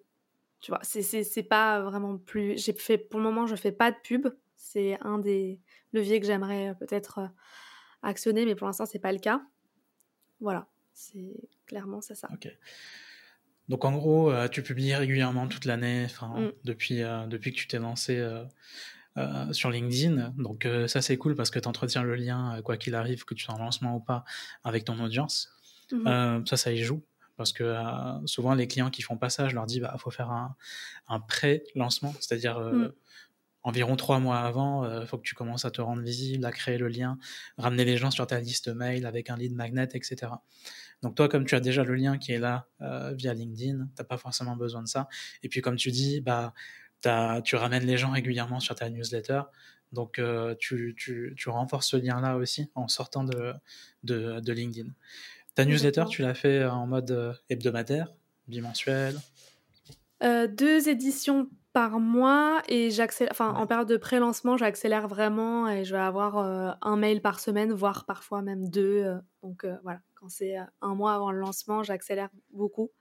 Tu 0.59 0.71
vois, 0.71 0.79
c'est 0.83 1.43
pas 1.43 1.81
vraiment 1.81 2.17
plus. 2.17 2.57
J'ai 2.57 2.73
fait, 2.73 2.97
pour 2.97 3.19
le 3.19 3.25
moment, 3.25 3.47
je 3.47 3.55
fais 3.55 3.71
pas 3.71 3.91
de 3.91 3.97
pub. 4.03 4.27
C'est 4.55 4.99
un 5.01 5.17
des 5.17 5.59
leviers 5.91 6.19
que 6.19 6.25
j'aimerais 6.27 6.75
peut-être 6.79 7.17
euh, 7.19 7.27
actionner, 8.03 8.45
mais 8.45 8.55
pour 8.55 8.67
l'instant, 8.67 8.85
c'est 8.85 8.99
pas 8.99 9.11
le 9.11 9.17
cas. 9.19 9.41
Voilà, 10.41 10.67
c'est 10.93 11.33
clairement 11.67 12.01
ça. 12.01 12.15
ça. 12.15 12.27
Donc 13.69 13.85
en 13.85 13.93
gros, 13.93 14.31
euh, 14.31 14.47
tu 14.47 14.63
publies 14.63 14.93
régulièrement 14.93 15.47
toute 15.47 15.65
l'année, 15.65 16.07
mm. 16.21 16.49
depuis, 16.65 17.03
euh, 17.03 17.25
depuis 17.27 17.53
que 17.53 17.57
tu 17.57 17.67
t'es 17.67 17.79
lancé 17.79 18.17
euh, 18.17 19.53
sur 19.53 19.69
LinkedIn. 19.69 20.33
Donc 20.37 20.67
ça 20.87 21.01
c'est 21.01 21.17
cool 21.17 21.35
parce 21.35 21.51
que 21.51 21.59
tu 21.59 21.67
entretiens 21.67 22.03
le 22.03 22.15
lien, 22.15 22.61
quoi 22.63 22.77
qu'il 22.77 22.95
arrive, 22.95 23.23
que 23.23 23.33
tu 23.33 23.45
sois 23.45 23.55
en 23.55 23.59
lancement 23.59 23.95
ou 23.95 23.99
pas, 23.99 24.25
avec 24.63 24.83
ton 24.83 24.99
audience. 24.99 25.49
Mm-hmm. 25.91 26.47
ça, 26.47 26.57
ça 26.57 26.71
y 26.71 26.79
joue. 26.79 27.01
Parce 27.37 27.53
que 27.53 27.75
souvent 28.25 28.53
les 28.53 28.67
clients 28.67 28.89
qui 28.89 29.01
font 29.01 29.17
pas 29.17 29.29
ça, 29.29 29.47
je 29.47 29.55
leur 29.55 29.65
dis, 29.65 29.79
bah 29.79 29.95
faut 29.97 30.11
faire 30.11 30.29
un, 30.29 30.55
un 31.07 31.19
pré-lancement, 31.19 32.13
c'est-à-dire 32.19 32.59
mm 32.59 32.91
environ 33.63 33.95
trois 33.95 34.19
mois 34.19 34.39
avant, 34.39 34.85
il 34.85 34.91
euh, 34.91 35.05
faut 35.05 35.17
que 35.17 35.23
tu 35.23 35.35
commences 35.35 35.65
à 35.65 35.71
te 35.71 35.81
rendre 35.81 36.01
visible, 36.01 36.45
à 36.45 36.51
créer 36.51 36.77
le 36.77 36.87
lien, 36.87 37.17
ramener 37.57 37.85
les 37.85 37.97
gens 37.97 38.11
sur 38.11 38.25
ta 38.27 38.39
liste 38.39 38.69
mail 38.69 39.05
avec 39.05 39.29
un 39.29 39.37
lead 39.37 39.53
magnet, 39.53 39.89
etc. 39.93 40.33
Donc 41.01 41.15
toi, 41.15 41.29
comme 41.29 41.45
tu 41.45 41.55
as 41.55 41.59
déjà 41.59 41.83
le 41.83 41.95
lien 41.95 42.17
qui 42.17 42.31
est 42.31 42.39
là 42.39 42.67
euh, 42.81 43.13
via 43.13 43.33
LinkedIn, 43.33 43.87
t'as 43.95 44.03
pas 44.03 44.17
forcément 44.17 44.55
besoin 44.55 44.81
de 44.81 44.87
ça. 44.87 45.07
Et 45.43 45.49
puis 45.49 45.61
comme 45.61 45.75
tu 45.75 45.91
dis, 45.91 46.21
bah, 46.21 46.53
tu 47.43 47.55
ramènes 47.55 47.85
les 47.85 47.97
gens 47.97 48.11
régulièrement 48.11 48.59
sur 48.59 48.75
ta 48.75 48.89
newsletter. 48.89 49.41
Donc 49.91 50.19
euh, 50.19 50.55
tu, 50.57 50.95
tu, 50.97 51.33
tu, 51.37 51.49
renforces 51.49 51.89
ce 51.89 51.97
lien-là 51.97 52.37
aussi 52.37 52.71
en 52.75 52.87
sortant 52.87 53.23
de, 53.23 53.53
de, 54.03 54.39
de 54.39 54.53
LinkedIn. 54.53 54.89
Ta 55.55 55.65
newsletter, 55.65 56.05
tu 56.09 56.21
l'as 56.21 56.33
fait 56.33 56.63
en 56.63 56.87
mode 56.87 57.37
hebdomadaire, 57.49 58.13
bimensuel? 58.47 59.19
Deux 60.21 60.87
éditions 60.87 61.49
par 61.73 61.99
mois 61.99 62.61
et 62.67 62.91
j'accélère, 62.91 63.31
enfin 63.31 63.53
en 63.53 63.65
période 63.65 63.87
de 63.87 63.97
pré-lancement, 63.97 64.57
j'accélère 64.57 65.07
vraiment 65.07 65.69
et 65.69 65.85
je 65.85 65.93
vais 65.93 66.01
avoir 66.01 66.37
euh, 66.37 66.71
un 66.81 66.97
mail 66.97 67.21
par 67.21 67.39
semaine, 67.39 67.71
voire 67.71 68.05
parfois 68.05 68.41
même 68.41 68.69
deux. 68.69 69.03
Euh, 69.03 69.17
donc 69.41 69.63
euh, 69.63 69.77
voilà, 69.83 70.01
quand 70.15 70.29
c'est 70.29 70.55
un 70.81 70.95
mois 70.95 71.13
avant 71.13 71.31
le 71.31 71.39
lancement, 71.39 71.83
j'accélère 71.83 72.29
beaucoup. 72.51 72.91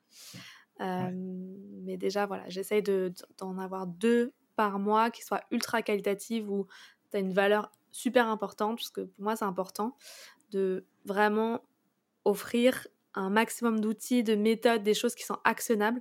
Mais 0.78 1.98
déjà, 1.98 2.24
voilà, 2.24 2.48
j'essaye 2.48 2.82
d'en 2.82 3.58
avoir 3.58 3.86
deux 3.86 4.32
par 4.56 4.78
mois 4.78 5.10
qui 5.10 5.22
soient 5.22 5.42
ultra 5.50 5.82
qualitatives 5.82 6.50
où 6.50 6.66
tu 7.10 7.18
as 7.18 7.20
une 7.20 7.34
valeur 7.34 7.70
super 7.92 8.28
importante, 8.28 8.76
parce 8.78 8.90
que 8.90 9.02
pour 9.02 9.24
moi 9.24 9.36
c'est 9.36 9.44
important 9.44 9.96
de 10.52 10.86
vraiment 11.04 11.60
offrir 12.24 12.86
un 13.14 13.28
maximum 13.28 13.80
d'outils, 13.80 14.22
de 14.22 14.34
méthodes, 14.36 14.82
des 14.82 14.94
choses 14.94 15.14
qui 15.14 15.24
sont 15.24 15.38
actionnables 15.44 16.00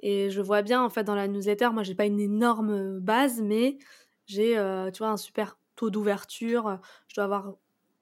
et 0.00 0.30
je 0.30 0.40
vois 0.40 0.62
bien, 0.62 0.82
en 0.82 0.90
fait, 0.90 1.04
dans 1.04 1.14
la 1.14 1.28
newsletter, 1.28 1.70
moi, 1.72 1.82
j'ai 1.82 1.94
pas 1.94 2.06
une 2.06 2.20
énorme 2.20 3.00
base, 3.00 3.40
mais 3.40 3.78
j'ai, 4.26 4.56
euh, 4.56 4.90
tu 4.90 4.98
vois, 4.98 5.08
un 5.08 5.16
super 5.16 5.58
taux 5.76 5.90
d'ouverture. 5.90 6.78
Je 7.08 7.14
dois 7.16 7.24
avoir 7.24 7.54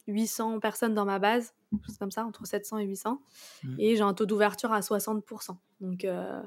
800 0.07 0.61
personnes 0.61 0.95
dans 0.95 1.05
ma 1.05 1.19
base, 1.19 1.55
chose 1.87 1.97
comme 1.99 2.11
ça, 2.11 2.25
entre 2.25 2.47
700 2.47 2.79
et 2.79 2.85
800. 2.85 3.21
Mmh. 3.63 3.75
Et 3.79 3.97
j'ai 3.97 4.03
un 4.03 4.15
taux 4.15 4.27
d'ouverture 4.27 4.73
à 4.73 4.81
60%. 4.81 5.57
Donc, 5.81 6.05
euh, 6.05 6.43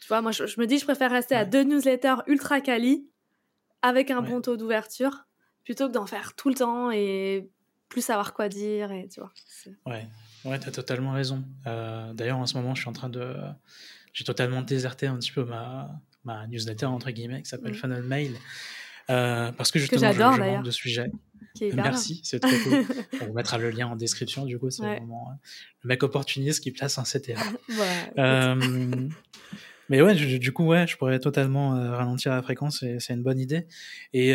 tu 0.00 0.08
vois, 0.08 0.20
moi, 0.20 0.32
je, 0.32 0.42
me 0.60 0.66
dis, 0.66 0.78
je 0.78 0.84
préfère 0.84 1.10
rester 1.10 1.34
à 1.34 1.44
deux 1.44 1.62
newsletters 1.62 2.22
ultra 2.26 2.60
quali 2.60 3.08
avec 3.82 4.10
un 4.10 4.22
bon 4.22 4.40
taux 4.40 4.56
d'ouverture 4.56 5.26
plutôt 5.64 5.88
que 5.88 5.92
d'en 5.92 6.06
faire 6.06 6.34
tout 6.34 6.48
le 6.48 6.54
temps 6.54 6.90
et 6.90 7.48
plus 7.88 8.02
savoir 8.02 8.34
quoi 8.34 8.48
dire. 8.48 8.92
Et, 8.92 9.08
tu 9.08 9.20
vois, 9.20 9.32
ouais, 9.86 10.08
ouais 10.44 10.58
tu 10.58 10.68
as 10.68 10.72
totalement 10.72 11.12
raison. 11.12 11.44
Euh, 11.66 12.12
d'ailleurs, 12.12 12.38
en 12.38 12.46
ce 12.46 12.56
moment, 12.56 12.74
je 12.74 12.80
suis 12.80 12.90
en 12.90 12.94
train 12.94 13.08
de 13.08 13.34
j'ai 14.12 14.24
totalement 14.24 14.62
déserté 14.62 15.06
un 15.06 15.16
petit 15.16 15.32
peu 15.32 15.44
ma, 15.44 15.90
ma 16.24 16.46
newsletter, 16.46 16.86
entre 16.86 17.10
guillemets, 17.10 17.42
qui 17.42 17.48
s'appelle 17.48 17.72
mm. 17.72 17.76
Funnel 17.76 18.02
Mail. 18.02 18.36
Euh, 19.10 19.52
parce 19.52 19.70
que 19.70 19.78
justement, 19.78 20.12
je, 20.12 20.18
je 20.18 20.40
manque 20.40 20.64
de 20.64 20.70
sujets. 20.70 21.10
Merci, 21.74 22.20
c'est 22.24 22.40
très 22.40 22.58
cool. 22.60 22.84
On 23.20 23.26
vous 23.26 23.32
mettra 23.32 23.58
le 23.58 23.70
lien 23.70 23.88
en 23.88 23.96
description, 23.96 24.44
du 24.44 24.58
coup, 24.58 24.70
c'est 24.70 24.82
vraiment 24.82 25.28
euh, 25.30 25.34
le 25.82 25.88
mec 25.88 26.02
opportuniste 26.02 26.62
qui 26.62 26.70
place 26.70 26.98
un 26.98 27.02
CTA. 27.02 27.34
euh, 28.18 29.08
mais 29.88 30.00
ouais, 30.00 30.14
du, 30.14 30.52
coup, 30.52 30.66
ouais, 30.66 30.86
je 30.86 30.96
pourrais 30.96 31.18
totalement 31.18 31.76
euh, 31.76 31.94
ralentir 31.94 32.32
la 32.32 32.42
fréquence, 32.42 32.84
c'est 32.98 33.12
une 33.12 33.22
bonne 33.22 33.38
idée. 33.38 33.66
Et 34.12 34.32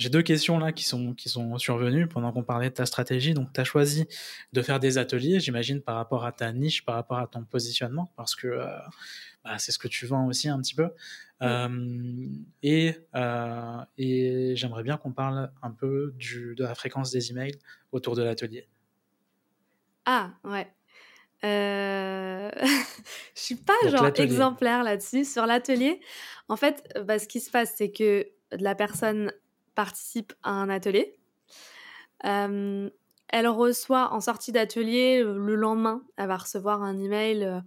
j'ai 0.00 0.08
deux 0.08 0.22
questions 0.22 0.58
là 0.58 0.72
qui 0.72 0.84
sont, 0.84 1.12
qui 1.12 1.28
sont 1.28 1.58
survenues 1.58 2.06
pendant 2.08 2.32
qu'on 2.32 2.42
parlait 2.42 2.70
de 2.70 2.74
ta 2.74 2.86
stratégie. 2.86 3.34
Donc, 3.34 3.52
tu 3.52 3.60
as 3.60 3.64
choisi 3.64 4.08
de 4.54 4.62
faire 4.62 4.80
des 4.80 4.96
ateliers, 4.96 5.40
j'imagine, 5.40 5.82
par 5.82 5.96
rapport 5.96 6.24
à 6.24 6.32
ta 6.32 6.50
niche, 6.52 6.86
par 6.86 6.94
rapport 6.94 7.18
à 7.18 7.26
ton 7.26 7.44
positionnement, 7.44 8.10
parce 8.16 8.34
que, 8.34 8.46
euh, 8.46 8.66
bah, 9.44 9.58
c'est 9.58 9.72
ce 9.72 9.78
que 9.78 9.88
tu 9.88 10.06
vends 10.06 10.26
aussi 10.26 10.48
un 10.48 10.58
petit 10.58 10.74
peu. 10.74 10.88
et 12.62 12.94
et 13.98 14.56
j'aimerais 14.56 14.82
bien 14.82 14.96
qu'on 14.96 15.12
parle 15.12 15.52
un 15.62 15.70
peu 15.70 16.14
du, 16.16 16.54
de 16.56 16.64
la 16.64 16.74
fréquence 16.74 17.10
des 17.10 17.30
emails 17.30 17.58
autour 17.92 18.16
de 18.16 18.22
l'atelier. 18.22 18.68
Ah, 20.06 20.30
ouais. 20.44 20.66
Euh... 21.44 22.50
je 23.34 23.40
suis 23.40 23.56
pas 23.56 23.74
genre 23.86 24.10
exemplaire 24.14 24.82
là-dessus. 24.82 25.26
Sur 25.26 25.44
l'atelier, 25.44 26.00
en 26.48 26.56
fait, 26.56 26.90
bah, 27.04 27.18
ce 27.18 27.28
qui 27.28 27.40
se 27.40 27.50
passe, 27.50 27.74
c'est 27.76 27.90
que 27.90 28.26
la 28.52 28.74
personne 28.74 29.30
participe 29.80 30.34
à 30.42 30.50
un 30.50 30.68
atelier. 30.68 31.18
elle 32.22 33.48
reçoit 33.48 34.12
en 34.12 34.20
sortie 34.20 34.52
d'atelier 34.52 35.22
le 35.22 35.54
lendemain, 35.54 36.02
elle 36.18 36.28
va 36.28 36.36
recevoir 36.36 36.82
un 36.82 36.98
email 36.98 37.62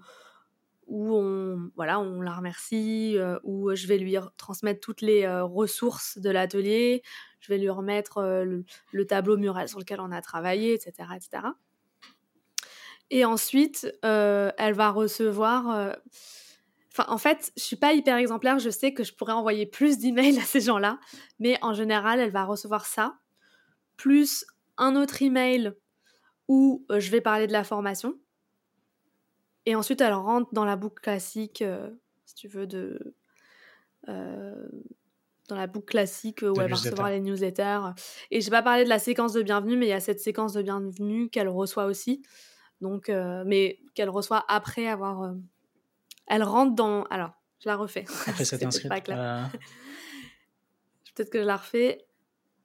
où 0.85 1.15
on, 1.15 1.71
voilà, 1.75 1.99
on 1.99 2.21
la 2.21 2.33
remercie, 2.33 3.17
où 3.43 3.73
je 3.73 3.87
vais 3.87 3.97
lui 3.97 4.15
transmettre 4.37 4.79
toutes 4.79 5.01
les 5.01 5.27
ressources 5.41 6.19
de 6.19 6.29
l'atelier, 6.29 7.01
je 7.39 7.47
vais 7.51 7.57
lui 7.57 7.69
remettre 7.69 8.21
le, 8.21 8.63
le, 8.91 9.07
tableau 9.07 9.37
mural 9.37 9.67
sur 9.67 9.79
lequel 9.79 9.99
on 9.99 10.11
a 10.11 10.21
travaillé, 10.21 10.73
etc., 10.73 11.09
etc. 11.15 11.47
Et 13.09 13.25
ensuite, 13.25 13.91
euh, 14.05 14.51
elle 14.57 14.73
va 14.73 14.89
recevoir. 14.91 15.95
Euh, 16.99 17.03
enfin, 17.03 17.13
en 17.13 17.17
fait, 17.17 17.51
je 17.57 17.63
suis 17.63 17.75
pas 17.75 17.93
hyper 17.93 18.17
exemplaire. 18.17 18.59
Je 18.59 18.69
sais 18.69 18.93
que 18.93 19.03
je 19.03 19.13
pourrais 19.13 19.33
envoyer 19.33 19.65
plus 19.65 19.97
d'emails 19.97 20.37
à 20.39 20.43
ces 20.43 20.61
gens-là, 20.61 20.99
mais 21.39 21.57
en 21.61 21.73
général, 21.73 22.19
elle 22.19 22.31
va 22.31 22.45
recevoir 22.45 22.85
ça, 22.85 23.17
plus 23.97 24.45
un 24.77 24.95
autre 24.95 25.21
email 25.21 25.73
où 26.47 26.85
euh, 26.91 26.99
je 26.99 27.11
vais 27.11 27.21
parler 27.21 27.47
de 27.47 27.53
la 27.53 27.63
formation. 27.63 28.15
Et 29.65 29.75
ensuite, 29.75 30.01
elle 30.01 30.13
rentre 30.13 30.53
dans 30.53 30.65
la 30.65 30.75
boucle 30.75 31.01
classique, 31.01 31.63
si 32.25 32.35
tu 32.35 32.49
veux, 32.49 32.67
de. 32.67 33.15
dans 34.05 35.55
la 35.55 35.67
boucle 35.67 35.85
classique 35.85 36.41
où 36.41 36.59
elle 36.59 36.69
va 36.69 36.75
recevoir 36.75 37.09
les 37.09 37.21
newsletters. 37.21 37.79
Et 38.29 38.41
je 38.41 38.47
vais 38.47 38.57
pas 38.57 38.61
parler 38.61 38.83
de 38.83 38.89
la 38.89 38.99
séquence 38.99 39.31
de 39.31 39.41
bienvenue, 39.41 39.77
mais 39.77 39.85
il 39.85 39.89
y 39.89 39.93
a 39.93 40.01
cette 40.01 40.19
séquence 40.19 40.51
de 40.51 40.61
bienvenue 40.61 41.29
qu'elle 41.29 41.47
reçoit 41.47 41.85
aussi. 41.85 42.23
Donc, 42.83 43.07
euh, 43.07 43.43
mais 43.47 43.79
qu'elle 43.95 44.09
reçoit 44.09 44.43
après 44.49 44.87
avoir. 44.87 45.33
Euh, 46.29 46.35
elle 46.35 46.43
rentre 46.43 46.75
dans. 46.75 47.03
Alors, 47.05 47.31
je 47.59 47.69
la 47.69 47.75
refais. 47.75 48.05
Après 48.27 48.45
cette 48.45 48.63
inscription. 48.63 49.15
Euh. 49.15 49.45
Peut-être 51.15 51.29
que 51.29 51.39
je 51.39 51.45
la 51.45 51.57
refais. 51.57 52.05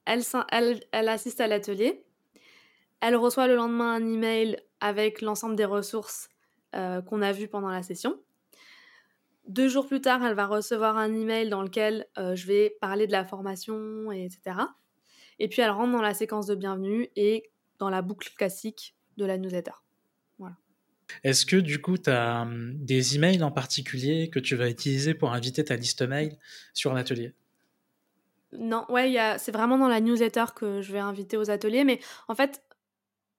Elle, 0.05 0.23
elle, 0.51 0.81
elle 0.93 1.09
assiste 1.09 1.41
à 1.41 1.47
l'atelier. 1.47 2.05
Elle 3.01 3.15
reçoit 3.17 3.47
le 3.47 3.55
lendemain 3.55 3.95
un 3.95 4.07
email 4.07 4.59
avec 4.81 5.21
l'ensemble 5.21 5.55
des 5.55 5.67
ressources 5.67 6.31
qu'on 6.73 7.23
a 7.23 7.33
vues 7.33 7.49
pendant 7.49 7.69
la 7.69 7.83
session. 7.83 8.19
Deux 9.47 9.69
jours 9.69 9.87
plus 9.87 10.01
tard, 10.01 10.25
elle 10.25 10.35
va 10.35 10.47
recevoir 10.47 10.97
un 10.97 11.15
email 11.15 11.49
dans 11.49 11.63
lequel 11.63 12.07
je 12.17 12.47
vais 12.47 12.77
parler 12.81 13.07
de 13.07 13.13
la 13.13 13.25
formation, 13.25 14.11
et 14.13 14.25
etc. 14.25 14.57
Et 15.39 15.49
puis 15.49 15.63
elle 15.63 15.71
rentre 15.71 15.93
dans 15.93 16.03
la 16.03 16.15
séquence 16.15 16.47
de 16.47 16.55
bienvenue 16.55 17.09
et 17.17 17.51
dans 17.79 17.91
la 17.91 18.03
boucle 18.03 18.33
classique 18.35 18.97
de 19.17 19.25
la 19.25 19.39
newsletter. 19.39 19.73
Est-ce 21.25 21.47
que 21.47 21.57
du 21.57 21.81
coup, 21.81 21.99
tu 21.99 22.11
as 22.11 22.43
hum, 22.43 22.75
des 22.77 23.17
emails 23.17 23.43
en 23.43 23.51
particulier 23.51 24.31
que 24.31 24.39
tu 24.39 24.57
vas 24.57 24.69
utiliser 24.69 25.15
pour 25.15 25.33
inviter 25.33 25.65
ta 25.65 25.77
liste 25.77 26.03
mail 26.03 26.37
sur 26.75 26.95
l'atelier 26.95 27.35
Non, 28.53 28.85
ouais, 28.89 29.15
c'est 29.39 29.53
vraiment 29.53 29.79
dans 29.79 29.89
la 29.89 30.01
newsletter 30.01 30.47
que 30.55 30.81
je 30.83 30.93
vais 30.93 30.99
inviter 30.99 31.37
aux 31.37 31.51
ateliers. 31.51 31.85
Mais 31.85 32.01
en 32.29 32.35
fait, 32.35 32.63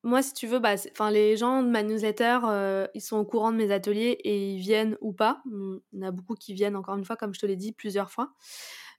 moi, 0.03 0.22
si 0.22 0.34
tu 0.34 0.47
veux, 0.47 0.59
bah, 0.59 0.76
les 1.11 1.36
gens 1.36 1.61
de 1.61 1.67
ma 1.67 1.84
newsletter, 1.84 2.39
euh, 2.45 2.88
ils 2.93 3.01
sont 3.01 3.17
au 3.17 3.26
courant 3.26 3.51
de 3.51 3.57
mes 3.57 3.72
ateliers 3.72 4.17
et 4.24 4.53
ils 4.53 4.59
viennent 4.59 4.97
ou 5.01 5.11
pas. 5.11 5.41
Il 5.45 5.80
y 5.93 6.03
en 6.03 6.07
a 6.07 6.11
beaucoup 6.11 6.36
qui 6.36 6.53
viennent, 6.53 6.76
encore 6.76 6.95
une 6.95 7.03
fois, 7.03 7.17
comme 7.17 7.34
je 7.34 7.39
te 7.39 7.45
l'ai 7.45 7.57
dit 7.57 7.74
plusieurs 7.74 8.09
fois. 8.09 8.34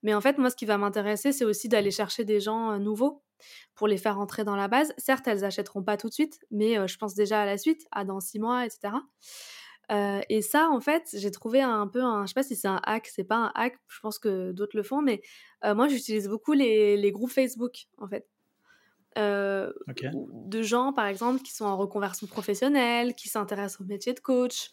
Mais 0.03 0.15
en 0.15 0.21
fait, 0.21 0.39
moi, 0.39 0.51
ce 0.51 0.57
qui 0.57 0.67
va 0.67 0.77
m'intéresser, 0.79 1.33
c'est 1.33 1.45
aussi 1.45 1.69
d'aller 1.69 1.91
chercher 1.91 2.25
des 2.25 2.41
gens 2.41 2.73
euh, 2.73 2.79
nouveaux 2.79 3.23
pour 3.75 3.89
les 3.89 3.97
faire 3.97 4.19
entrer 4.19 4.45
dans 4.45 4.57
la 4.57 4.69
base. 4.69 4.93
Certes, 4.99 5.27
elles 5.29 5.45
achèteront 5.45 5.83
pas 5.83 5.97
tout 5.97 6.09
de 6.09 6.15
suite, 6.15 6.41
mais 6.51 6.79
euh, 6.79 6.87
je 6.87 6.97
pense 6.99 7.15
déjà 7.15 7.43
à 7.43 7.47
la 7.47 7.59
suite, 7.59 7.87
à 7.93 8.05
dans 8.05 8.21
six 8.21 8.39
mois, 8.39 8.65
etc. 8.65 8.95
Euh, 9.91 10.21
et 10.29 10.41
ça, 10.41 10.69
en 10.71 10.81
fait, 10.81 11.09
j'ai 11.15 11.31
trouvé 11.31 11.61
un 11.61 11.87
peu 11.89 12.03
un, 12.03 12.25
je 12.25 12.29
sais 12.29 12.35
pas 12.35 12.43
si 12.43 12.55
c'est 12.55 12.69
un 12.69 12.81
hack, 12.85 13.09
c'est 13.09 13.25
pas 13.25 13.37
un 13.37 13.53
hack, 13.55 13.77
je 13.89 14.01
pense 14.01 14.19
que 14.19 14.53
d'autres 14.53 14.77
le 14.77 14.85
font, 14.85 15.03
mais 15.03 15.21
moi, 15.65 15.89
j'utilise 15.89 16.29
beaucoup 16.29 16.53
les, 16.53 16.97
les, 16.97 17.13
groupes 17.13 17.33
Facebook, 17.33 17.87
en 17.99 18.07
fait. 18.07 18.27
de 19.17 20.63
gens, 20.63 20.93
par 20.93 21.07
exemple, 21.07 21.43
qui 21.43 21.53
sont 21.53 21.65
en 21.65 21.77
reconversion 21.77 22.27
professionnelle, 22.29 23.15
qui 23.15 23.29
s'intéressent 23.29 23.81
au 23.81 23.85
métier 23.85 24.15
de 24.15 24.21
coach, 24.21 24.71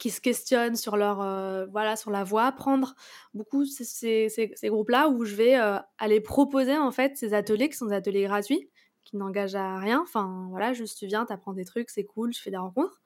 qui 0.00 0.10
se 0.10 0.20
questionnent 0.20 0.76
sur 0.76 0.96
leur 0.96 1.20
euh, 1.20 1.66
voilà 1.66 1.94
sur 1.94 2.10
la 2.10 2.24
voie 2.24 2.46
à 2.46 2.52
prendre. 2.52 2.96
Beaucoup 3.34 3.66
ces, 3.66 4.28
ces, 4.30 4.68
groupes 4.68 4.88
là 4.88 5.08
où 5.08 5.24
je 5.24 5.36
vais 5.36 5.60
euh, 5.60 5.78
aller 5.98 6.20
proposer 6.20 6.76
en 6.76 6.90
fait 6.90 7.16
ces 7.18 7.34
ateliers 7.34 7.68
qui 7.68 7.76
sont 7.76 7.86
des 7.86 7.94
ateliers 7.94 8.24
gratuits 8.24 8.70
qui 9.04 9.18
n'engagent 9.18 9.56
à 9.56 9.78
rien. 9.78 10.00
Enfin 10.02 10.46
voilà 10.48 10.72
juste 10.72 10.98
tu 10.98 11.06
viens 11.06 11.26
t'apprends 11.26 11.52
des 11.52 11.66
trucs 11.66 11.90
c'est 11.90 12.04
cool 12.04 12.32
je 12.32 12.40
fais 12.40 12.50
des 12.50 12.56
rencontres. 12.56 13.02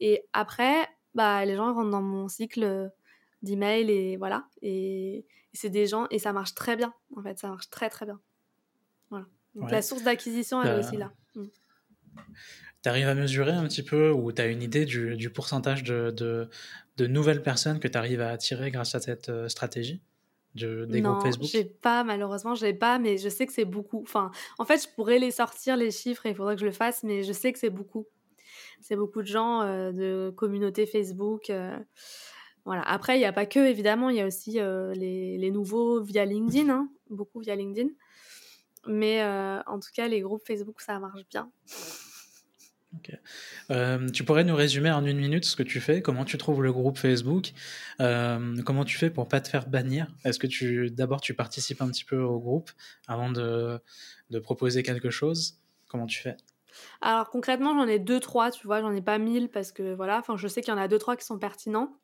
Et 0.00 0.24
après 0.32 0.88
bah 1.14 1.44
les 1.44 1.54
gens 1.54 1.74
rentrent 1.74 1.90
dans 1.90 2.02
mon 2.02 2.28
cycle 2.28 2.90
d'email 3.42 3.90
et 3.90 4.16
voilà. 4.16 4.48
Et, 4.62 5.26
c'est 5.54 5.68
des 5.68 5.86
gens 5.86 6.06
et 6.10 6.18
ça 6.18 6.32
marche 6.32 6.54
très 6.54 6.76
bien 6.76 6.94
en 7.14 7.22
fait 7.22 7.38
ça 7.38 7.48
marche 7.48 7.68
très 7.68 7.90
très 7.90 8.06
bien. 8.06 8.18
Voilà. 9.10 9.26
Donc 9.54 9.70
la 9.70 9.82
source 9.82 10.02
d'acquisition 10.02 10.62
elle 10.62 10.76
est 10.76 10.78
aussi 10.78 10.96
là. 10.96 11.12
Mm. 11.34 11.44
Tu 12.82 12.88
arrives 12.88 13.08
à 13.08 13.14
mesurer 13.14 13.52
un 13.52 13.64
petit 13.64 13.82
peu 13.82 14.10
ou 14.10 14.32
tu 14.32 14.42
as 14.42 14.46
une 14.46 14.62
idée 14.62 14.84
du, 14.84 15.30
pourcentage 15.30 15.84
de, 15.84 16.10
de, 16.96 17.06
nouvelles 17.06 17.42
personnes 17.42 17.78
que 17.78 17.88
tu 17.88 17.96
arrives 17.96 18.20
à 18.20 18.30
attirer 18.30 18.70
grâce 18.70 18.94
à 18.94 19.00
cette 19.00 19.28
euh, 19.28 19.48
stratégie 19.48 20.02
de, 20.54 20.84
des 20.84 21.00
non, 21.00 21.12
groupes 21.12 21.22
Facebook? 21.22 21.48
j'ai 21.50 21.64
pas, 21.64 22.04
malheureusement, 22.04 22.54
je 22.54 22.66
l'ai 22.66 22.74
pas, 22.74 22.98
mais 22.98 23.18
je 23.18 23.28
sais 23.28 23.46
que 23.46 23.52
c'est 23.52 23.64
beaucoup. 23.64 24.02
Enfin, 24.02 24.30
en 24.58 24.64
fait, 24.64 24.82
je 24.82 24.88
pourrais 24.94 25.18
les 25.18 25.30
sortir, 25.30 25.76
les 25.76 25.90
chiffres, 25.90 26.26
et 26.26 26.30
il 26.30 26.34
faudrait 26.34 26.54
que 26.56 26.60
je 26.60 26.66
le 26.66 26.72
fasse, 26.72 27.02
mais 27.04 27.22
je 27.22 27.32
sais 27.32 27.52
que 27.52 27.58
c'est 27.58 27.70
beaucoup. 27.70 28.06
C'est 28.80 28.96
beaucoup 28.96 29.22
de 29.22 29.28
gens 29.28 29.62
euh, 29.62 29.92
de 29.92 30.30
communauté 30.36 30.86
Facebook. 30.86 31.50
Euh, 31.50 31.78
voilà. 32.64 32.82
Après, 32.82 33.16
il 33.16 33.20
n'y 33.20 33.24
a 33.26 33.32
pas 33.32 33.46
que, 33.46 33.60
évidemment, 33.60 34.10
il 34.10 34.16
y 34.16 34.20
a 34.20 34.26
aussi 34.26 34.58
les, 34.94 35.38
les, 35.38 35.50
nouveaux 35.50 36.00
via 36.02 36.24
LinkedIn, 36.24 36.68
hein, 36.68 36.88
beaucoup 37.10 37.40
via 37.40 37.54
LinkedIn. 37.56 37.90
Mais 38.86 39.24
en 39.24 39.78
tout 39.80 39.90
cas, 39.94 40.06
les 40.06 40.20
groupes 40.20 40.42
Facebook, 40.44 40.80
ça 40.80 40.98
marche 41.00 41.22
bien. 41.30 41.50
Euh, 43.70 44.08
tu 44.10 44.24
pourrais 44.24 44.44
nous 44.44 44.54
résumer 44.54 44.90
en 44.90 45.04
une 45.04 45.18
minute 45.18 45.44
ce 45.44 45.56
que 45.56 45.62
tu 45.62 45.80
fais, 45.80 46.02
comment 46.02 46.24
tu 46.24 46.38
trouves 46.38 46.62
le 46.62 46.72
groupe 46.72 46.98
Facebook, 46.98 47.52
euh, 48.00 48.60
comment 48.64 48.84
tu 48.84 48.98
fais 48.98 49.10
pour 49.10 49.28
pas 49.28 49.40
te 49.40 49.48
faire 49.48 49.66
bannir? 49.68 50.08
Est-ce 50.24 50.38
que 50.38 50.46
tu 50.46 50.90
d'abord 50.90 51.20
tu 51.20 51.34
participes 51.34 51.82
un 51.82 51.88
petit 51.88 52.04
peu 52.04 52.20
au 52.20 52.38
groupe 52.38 52.70
avant 53.06 53.30
de, 53.30 53.80
proposer 54.42 54.82
quelque 54.82 55.10
chose? 55.10 55.58
Comment 55.88 56.06
tu 56.06 56.20
fais? 56.20 56.36
Alors 57.00 57.28
concrètement, 57.30 57.74
j'en 57.74 57.86
ai 57.86 57.98
deux 57.98 58.20
trois, 58.20 58.50
tu 58.50 58.66
vois, 58.66 58.80
j'en 58.80 58.92
ai 58.92 59.02
pas 59.02 59.18
mille 59.18 59.48
parce 59.48 59.72
que 59.72 59.94
voilà, 59.94 60.18
enfin 60.18 60.36
je 60.36 60.48
sais 60.48 60.62
qu'il 60.62 60.72
y 60.72 60.76
en 60.76 60.80
a 60.80 60.88
deux 60.88 60.98
trois 60.98 61.16
qui 61.16 61.24
sont 61.24 61.38
pertinents. 61.38 61.96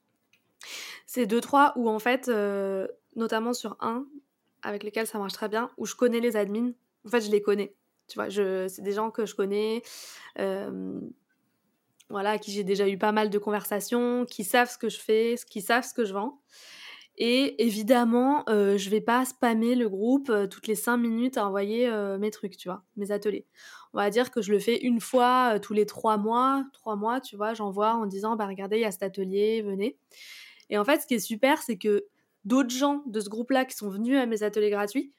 C'est 1.07 1.27
deux 1.27 1.41
trois 1.41 1.73
où 1.77 1.89
en 1.89 1.99
fait, 1.99 2.29
euh, 2.29 2.87
notamment 3.17 3.53
sur 3.53 3.77
un 3.81 4.07
avec 4.63 4.83
lequel 4.83 5.07
ça 5.07 5.19
marche 5.19 5.33
très 5.33 5.49
bien, 5.49 5.71
où 5.77 5.87
je 5.87 5.95
connais 5.95 6.21
les 6.21 6.37
admins. 6.37 6.73
En 7.07 7.11
fait, 7.11 7.21
je 7.21 7.31
les 7.31 7.41
connais. 7.41 7.75
Tu 8.09 8.19
vois, 8.19 8.31
c'est 8.31 8.83
des 8.83 8.93
gens 8.93 9.11
que 9.11 9.27
je 9.27 9.35
connais, 9.35 9.83
euh, 10.39 11.01
voilà, 12.11 12.31
à 12.31 12.39
qui 12.39 12.51
j'ai 12.53 12.65
déjà 12.65 12.89
eu 12.89 12.99
pas 12.99 13.13
mal 13.13 13.31
de 13.31 13.39
conversations, 13.39 14.25
qui 14.25 14.45
savent 14.45 14.71
ce 14.71 14.79
que 14.79 14.89
je 14.89 14.99
fais, 14.99 15.37
qui 15.49 15.61
savent 15.61 15.85
ce 15.85 15.95
que 15.95 16.05
je 16.05 16.15
vends. 16.15 16.41
Et 17.21 17.65
évidemment, 17.65 18.45
euh, 18.49 18.79
je 18.79 18.91
vais 18.91 19.01
pas 19.01 19.25
spammer 19.25 19.75
le 19.75 19.89
groupe 19.89 20.31
euh, 20.31 20.47
toutes 20.47 20.69
les 20.69 20.77
cinq 20.77 20.99
minutes 20.99 21.37
à 21.37 21.47
envoyer 21.47 21.89
euh, 21.89 22.17
mes 22.17 22.31
trucs, 22.31 22.57
tu 22.57 22.69
vois, 22.69 22.85
mes 22.97 23.11
ateliers. 23.11 23.45
On 23.93 23.99
va 23.99 24.09
dire 24.09 24.31
que 24.31 24.41
je 24.41 24.53
le 24.53 24.61
fais 24.61 24.79
une 24.79 25.01
fois 25.01 25.59
tous 25.59 25.75
les 25.75 25.85
trois 25.85 26.17
mois, 26.17 26.65
trois 26.73 26.95
mois, 26.95 27.21
tu 27.21 27.37
vois, 27.37 27.55
j'envoie 27.55 27.95
en 27.95 28.07
disant, 28.07 28.37
bah 28.37 28.47
regardez, 28.47 28.77
il 28.77 28.83
y 28.83 28.85
a 28.85 28.93
cet 28.93 29.03
atelier, 29.03 29.63
venez. 29.63 29.99
Et 30.71 30.79
en 30.79 30.85
fait, 30.85 31.01
ce 31.01 31.07
qui 31.07 31.15
est 31.15 31.19
super, 31.19 31.61
c'est 31.61 31.77
que 31.77 32.07
d'autres 32.45 32.71
gens 32.71 33.03
de 33.07 33.19
ce 33.19 33.29
groupe-là 33.29 33.65
qui 33.65 33.77
sont 33.77 33.89
venus 33.89 34.17
à 34.17 34.27
mes 34.27 34.45
ateliers 34.45 34.71
gratuits 34.71 35.13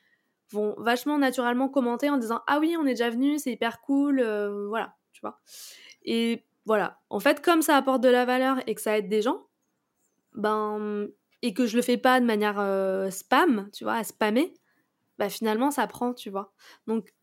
vont 0.51 0.75
vachement 0.77 1.17
naturellement 1.17 1.69
commenter 1.69 2.09
en 2.09 2.17
disant 2.17 2.41
ah 2.47 2.59
oui 2.59 2.75
on 2.79 2.85
est 2.85 2.91
déjà 2.91 3.09
venu 3.09 3.37
c'est 3.37 3.51
hyper 3.51 3.81
cool 3.81 4.19
euh, 4.19 4.67
voilà 4.67 4.95
tu 5.11 5.21
vois. 5.21 5.39
Et 6.03 6.45
voilà. 6.65 6.99
En 7.09 7.19
fait 7.19 7.41
comme 7.43 7.61
ça 7.61 7.75
apporte 7.75 8.01
de 8.01 8.09
la 8.09 8.25
valeur 8.25 8.57
et 8.67 8.75
que 8.75 8.81
ça 8.81 8.97
aide 8.97 9.09
des 9.09 9.21
gens 9.21 9.47
ben 10.33 11.07
et 11.41 11.53
que 11.53 11.65
je 11.65 11.75
le 11.75 11.81
fais 11.81 11.97
pas 11.97 12.19
de 12.19 12.25
manière 12.25 12.59
euh, 12.59 13.09
spam 13.09 13.69
tu 13.73 13.83
vois 13.83 13.95
à 13.95 14.03
spammer 14.03 14.53
bah 15.17 15.29
finalement 15.29 15.71
ça 15.71 15.87
prend 15.87 16.13
tu 16.13 16.29
vois. 16.29 16.53
Donc 16.87 17.13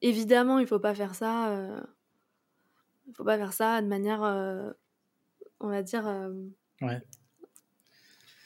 évidemment 0.00 0.58
il 0.58 0.66
faut 0.66 0.80
pas 0.80 0.94
faire 0.94 1.14
ça 1.14 1.50
euh, 1.50 1.80
il 3.06 3.14
faut 3.14 3.24
pas 3.24 3.36
faire 3.36 3.52
ça 3.52 3.82
de 3.82 3.86
manière 3.86 4.22
on 5.60 5.68
va 5.68 5.82
dire 5.82 6.04
ouais. 6.80 7.02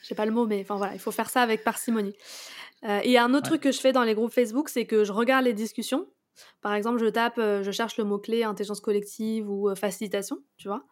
j'ai 0.03 0.15
pas 0.15 0.27
le 0.27 0.33
mot 0.33 0.47
mais 0.47 0.61
enfin 0.63 0.77
voilà 0.77 0.95
il 0.95 1.01
faut 1.01 1.13
faire 1.13 1.31
ça 1.31 1.43
avec 1.43 1.65
parcimonie 1.65 2.17
euh, 2.85 3.01
et 3.03 3.19
un 3.19 3.35
autre 3.35 3.47
truc 3.47 3.63
que 3.63 3.73
je 3.73 3.81
fais 3.81 3.93
dans 3.93 4.03
les 4.05 4.15
groupes 4.15 4.33
Facebook, 4.33 4.69
c'est 4.69 4.87
que 4.87 5.05
je 5.05 5.13
regarde 5.13 5.45
les 5.45 5.55
discussions. 5.55 6.07
Par 6.61 6.75
exemple, 6.75 6.99
je 6.99 7.07
tape, 7.07 7.39
euh, 7.39 7.63
je 7.63 7.71
cherche 7.71 7.97
le 7.97 8.05
mot-clé 8.05 8.45
intelligence 8.45 8.81
collective 8.81 9.51
ou 9.51 9.71
euh, 9.71 9.75
facilitation, 9.75 10.39
tu 10.59 10.69
vois. 10.69 10.87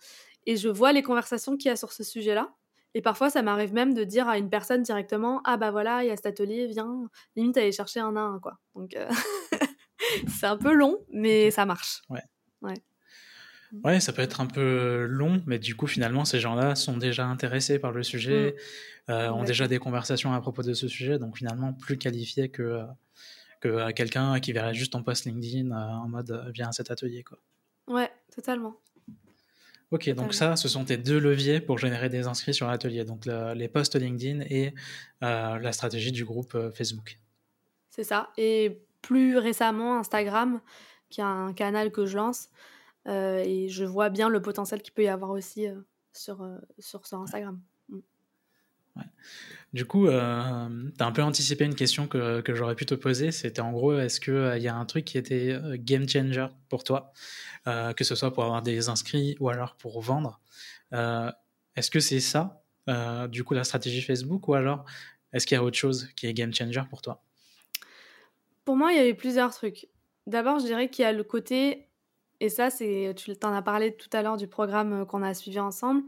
et 0.47 0.57
je 0.57 0.69
vois 0.69 0.93
les 0.93 1.03
conversations 1.03 1.57
qu'il 1.57 1.69
y 1.69 1.73
a 1.73 1.77
sur 1.77 1.93
ce 1.93 2.03
sujet-là. 2.03 2.55
Et 2.95 3.03
parfois, 3.03 3.29
ça 3.29 3.43
m'arrive 3.43 3.75
même 3.75 3.93
de 3.93 4.05
dire 4.05 4.29
à 4.29 4.39
une 4.39 4.49
personne 4.49 4.83
directement 4.83 5.41
Ah 5.45 5.57
bah 5.57 5.73
voilà, 5.73 6.05
il 6.05 6.09
y 6.09 6.11
a 6.11 6.17
cet 6.17 6.27
atelier, 6.27 6.67
viens, 6.67 7.09
limite 7.35 7.57
aller 7.57 7.73
chercher 7.73 8.01
un 8.01 8.15
à 8.17 8.21
un, 8.21 8.39
quoi. 8.39 8.59
Donc, 8.77 8.95
euh, 8.95 9.09
c'est 10.29 10.47
un 10.47 10.57
peu 10.57 10.73
long, 10.73 10.99
mais 11.11 11.51
ça 11.51 11.67
marche. 11.67 12.03
Ouais. 12.09 12.23
Ouais. 12.63 12.75
Ouais, 13.83 13.99
ça 14.01 14.13
peut 14.13 14.23
être 14.23 14.41
un 14.41 14.47
peu 14.47 15.07
long, 15.07 15.43
mais 15.47 15.59
du 15.59 15.75
coup, 15.75 15.87
finalement, 15.87 16.25
ces 16.25 16.39
gens-là 16.41 16.75
sont 16.75 16.97
déjà 16.97 17.27
intéressés 17.27 17.79
par 17.79 17.93
le 17.93 18.03
sujet, 18.03 18.55
Mm. 19.09 19.11
euh, 19.13 19.31
ont 19.33 19.41
Ouais. 19.41 19.47
déjà 19.47 19.67
des 19.69 19.79
conversations 19.79 20.33
à 20.33 20.41
propos 20.41 20.63
de 20.63 20.75
ce 20.75 20.87
sujet, 20.89 21.19
donc 21.19 21.37
finalement, 21.39 21.73
plus 21.73 21.99
qualifiés 21.99 22.49
que, 22.51 22.63
euh, 22.63 22.85
que 23.61 23.69
euh, 23.69 23.91
quelqu'un 23.93 24.39
qui 24.41 24.53
verrait 24.53 24.75
juste 24.75 24.93
ton 24.93 25.03
post 25.03 25.25
LinkedIn 25.25 25.71
en 25.73 26.09
mode 26.09 26.51
viens 26.55 26.69
à 26.69 26.73
cet 26.73 26.91
atelier. 26.91 27.23
Quoi. 27.25 27.39
Ouais, 27.89 28.11
totalement. 28.35 28.77
Ok, 29.91 30.09
donc 30.15 30.35
ça, 30.35 30.57
ce 30.57 30.67
sont 30.69 30.85
tes 30.85 30.97
deux 30.97 31.19
leviers 31.21 31.61
pour 31.61 31.79
générer 31.79 32.09
des 32.09 32.27
inscrits 32.27 32.55
sur 32.55 32.67
l'atelier, 32.67 33.05
donc 33.05 33.27
le- 33.27 33.55
les 33.55 33.69
posts 33.69 33.95
LinkedIn 33.97 34.41
et 34.51 34.75
euh, 35.23 35.59
la 35.59 35.73
stratégie 35.73 36.11
du 36.11 36.25
groupe 36.25 36.57
Facebook. 36.75 37.19
C'est 37.91 38.03
ça. 38.05 38.31
Et 38.37 38.81
plus 39.03 39.37
récemment, 39.39 39.99
Instagram, 39.99 40.61
qui 41.11 41.21
est 41.21 41.25
un 41.25 41.53
canal 41.53 41.93
que 41.93 42.07
je 42.07 42.17
lance. 42.17 42.49
Euh, 43.07 43.43
et 43.45 43.69
je 43.69 43.85
vois 43.85 44.11
bien 44.11 44.29
le 44.29 44.41
potentiel 44.41 44.83
qu'il 44.83 44.93
peut 44.93 45.05
y 45.05 45.09
avoir 45.09 45.31
aussi 45.31 45.69
euh, 45.69 45.81
sur, 46.13 46.43
euh, 46.43 46.57
sur, 46.79 47.07
sur 47.07 47.21
Instagram. 47.21 47.61
Du 49.73 49.87
coup, 49.87 50.07
tu 50.07 50.13
as 50.13 50.69
un 51.01 51.13
peu 51.13 51.23
anticipé 51.23 51.65
une 51.65 51.75
question 51.75 52.07
que, 52.07 52.41
que 52.43 52.55
j'aurais 52.55 52.77
pu 52.77 52.87
te 52.87 52.95
poser. 52.95 53.33
C'était 53.33 53.61
en 53.61 53.73
gros, 53.73 53.99
est-ce 53.99 54.21
qu'il 54.21 54.63
y 54.63 54.69
a 54.69 54.77
un 54.77 54.85
truc 54.85 55.05
qui 55.05 55.19
était 55.19 55.59
game 55.79 56.09
changer 56.09 56.47
pour 56.69 56.85
toi, 56.85 57.13
que 57.65 58.05
ce 58.05 58.15
soit 58.15 58.33
pour 58.33 58.45
avoir 58.45 58.63
des 58.63 58.89
inscrits 58.89 59.37
ou 59.41 59.49
alors 59.49 59.75
pour 59.75 60.01
vendre? 60.01 60.41
Est-ce 60.93 61.91
que 61.91 61.99
c'est 61.99 62.21
ça, 62.21 62.63
du 63.27 63.43
coup, 63.43 63.55
la 63.55 63.65
stratégie 63.65 64.01
Facebook, 64.01 64.47
ou 64.47 64.55
alors 64.55 64.85
est-ce 65.33 65.45
qu'il 65.45 65.57
y 65.57 65.59
a 65.59 65.65
autre 65.65 65.77
chose 65.77 66.09
qui 66.15 66.29
est 66.29 66.35
game 66.35 66.55
changer 66.55 66.83
pour 66.89 67.03
toi? 67.03 67.21
Pour 68.65 68.77
moi, 68.77 68.93
il 68.93 68.97
y 68.97 69.01
avait 69.01 69.15
plusieurs 69.15 69.53
trucs. 69.53 69.89
D'abord, 70.29 70.61
je 70.61 70.67
dirais 70.67 70.89
qu'il 70.89 71.03
y 71.03 71.07
a 71.07 71.13
le 71.13 71.25
côté, 71.25 71.89
et 72.45 72.49
ça, 72.49 72.71
c'est, 72.71 73.15
tu 73.17 73.35
t'en 73.37 73.53
as 73.55 73.63
parlé 73.63 73.97
tout 73.97 74.09
à 74.13 74.23
l'heure 74.23 74.37
du 74.37 74.49
programme 74.49 74.93
euh, 75.03 75.05
qu'on 75.05 75.23
a 75.23 75.35
suivi 75.35 75.61
ensemble, 75.61 76.03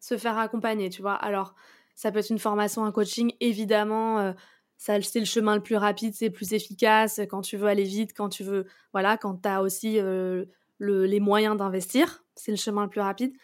se 0.00 0.16
faire 0.18 0.38
accompagner, 0.38 0.90
tu 0.90 1.02
vois. 1.02 1.14
Alors, 1.14 1.54
ça 1.94 2.10
peut 2.12 2.18
être 2.20 2.30
une 2.30 2.38
formation, 2.38 2.84
un 2.84 2.92
coaching, 2.92 3.32
évidemment, 3.40 4.18
euh, 4.20 4.32
ça, 4.78 5.00
c'est 5.02 5.18
le 5.20 5.26
chemin 5.26 5.56
le 5.56 5.62
plus 5.62 5.76
rapide, 5.76 6.14
c'est 6.14 6.30
plus 6.30 6.52
efficace 6.54 7.20
quand 7.30 7.42
tu 7.42 7.56
veux 7.56 7.66
aller 7.68 7.84
vite, 7.84 8.12
quand 8.16 8.28
tu 8.30 8.44
veux, 8.44 8.66
voilà, 8.92 9.16
quand 9.18 9.42
tu 9.42 9.48
as 9.48 9.62
aussi 9.62 9.98
euh, 10.00 10.46
le- 10.78 11.04
les 11.06 11.20
moyens 11.20 11.56
d'investir, 11.56 12.24
c'est 12.34 12.50
le 12.52 12.56
chemin 12.56 12.84
le 12.84 12.88
plus 12.90 13.00
rapide. 13.02 13.34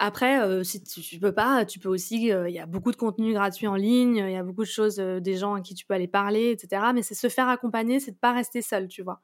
Après, 0.00 0.40
euh, 0.42 0.64
si 0.64 0.82
tu, 0.82 1.00
tu 1.02 1.18
peux 1.20 1.32
pas, 1.32 1.64
tu 1.64 1.78
peux 1.78 1.88
aussi. 1.88 2.32
euh, 2.32 2.48
Il 2.48 2.54
y 2.54 2.58
a 2.58 2.66
beaucoup 2.66 2.90
de 2.90 2.96
contenu 2.96 3.32
gratuit 3.32 3.66
en 3.68 3.76
ligne, 3.76 4.16
il 4.16 4.32
y 4.32 4.36
a 4.36 4.42
beaucoup 4.42 4.64
de 4.64 4.68
choses, 4.68 4.98
euh, 5.00 5.20
des 5.20 5.36
gens 5.36 5.54
à 5.54 5.60
qui 5.60 5.74
tu 5.74 5.86
peux 5.86 5.94
aller 5.94 6.08
parler, 6.08 6.52
etc. 6.52 6.92
Mais 6.92 7.02
c'est 7.02 7.14
se 7.14 7.28
faire 7.28 7.48
accompagner, 7.48 8.00
c'est 8.00 8.12
de 8.12 8.16
pas 8.18 8.32
rester 8.32 8.60
seul, 8.62 8.88
tu 8.88 9.02
vois. 9.02 9.22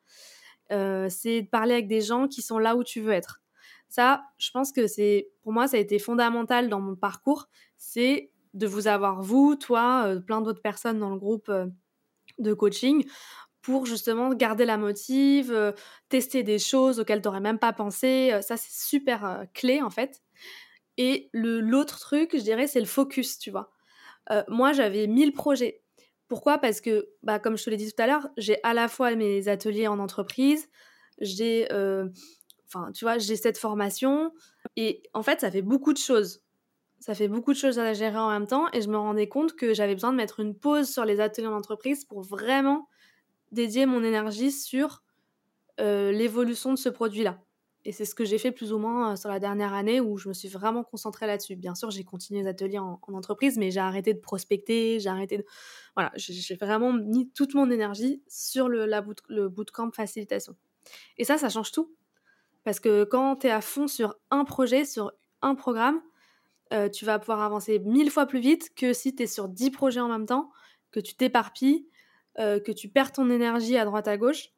Euh, 0.72 1.08
c'est 1.08 1.42
de 1.42 1.48
parler 1.48 1.74
avec 1.74 1.88
des 1.88 2.00
gens 2.00 2.28
qui 2.28 2.42
sont 2.42 2.58
là 2.58 2.76
où 2.76 2.84
tu 2.84 3.00
veux 3.00 3.12
être. 3.12 3.40
Ça, 3.88 4.22
je 4.38 4.50
pense 4.50 4.72
que 4.72 4.86
c'est, 4.86 5.28
pour 5.42 5.52
moi, 5.52 5.66
ça 5.66 5.76
a 5.76 5.80
été 5.80 5.98
fondamental 5.98 6.68
dans 6.68 6.80
mon 6.80 6.94
parcours. 6.94 7.48
C'est 7.76 8.30
de 8.54 8.66
vous 8.66 8.86
avoir, 8.86 9.22
vous, 9.22 9.56
toi, 9.56 10.04
euh, 10.06 10.20
plein 10.20 10.40
d'autres 10.40 10.62
personnes 10.62 10.98
dans 10.98 11.10
le 11.10 11.18
groupe 11.18 11.48
euh, 11.48 11.66
de 12.38 12.52
coaching, 12.54 13.04
pour 13.62 13.84
justement 13.86 14.32
garder 14.32 14.64
la 14.64 14.78
motive, 14.78 15.74
tester 16.08 16.42
des 16.42 16.58
choses 16.58 16.98
auxquelles 16.98 17.20
tu 17.20 17.28
n'aurais 17.28 17.40
même 17.40 17.58
pas 17.58 17.74
pensé. 17.74 18.30
Ça, 18.40 18.56
c'est 18.56 18.72
super 18.72 19.44
clé, 19.52 19.82
en 19.82 19.90
fait. 19.90 20.22
Et 20.96 21.28
l'autre 21.34 21.98
truc, 22.00 22.30
je 22.32 22.42
dirais, 22.42 22.66
c'est 22.66 22.80
le 22.80 22.86
focus, 22.86 23.38
tu 23.38 23.50
vois. 23.50 23.70
Moi, 24.48 24.72
j'avais 24.72 25.06
1000 25.06 25.32
projets. 25.32 25.82
Pourquoi? 26.30 26.58
Parce 26.58 26.80
que, 26.80 27.08
bah, 27.24 27.40
comme 27.40 27.58
je 27.58 27.64
te 27.64 27.70
l'ai 27.70 27.76
dit 27.76 27.92
tout 27.92 28.00
à 28.00 28.06
l'heure, 28.06 28.28
j'ai 28.36 28.62
à 28.62 28.72
la 28.72 28.86
fois 28.86 29.16
mes 29.16 29.48
ateliers 29.48 29.88
en 29.88 29.98
entreprise, 29.98 30.68
j'ai, 31.20 31.66
euh, 31.72 32.08
enfin, 32.68 32.92
tu 32.92 33.04
vois, 33.04 33.18
j'ai 33.18 33.34
cette 33.34 33.58
formation, 33.58 34.32
et 34.76 35.02
en 35.12 35.24
fait, 35.24 35.40
ça 35.40 35.50
fait 35.50 35.60
beaucoup 35.60 35.92
de 35.92 35.98
choses. 35.98 36.40
Ça 37.00 37.16
fait 37.16 37.26
beaucoup 37.26 37.52
de 37.52 37.58
choses 37.58 37.80
à 37.80 37.94
gérer 37.94 38.16
en 38.16 38.30
même 38.30 38.46
temps, 38.46 38.68
et 38.72 38.80
je 38.80 38.88
me 38.88 38.96
rendais 38.96 39.28
compte 39.28 39.56
que 39.56 39.74
j'avais 39.74 39.94
besoin 39.94 40.12
de 40.12 40.18
mettre 40.18 40.38
une 40.38 40.56
pause 40.56 40.88
sur 40.88 41.04
les 41.04 41.18
ateliers 41.18 41.48
en 41.48 41.52
entreprise 41.56 42.04
pour 42.04 42.22
vraiment 42.22 42.88
dédier 43.50 43.84
mon 43.84 44.04
énergie 44.04 44.52
sur 44.52 45.02
euh, 45.80 46.12
l'évolution 46.12 46.70
de 46.70 46.78
ce 46.78 46.90
produit-là. 46.90 47.40
Et 47.86 47.92
c'est 47.92 48.04
ce 48.04 48.14
que 48.14 48.26
j'ai 48.26 48.36
fait 48.36 48.52
plus 48.52 48.72
ou 48.72 48.78
moins 48.78 49.12
euh, 49.12 49.16
sur 49.16 49.30
la 49.30 49.38
dernière 49.38 49.72
année 49.72 50.00
où 50.00 50.18
je 50.18 50.28
me 50.28 50.34
suis 50.34 50.48
vraiment 50.48 50.84
concentrée 50.84 51.26
là-dessus. 51.26 51.56
Bien 51.56 51.74
sûr, 51.74 51.90
j'ai 51.90 52.04
continué 52.04 52.42
les 52.42 52.46
ateliers 52.46 52.78
en, 52.78 53.00
en 53.00 53.14
entreprise, 53.14 53.56
mais 53.56 53.70
j'ai 53.70 53.80
arrêté 53.80 54.12
de 54.12 54.20
prospecter, 54.20 55.00
j'ai 55.00 55.08
arrêté 55.08 55.38
de... 55.38 55.44
Voilà, 55.96 56.12
j'ai 56.16 56.56
vraiment 56.56 56.92
mis 56.92 57.30
toute 57.30 57.54
mon 57.54 57.70
énergie 57.70 58.22
sur 58.28 58.68
le, 58.68 58.84
la 58.84 59.00
boot, 59.00 59.18
le 59.28 59.48
bootcamp 59.48 59.92
facilitation. 59.92 60.56
Et 61.16 61.24
ça, 61.24 61.38
ça 61.38 61.48
change 61.48 61.72
tout. 61.72 61.94
Parce 62.64 62.80
que 62.80 63.04
quand 63.04 63.36
tu 63.36 63.46
es 63.46 63.50
à 63.50 63.62
fond 63.62 63.88
sur 63.88 64.14
un 64.30 64.44
projet, 64.44 64.84
sur 64.84 65.12
un 65.40 65.54
programme, 65.54 66.02
euh, 66.74 66.90
tu 66.90 67.06
vas 67.06 67.18
pouvoir 67.18 67.40
avancer 67.40 67.78
mille 67.78 68.10
fois 68.10 68.26
plus 68.26 68.40
vite 68.40 68.74
que 68.74 68.92
si 68.92 69.14
tu 69.14 69.22
es 69.22 69.26
sur 69.26 69.48
dix 69.48 69.70
projets 69.70 70.00
en 70.00 70.08
même 70.08 70.26
temps, 70.26 70.50
que 70.90 71.00
tu 71.00 71.14
t'éparpilles, 71.14 71.88
euh, 72.38 72.60
que 72.60 72.72
tu 72.72 72.90
perds 72.90 73.12
ton 73.12 73.30
énergie 73.30 73.78
à 73.78 73.86
droite 73.86 74.06
à 74.06 74.18
gauche. 74.18 74.50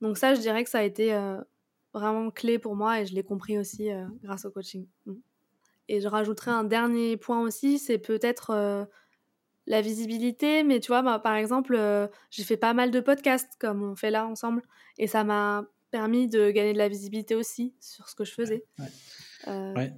Donc 0.00 0.16
ça, 0.16 0.34
je 0.34 0.40
dirais 0.40 0.64
que 0.64 0.70
ça 0.70 0.78
a 0.78 0.82
été 0.82 1.12
vraiment 1.92 2.30
clé 2.30 2.58
pour 2.58 2.76
moi 2.76 3.00
et 3.00 3.06
je 3.06 3.14
l'ai 3.14 3.22
compris 3.22 3.58
aussi 3.58 3.90
euh, 3.90 4.06
grâce 4.22 4.44
au 4.44 4.50
coaching. 4.50 4.86
Mm. 5.06 5.14
Et 5.88 6.00
je 6.00 6.08
rajouterais 6.08 6.52
un 6.52 6.64
dernier 6.64 7.16
point 7.16 7.40
aussi, 7.40 7.78
c'est 7.78 7.98
peut-être 7.98 8.50
euh, 8.50 8.84
la 9.66 9.80
visibilité. 9.80 10.62
Mais 10.62 10.80
tu 10.80 10.88
vois, 10.88 11.02
bah, 11.02 11.18
par 11.18 11.34
exemple, 11.34 11.74
euh, 11.74 12.06
j'ai 12.30 12.44
fait 12.44 12.56
pas 12.56 12.74
mal 12.74 12.90
de 12.90 13.00
podcasts 13.00 13.52
comme 13.58 13.82
on 13.82 13.96
fait 13.96 14.10
là 14.10 14.26
ensemble 14.26 14.62
et 14.98 15.06
ça 15.06 15.24
m'a 15.24 15.66
permis 15.90 16.28
de 16.28 16.50
gagner 16.50 16.72
de 16.72 16.78
la 16.78 16.88
visibilité 16.88 17.34
aussi 17.34 17.74
sur 17.80 18.08
ce 18.08 18.14
que 18.14 18.24
je 18.24 18.32
faisais. 18.32 18.64
Ouais. 18.78 19.72
Ouais. 19.74 19.92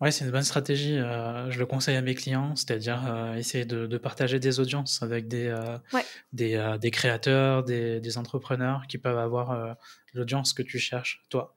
Ouais, 0.00 0.12
c'est 0.12 0.24
une 0.24 0.30
bonne 0.30 0.44
stratégie. 0.44 0.96
euh, 0.96 1.50
je 1.50 1.58
le 1.58 1.66
conseille 1.66 1.96
à 1.96 2.02
mes 2.02 2.14
clients, 2.14 2.54
c'est-à-dire 2.54 3.04
euh, 3.12 3.34
essayer 3.34 3.64
de, 3.64 3.86
de 3.86 3.98
partager 3.98 4.38
des 4.38 4.60
audiences 4.60 5.02
avec 5.02 5.26
des, 5.26 5.46
euh, 5.48 5.76
Ouais. 5.92 6.04
des, 6.32 6.76
des 6.80 6.90
créateurs, 6.92 7.64
des, 7.64 7.98
des 8.00 8.16
entrepreneurs 8.18 8.86
qui 8.88 8.96
peuvent 8.98 9.18
avoir 9.18 9.76
l'audience 10.14 10.52
que 10.52 10.62
tu 10.62 10.78
cherches, 10.78 11.24
toi. 11.30 11.54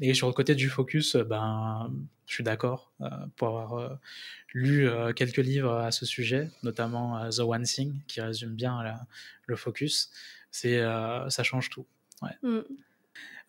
Et 0.00 0.12
sur 0.14 0.26
le 0.26 0.32
côté 0.32 0.54
du 0.56 0.68
focus, 0.68 1.14
ben, 1.16 1.90
je 2.26 2.34
suis 2.34 2.44
d'accord 2.44 2.92
pour 3.36 3.60
avoir 3.60 3.98
lu 4.52 4.88
quelques 5.14 5.36
livres 5.38 5.72
à 5.76 5.92
ce 5.92 6.04
sujet, 6.06 6.50
notamment 6.64 7.30
The 7.30 7.40
One 7.40 7.62
Thing, 7.62 8.00
qui 8.08 8.20
résume 8.20 8.54
bien 8.54 8.82
la- 8.82 9.06
le 9.46 9.54
focus. 9.56 10.10
C'est, 10.50 10.80
ça 11.28 11.42
change 11.44 11.70
tout. 11.70 11.86
Ouais. 12.22 12.36
mm. 12.42 12.60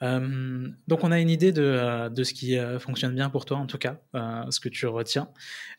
Euh, 0.02 0.68
donc 0.88 1.04
on 1.04 1.12
a 1.12 1.20
une 1.20 1.30
idée 1.30 1.52
de, 1.52 1.62
euh, 1.62 2.10
de 2.10 2.24
ce 2.24 2.34
qui 2.34 2.58
euh, 2.58 2.80
fonctionne 2.80 3.14
bien 3.14 3.30
pour 3.30 3.46
toi 3.46 3.58
en 3.58 3.68
tout 3.68 3.78
cas, 3.78 4.00
ce 4.50 4.60
que 4.60 4.70
tu 4.70 4.88
retiens. 4.88 5.30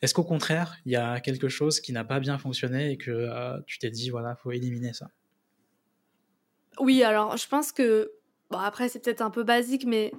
Est-ce 0.01 0.13
qu'au 0.13 0.23
contraire, 0.23 0.77
il 0.85 0.91
y 0.91 0.95
a 0.95 1.19
quelque 1.19 1.49
chose 1.49 1.79
qui 1.79 1.91
n'a 1.91 2.03
pas 2.03 2.19
bien 2.19 2.37
fonctionné 2.37 2.91
et 2.91 2.97
que 2.97 3.61
tu 3.65 3.79
t'es 3.79 3.89
dit, 3.89 4.09
voilà, 4.09 4.35
faut 4.35 4.51
éliminer 4.51 4.93
ça? 4.93 5.07
Oui, 6.79 7.03
alors 7.03 7.37
je 7.37 7.47
pense 7.47 7.71
que. 7.71 8.11
Bon, 8.49 8.59
après, 8.59 8.87
c'est 8.87 8.99
peut-être 8.99 9.21
un 9.21 9.31
peu 9.31 9.43
basique, 9.43 9.85
mais 9.85 10.11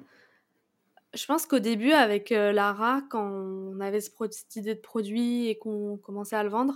je 1.14 1.24
pense 1.26 1.46
qu'au 1.46 1.60
début, 1.60 1.92
avec 1.92 2.30
Lara, 2.30 3.02
quand 3.10 3.24
on 3.24 3.80
avait 3.80 4.00
cette 4.00 4.56
idée 4.56 4.74
de 4.74 4.80
produit 4.80 5.48
et 5.48 5.56
qu'on 5.56 5.96
commençait 5.98 6.36
à 6.36 6.42
le 6.42 6.48
vendre, 6.48 6.74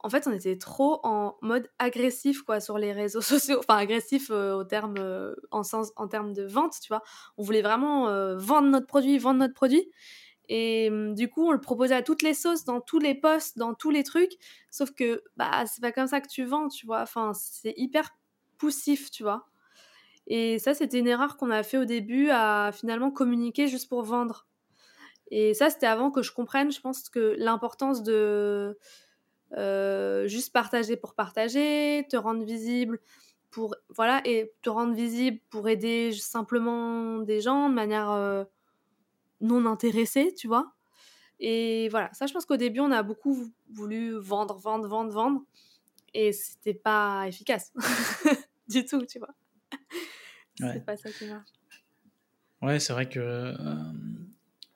en 0.00 0.10
fait, 0.10 0.26
on 0.26 0.32
était 0.32 0.58
trop 0.58 1.00
en 1.04 1.36
mode 1.42 1.68
agressif 1.78 2.42
quoi 2.42 2.60
sur 2.60 2.78
les 2.78 2.92
réseaux 2.92 3.20
sociaux. 3.22 3.58
Enfin, 3.60 3.76
agressif 3.76 4.30
euh, 4.30 4.54
au 4.54 4.64
terme, 4.64 4.96
euh, 4.98 5.34
en, 5.50 5.62
sens, 5.62 5.92
en 5.96 6.08
termes 6.08 6.32
de 6.32 6.44
vente, 6.44 6.74
tu 6.80 6.88
vois. 6.88 7.02
On 7.38 7.42
voulait 7.42 7.62
vraiment 7.62 8.08
euh, 8.08 8.36
vendre 8.36 8.68
notre 8.68 8.86
produit, 8.86 9.18
vendre 9.18 9.40
notre 9.40 9.54
produit. 9.54 9.90
Et 10.48 10.88
hum, 10.90 11.14
du 11.14 11.28
coup, 11.28 11.48
on 11.48 11.52
le 11.52 11.60
proposait 11.60 11.94
à 11.94 12.02
toutes 12.02 12.22
les 12.22 12.34
sauces, 12.34 12.64
dans 12.64 12.80
tous 12.80 12.98
les 12.98 13.14
posts, 13.14 13.58
dans 13.58 13.74
tous 13.74 13.90
les 13.90 14.04
trucs. 14.04 14.32
Sauf 14.70 14.92
que 14.92 15.22
bah, 15.36 15.64
c'est 15.66 15.80
pas 15.80 15.92
comme 15.92 16.06
ça 16.06 16.20
que 16.20 16.28
tu 16.28 16.44
vends, 16.44 16.68
tu 16.68 16.86
vois. 16.86 17.02
Enfin, 17.02 17.32
c'est 17.34 17.74
hyper 17.76 18.10
poussif, 18.58 19.10
tu 19.10 19.22
vois. 19.22 19.46
Et 20.28 20.58
ça, 20.58 20.74
c'était 20.74 20.98
une 20.98 21.08
erreur 21.08 21.36
qu'on 21.36 21.50
a 21.50 21.62
fait 21.62 21.78
au 21.78 21.84
début 21.84 22.30
à 22.30 22.70
finalement 22.72 23.10
communiquer 23.10 23.68
juste 23.68 23.88
pour 23.88 24.02
vendre. 24.02 24.46
Et 25.30 25.54
ça, 25.54 25.70
c'était 25.70 25.86
avant 25.86 26.10
que 26.10 26.22
je 26.22 26.32
comprenne, 26.32 26.70
je 26.70 26.80
pense, 26.80 27.08
que 27.08 27.34
l'importance 27.38 28.02
de 28.02 28.78
euh, 29.52 30.26
juste 30.26 30.52
partager 30.52 30.96
pour 30.96 31.14
partager, 31.14 32.06
te 32.10 32.16
rendre 32.16 32.44
visible 32.44 33.00
pour 33.50 33.76
voilà 33.88 34.20
et 34.24 34.52
te 34.62 34.68
rendre 34.68 34.94
visible 34.94 35.38
pour 35.50 35.68
aider 35.68 36.12
simplement 36.12 37.18
des 37.18 37.40
gens 37.40 37.68
de 37.68 37.74
manière 37.74 38.10
euh, 38.10 38.44
non 39.40 39.66
intéressée, 39.66 40.34
tu 40.34 40.48
vois. 40.48 40.72
Et 41.38 41.88
voilà, 41.90 42.10
ça, 42.12 42.26
je 42.26 42.32
pense 42.32 42.46
qu'au 42.46 42.56
début, 42.56 42.80
on 42.80 42.90
a 42.90 43.02
beaucoup 43.02 43.52
voulu 43.70 44.18
vendre, 44.18 44.58
vendre, 44.58 44.88
vendre, 44.88 45.12
vendre, 45.12 45.42
et 46.14 46.32
c'était 46.32 46.74
pas 46.74 47.28
efficace 47.28 47.72
du 48.68 48.84
tout, 48.84 49.04
tu 49.04 49.18
vois. 49.18 49.34
Ouais. 50.60 50.72
C'est 50.72 50.84
pas 50.84 50.96
ça 50.96 51.10
qui 51.10 51.26
marche. 51.26 51.50
Ouais, 52.62 52.80
c'est 52.80 52.94
vrai 52.94 53.08
que 53.08 53.54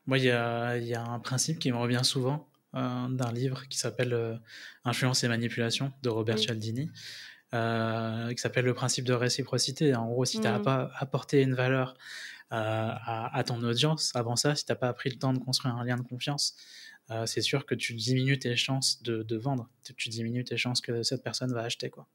moi, 0.07 0.19
il 0.19 0.25
y 0.25 0.31
a, 0.31 0.77
y 0.77 0.95
a, 0.95 1.03
un 1.03 1.19
principe 1.19 1.59
qui 1.59 1.73
me 1.73 1.79
revient 1.79 2.03
souvent 2.03 2.50
d'un 2.73 3.33
livre 3.33 3.67
qui 3.69 3.79
s'appelle 3.79 4.41
Influence 4.85 5.25
et 5.25 5.29
manipulation 5.29 5.93
de 6.03 6.09
Robert 6.09 6.39
Cialdini. 6.39 6.91
qui 7.53 8.39
s'appelle 8.39 8.65
le 8.65 8.75
principe 8.75 9.05
de 9.05 9.13
réciprocité. 9.13 9.95
En 9.95 10.09
gros, 10.09 10.25
si 10.25 10.39
tu 10.39 10.45
n'as 10.45 10.59
mmh. 10.59 10.63
pas 10.63 10.91
apporté 10.97 11.43
une 11.43 11.55
valeur 11.55 11.95
à, 12.51 13.43
ton 13.47 13.63
audience 13.63 14.13
avant 14.15 14.37
ça, 14.37 14.55
si 14.55 14.65
tu 14.65 14.73
n'as 14.73 14.77
pas 14.77 14.93
pris 14.93 15.11
le 15.11 15.17
temps 15.17 15.33
de 15.33 15.39
construire 15.39 15.75
un 15.77 15.85
lien 15.85 15.97
de 15.97 16.03
confiance, 16.03 16.57
c'est 17.27 17.43
sûr 17.43 17.67
que 17.67 17.75
tu 17.75 17.95
diminues 17.95 18.39
tes 18.39 18.55
chances 18.57 19.03
de, 19.03 19.23
de, 19.23 19.37
vendre. 19.37 19.69
Tu 19.97 20.09
diminues 20.09 20.45
tes 20.45 20.57
chances 20.57 20.81
que 20.81 21.03
cette 21.03 21.25
personne 21.25 21.53
va 21.53 21.63
acheter. 21.63 21.91
Quoi. 21.91 22.07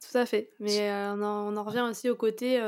Tout 0.00 0.16
à 0.16 0.26
fait. 0.26 0.50
Mais 0.60 0.90
on 0.90 1.22
en, 1.22 1.52
on, 1.52 1.56
en, 1.56 1.64
revient 1.64 1.86
aussi 1.88 2.08
au 2.10 2.16
côté 2.16 2.60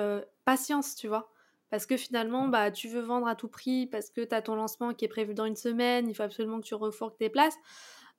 patience, 0.44 0.94
tu 0.94 1.08
vois. 1.08 1.29
Parce 1.70 1.86
que 1.86 1.96
finalement, 1.96 2.48
bah, 2.48 2.70
tu 2.70 2.88
veux 2.88 3.00
vendre 3.00 3.28
à 3.28 3.36
tout 3.36 3.48
prix 3.48 3.86
parce 3.86 4.10
que 4.10 4.22
tu 4.22 4.34
as 4.34 4.42
ton 4.42 4.56
lancement 4.56 4.92
qui 4.92 5.04
est 5.04 5.08
prévu 5.08 5.34
dans 5.34 5.44
une 5.44 5.56
semaine, 5.56 6.08
il 6.08 6.14
faut 6.14 6.24
absolument 6.24 6.60
que 6.60 6.66
tu 6.66 6.74
refourques 6.74 7.18
tes 7.18 7.30
places. 7.30 7.56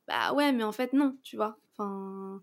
Bah 0.07 0.33
ouais, 0.33 0.51
mais 0.51 0.63
en 0.63 0.71
fait, 0.71 0.93
non, 0.93 1.17
tu 1.23 1.35
vois. 1.35 1.57
Enfin, 1.77 2.41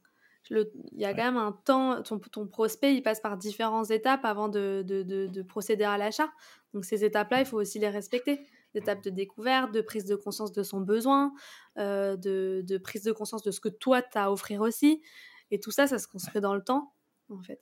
il 0.50 0.66
y 1.00 1.04
a 1.04 1.14
quand 1.14 1.24
même 1.24 1.36
un 1.36 1.52
temps, 1.52 2.02
ton, 2.02 2.18
ton, 2.18 2.46
prospect, 2.46 2.94
il 2.94 3.02
passe 3.02 3.20
par 3.20 3.36
différentes 3.36 3.90
étapes 3.90 4.24
avant 4.24 4.48
de, 4.48 4.82
de, 4.86 5.02
de, 5.02 5.42
procéder 5.42 5.84
à 5.84 5.98
l'achat. 5.98 6.28
Donc 6.72 6.84
ces 6.84 7.04
étapes-là, 7.04 7.40
il 7.40 7.46
faut 7.46 7.59
aussi 7.59 7.78
les 7.78 7.88
respecter. 7.88 8.40
Étapes 8.74 9.02
de 9.02 9.11
découverte, 9.11 9.72
de 9.72 9.80
prise 9.80 10.04
de 10.04 10.14
conscience 10.14 10.52
de 10.52 10.62
son 10.62 10.80
besoin, 10.80 11.32
euh, 11.78 12.16
de, 12.16 12.62
de, 12.66 12.78
prise 12.78 13.02
de 13.02 13.12
conscience 13.12 13.42
de 13.42 13.50
ce 13.50 13.61
que 13.61 13.68
toi, 13.68 14.02
tu 14.02 14.16
as 14.16 14.24
à 14.24 14.30
offrir 14.30 14.61
aussi. 14.61 15.02
Et 15.50 15.59
tout 15.59 15.70
ça, 15.70 15.86
ça 15.86 15.98
se 15.98 16.06
construit 16.06 16.40
dans 16.40 16.54
le 16.54 16.62
temps, 16.62 16.92
en 17.30 17.42
fait. 17.42 17.61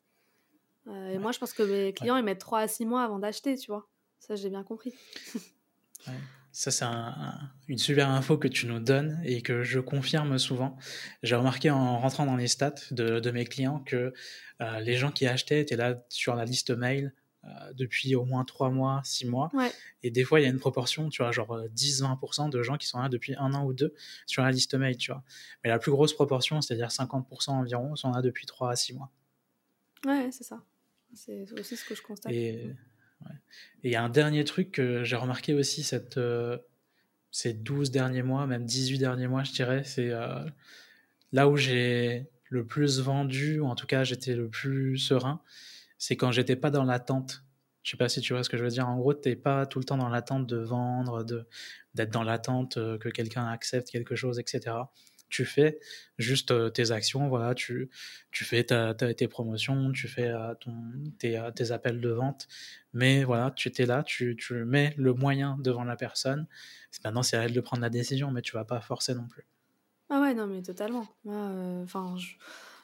Euh, 0.89 1.15
et 1.15 1.19
moi, 1.19 1.33
je 1.33 1.39
pense 1.39 1.53
que 1.53 1.63
mes 1.63 1.93
clients, 1.93 2.17
ils 2.17 2.25
mettent 2.25 2.41
3 2.41 2.61
à 2.61 2.69
6 2.69 2.87
mois 2.87 3.03
avant 3.03 3.19
d'acheter, 3.19 3.57
tu 3.57 3.71
vois. 3.71 3.89
Ça, 4.19 4.37
j'ai 4.37 4.51
bien 4.51 4.63
compris. 4.63 4.95
Ça, 6.53 6.71
c'est 6.71 6.87
une 7.69 7.77
super 7.77 8.09
info 8.09 8.39
que 8.39 8.49
tu 8.49 8.67
nous 8.67 8.81
donnes 8.81 9.21
et 9.25 9.43
que 9.43 9.63
je 9.63 9.79
confirme 9.79 10.39
souvent. 10.39 10.79
J'ai 11.23 11.35
remarqué 11.35 11.71
en 11.71 11.99
rentrant 11.99 12.25
dans 12.25 12.37
les 12.37 12.49
stats 12.49 12.77
de, 12.93 13.31
mes 13.31 13.45
clients 13.45 13.81
que 13.81 14.15
euh, 14.63 14.81
les 14.81 14.97
gens 14.97 15.11
qui 15.11 15.27
achetaient 15.27 15.61
étaient 15.61 15.77
là 15.77 16.03
sur 16.09 16.35
la 16.35 16.47
liste 16.47 16.71
mail 16.71 17.13
euh, 17.45 17.49
depuis 17.75 18.15
au 18.15 18.25
moins 18.25 18.43
3 18.47 18.71
mois, 18.71 19.03
6 19.05 19.27
mois. 19.27 19.51
Et 20.03 20.11
des 20.11 20.25
fois, 20.25 20.41
il 20.41 20.45
y 20.45 20.47
a 20.47 20.49
une 20.49 20.59
proportion, 20.59 21.11
tu 21.11 21.23
vois, 21.23 21.31
genre 21.31 21.61
10-20% 21.75 22.49
de 22.49 22.63
gens 22.63 22.79
qui 22.79 22.87
sont 22.87 23.01
là 23.01 23.11
depuis 23.11 23.35
un 23.37 23.53
an 23.53 23.67
ou 23.67 23.75
deux 23.75 23.93
sur 24.25 24.43
la 24.43 24.51
liste 24.51 24.75
mail, 24.75 24.97
tu 24.97 25.11
vois. 25.11 25.23
Mais 25.63 25.69
la 25.69 25.79
plus 25.79 25.91
grosse 25.91 26.15
proportion, 26.15 26.63
c'est-à-dire 26.63 26.89
50% 26.89 27.51
environ, 27.51 27.97
sont 27.97 28.13
là 28.13 28.23
depuis 28.23 28.47
3 28.47 28.71
à 28.71 28.77
6 28.77 28.95
mois. 28.95 29.11
Ouais, 30.07 30.31
c'est 30.33 30.45
ça. 30.45 30.63
C'est 31.17 31.51
aussi 31.59 31.77
ce 31.77 31.85
que 31.85 31.95
je 31.95 32.03
constate. 32.03 32.33
Et 32.33 32.71
il 33.83 33.91
y 33.91 33.97
a 33.97 34.03
un 34.03 34.09
dernier 34.09 34.45
truc 34.45 34.71
que 34.73 35.03
j'ai 35.03 35.17
remarqué 35.17 35.55
aussi 35.55 35.83
cette, 35.83 36.19
euh, 36.19 36.59
ces 37.31 37.55
12 37.55 37.91
derniers 37.91 38.23
mois, 38.23 38.47
même 38.47 38.65
18 38.65 38.99
derniers 38.99 39.27
mois, 39.27 39.43
je 39.43 39.53
dirais, 39.53 39.83
c'est 39.85 40.11
euh, 40.11 40.45
là 41.33 41.49
où 41.49 41.57
j'ai 41.57 42.27
le 42.51 42.67
plus 42.67 43.01
vendu, 43.01 43.61
ou 43.61 43.67
en 43.67 43.75
tout 43.75 43.87
cas 43.87 44.05
j'étais 44.05 44.35
le 44.35 44.49
plus 44.49 44.99
serein, 44.99 45.41
c'est 45.99 46.17
quand 46.17 46.33
j'étais 46.33 46.57
pas 46.57 46.71
dans 46.71 46.85
l'attente. 46.85 47.43
Je 47.83 47.93
sais 47.93 47.97
pas 47.97 48.09
si 48.09 48.21
tu 48.21 48.33
vois 48.33 48.43
ce 48.43 48.51
que 48.51 48.57
je 48.57 48.65
veux 48.65 48.71
dire. 48.71 48.89
En 48.89 48.99
gros, 48.99 49.15
tu 49.15 49.29
n'es 49.29 49.37
pas 49.37 49.65
tout 49.65 49.79
le 49.79 49.85
temps 49.85 49.97
dans 49.97 50.09
l'attente 50.09 50.47
de 50.47 50.57
vendre, 50.57 51.25
d'être 51.95 52.11
dans 52.11 52.25
l'attente 52.25 52.77
euh, 52.79 52.99
que 52.99 53.09
quelqu'un 53.09 53.47
accepte 53.47 53.91
quelque 53.91 54.17
chose, 54.17 54.39
etc 54.39 54.75
tu 55.29 55.45
fais 55.45 55.79
juste 56.19 56.51
euh, 56.51 56.71
tes 56.71 56.91
actions, 56.91 57.29
voilà, 57.29 57.55
tu, 57.55 57.91
tu 58.31 58.45
fais 58.45 58.65
ta, 58.65 58.95
tes 58.95 59.29
promotions, 59.29 59.93
tu 59.93 60.09
fais 60.09 60.29
euh, 60.29 60.55
ton, 60.55 60.75
tes, 61.19 61.39
euh, 61.39 61.51
tes, 61.51 61.73
appels 61.73 62.01
de 62.01 62.11
vente, 62.11 62.49
mais 62.93 63.25
voilà, 63.25 63.51
tu 63.51 63.71
es 63.77 63.87
là, 63.87 64.03
tu, 64.03 64.37
tu, 64.37 64.65
mets 64.65 64.95
le 64.97 65.13
moyen 65.15 65.57
devant 65.61 65.85
la 65.85 65.97
personne. 65.97 66.47
Maintenant, 67.05 67.23
c'est 67.23 67.37
à 67.37 67.43
elle 67.43 67.53
de 67.53 67.61
prendre 67.61 67.83
la 67.83 67.91
décision, 67.91 68.31
mais 68.31 68.43
tu 68.43 68.53
vas 68.53 68.65
pas 68.65 68.81
forcer 68.81 69.15
non 69.15 69.27
plus. 69.29 69.47
Ah 70.09 70.21
ouais, 70.21 70.35
non, 70.35 70.47
mais 70.47 70.63
totalement. 70.63 71.07
Enfin, 71.27 72.17
je, 72.17 72.35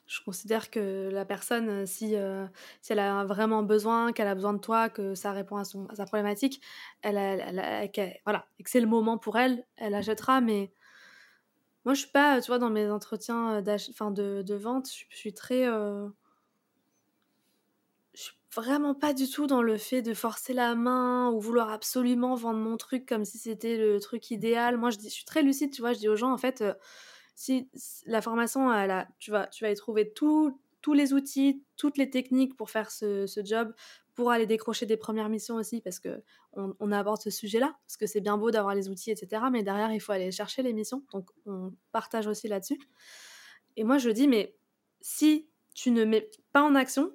je, 0.07 0.21
considère 0.25 0.71
que 0.71 1.09
la 1.11 1.25
personne, 1.25 1.87
si, 1.87 2.15
si 2.83 2.93
elle 2.93 2.99
a 2.99 3.25
vraiment 3.25 3.63
besoin, 3.63 4.13
qu'elle 4.13 4.27
a 4.27 4.35
besoin 4.35 4.53
de 4.53 4.59
toi, 4.59 4.91
que 4.91 5.15
ça 5.15 5.33
répond 5.33 5.57
à, 5.57 5.65
son, 5.65 5.87
à 5.87 5.95
sa 5.95 6.05
problématique, 6.05 6.61
elle, 7.01 7.17
elle, 7.17 8.21
voilà, 8.27 8.47
et 8.59 8.65
que 8.65 8.71
c'est 8.71 8.81
le 8.81 8.87
moment 8.87 9.17
pour 9.17 9.39
elle, 9.39 9.65
elle 9.77 9.95
achètera, 9.95 10.41
mais 10.41 10.73
moi, 11.85 11.95
je 11.95 12.01
suis 12.01 12.11
pas, 12.11 12.41
tu 12.41 12.49
vois, 12.49 12.59
dans 12.59 12.71
mes 12.71 12.89
entretiens 12.91 13.61
de, 13.63 14.43
de 14.43 14.55
vente, 14.55 14.89
je, 15.11 15.17
suis 15.17 15.33
très. 15.33 15.65
Je 15.65 16.11
suis 18.15 18.37
vraiment 18.55 18.95
pas 18.95 19.15
du 19.15 19.29
tout 19.29 19.47
dans 19.47 19.63
le 19.63 19.79
fait 19.79 20.03
de 20.03 20.15
forcer 20.15 20.53
la 20.53 20.75
main 20.75 21.31
ou 21.31 21.41
vouloir 21.41 21.71
absolument 21.71 22.35
vendre 22.35 22.61
mon 22.61 22.77
truc 22.77 23.07
comme 23.07 23.25
si 23.25 23.39
c'était 23.39 23.77
le 23.77 23.99
truc 23.99 24.31
idéal. 24.31 24.77
Moi, 24.77 24.91
je, 24.91 24.99
dis, 24.99 25.11
suis 25.11 25.25
très 25.25 25.43
lucide, 25.43 25.73
tu 25.73 25.81
vois. 25.81 25.93
Je 25.93 25.99
dis 25.99 26.09
aux 26.09 26.17
gens, 26.17 26.33
en 26.33 26.39
fait, 26.39 26.63
si 27.35 27.69
la 28.07 28.23
formation, 28.23 28.73
elle 28.73 29.09
tu, 29.19 29.31
vas, 29.31 29.49
y 29.63 29.75
trouver 29.75 30.13
tous 30.13 30.55
les 30.93 31.13
outils, 31.13 31.65
toutes 31.77 31.99
les 31.99 32.11
techniques 32.11 32.57
pour 32.57 32.71
faire 32.71 32.93
ce 32.93 33.27
job, 33.45 33.75
pour 34.15 34.31
aller 34.31 34.47
décrocher 34.47 34.87
des 34.87 34.97
premières 34.97 35.29
missions 35.29 35.55
aussi, 35.57 35.81
parce 35.81 35.99
que 35.99 36.23
on, 36.53 36.93
aborde 36.93 37.21
ce 37.23 37.31
sujet-là, 37.31 37.75
parce 37.87 37.97
que 37.97 38.07
c'est 38.07 38.21
bien 38.21 38.37
beau 38.37 38.51
d'avoir 38.51 38.75
les 38.75 38.89
outils, 38.89 39.11
etc. 39.11 39.45
Mais 39.51 39.63
derrière, 39.63 39.93
il 39.93 40.01
faut 40.01 40.13
aller 40.13 40.31
chercher 40.31 40.63
les 40.63 40.73
missions. 40.73 41.03
Donc, 41.13 41.31
on 41.47 41.73
partage 41.93 42.27
aussi 42.27 42.47
là-dessus. 42.49 42.79
Et 43.77 43.85
moi, 43.85 43.99
je 43.99 44.11
dis, 44.11 44.29
mais 44.29 44.55
si 45.01 45.49
tu 45.75 45.91
ne 45.91 46.05
mets 46.05 46.31
pas 46.53 46.63
en 46.63 46.75
action, 46.75 47.13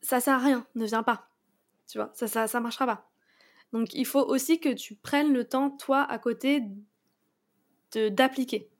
ça 0.00 0.20
sert 0.20 0.34
à 0.34 0.38
rien, 0.38 0.66
ne 0.74 0.86
viens 0.86 1.02
pas. 1.02 1.28
Tu 1.86 1.98
vois, 1.98 2.10
ça, 2.14 2.26
ça, 2.26 2.46
ça 2.48 2.60
marchera 2.60 2.86
pas. 2.86 3.10
Donc, 3.72 3.92
il 3.94 4.06
faut 4.06 4.24
aussi 4.24 4.60
que 4.60 4.70
tu 4.70 4.94
prennes 4.94 5.32
le 5.32 5.46
temps, 5.46 5.70
toi, 5.70 6.02
à 6.02 6.18
côté, 6.18 6.62
d'appliquer. 7.94 8.71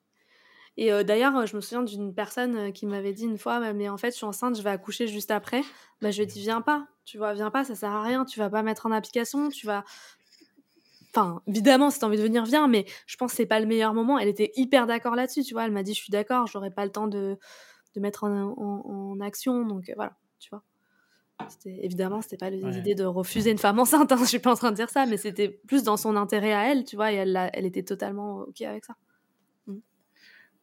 Et 0.77 0.93
euh, 0.93 1.05
d'ailleurs, 1.05 1.47
je 1.47 1.55
me 1.55 1.61
souviens 1.61 1.83
d'une 1.83 2.15
personne 2.15 2.57
euh, 2.57 2.71
qui 2.71 2.87
m'avait 2.87 3.13
dit 3.13 3.25
une 3.25 3.39
fois, 3.39 3.61
«Bah, 3.61 3.73
mais 3.73 3.89
en 3.89 3.99
fait, 3.99 4.11
je 4.13 4.17
suis 4.17 4.25
enceinte, 4.25 4.57
je 4.57 4.63
vais 4.63 4.71
accoucher 4.71 5.07
juste 5.07 5.31
après. 5.31 5.63
Bah, 6.01 6.11
je 6.11 6.17
lui 6.17 6.23
ai 6.23 6.27
dit, 6.27 6.41
viens 6.41 6.63
pas, 6.63 6.87
tu 7.05 7.19
vois, 7.19 7.35
viens 7.35 7.51
pas, 7.51 7.65
ça 7.65 7.75
sert 7.75 7.91
à 7.91 8.03
rien, 8.03 8.25
tu 8.25 8.39
vas 8.39 8.49
pas 8.49 8.63
mettre 8.63 8.87
en 8.87 8.93
application, 8.93 9.51
tu 9.51 9.67
vas. 9.67 9.85
Enfin, 11.11 11.43
évidemment, 11.47 11.91
si 11.91 11.99
t'as 11.99 12.07
envie 12.07 12.17
de 12.17 12.23
venir, 12.23 12.45
viens, 12.45 12.69
mais 12.69 12.87
je 13.07 13.17
pense 13.17 13.33
que 13.33 13.37
c'est 13.37 13.47
pas 13.47 13.61
le 13.61 13.67
meilleur 13.67 13.93
moment. 13.93 14.19
Elle 14.19 14.29
était 14.29 14.51
hyper 14.57 14.87
d'accord 14.87 15.15
là-dessus, 15.15 15.43
tu 15.43 15.53
vois. 15.53 15.67
Elle 15.67 15.73
m'a 15.73 15.83
dit, 15.83 15.93
je 15.93 16.01
suis 16.01 16.11
d'accord, 16.11 16.47
j'aurais 16.47 16.71
pas 16.71 16.87
le 16.87 16.91
temps 16.91 17.07
de, 17.07 17.37
de 17.95 18.01
mettre 18.01 18.25
en, 18.25 18.55
en, 18.57 19.21
action, 19.21 19.67
donc 19.67 19.91
euh, 19.91 19.93
voilà, 19.97 20.15
tu 20.39 20.49
vois. 20.49 20.63
Évidemment, 21.67 22.23
c'était 22.23 22.37
pas 22.37 22.51
l'idée 22.51 22.95
de 22.95 23.05
refuser 23.05 23.51
une 23.51 23.59
femme 23.59 23.79
enceinte, 23.79 24.11
hein, 24.11 24.17
je 24.21 24.25
suis 24.25 24.39
pas 24.39 24.53
en 24.53 24.57
train 24.57 24.71
de 24.71 24.77
dire 24.77 24.89
ça, 24.89 25.05
mais 25.05 25.19
c'était 25.19 25.49
plus 25.49 25.83
dans 25.83 25.99
son 25.99 26.17
intérêt 26.17 26.55
à 26.55 26.71
elle, 26.71 26.85
tu 26.85 26.97
vois, 26.97 27.13
et 27.13 27.17
elle, 27.17 27.51
elle 27.53 27.67
était 27.67 27.83
totalement 27.83 28.39
OK 28.49 28.63
avec 28.63 28.87
ça. 28.87 28.95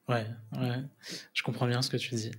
Ouais, 0.10 0.26
ouais, 0.58 0.84
je 1.34 1.44
comprends 1.44 1.68
bien 1.68 1.84
ce 1.84 1.90
que 1.92 1.98
tu 1.98 2.16
dis. 2.16 2.32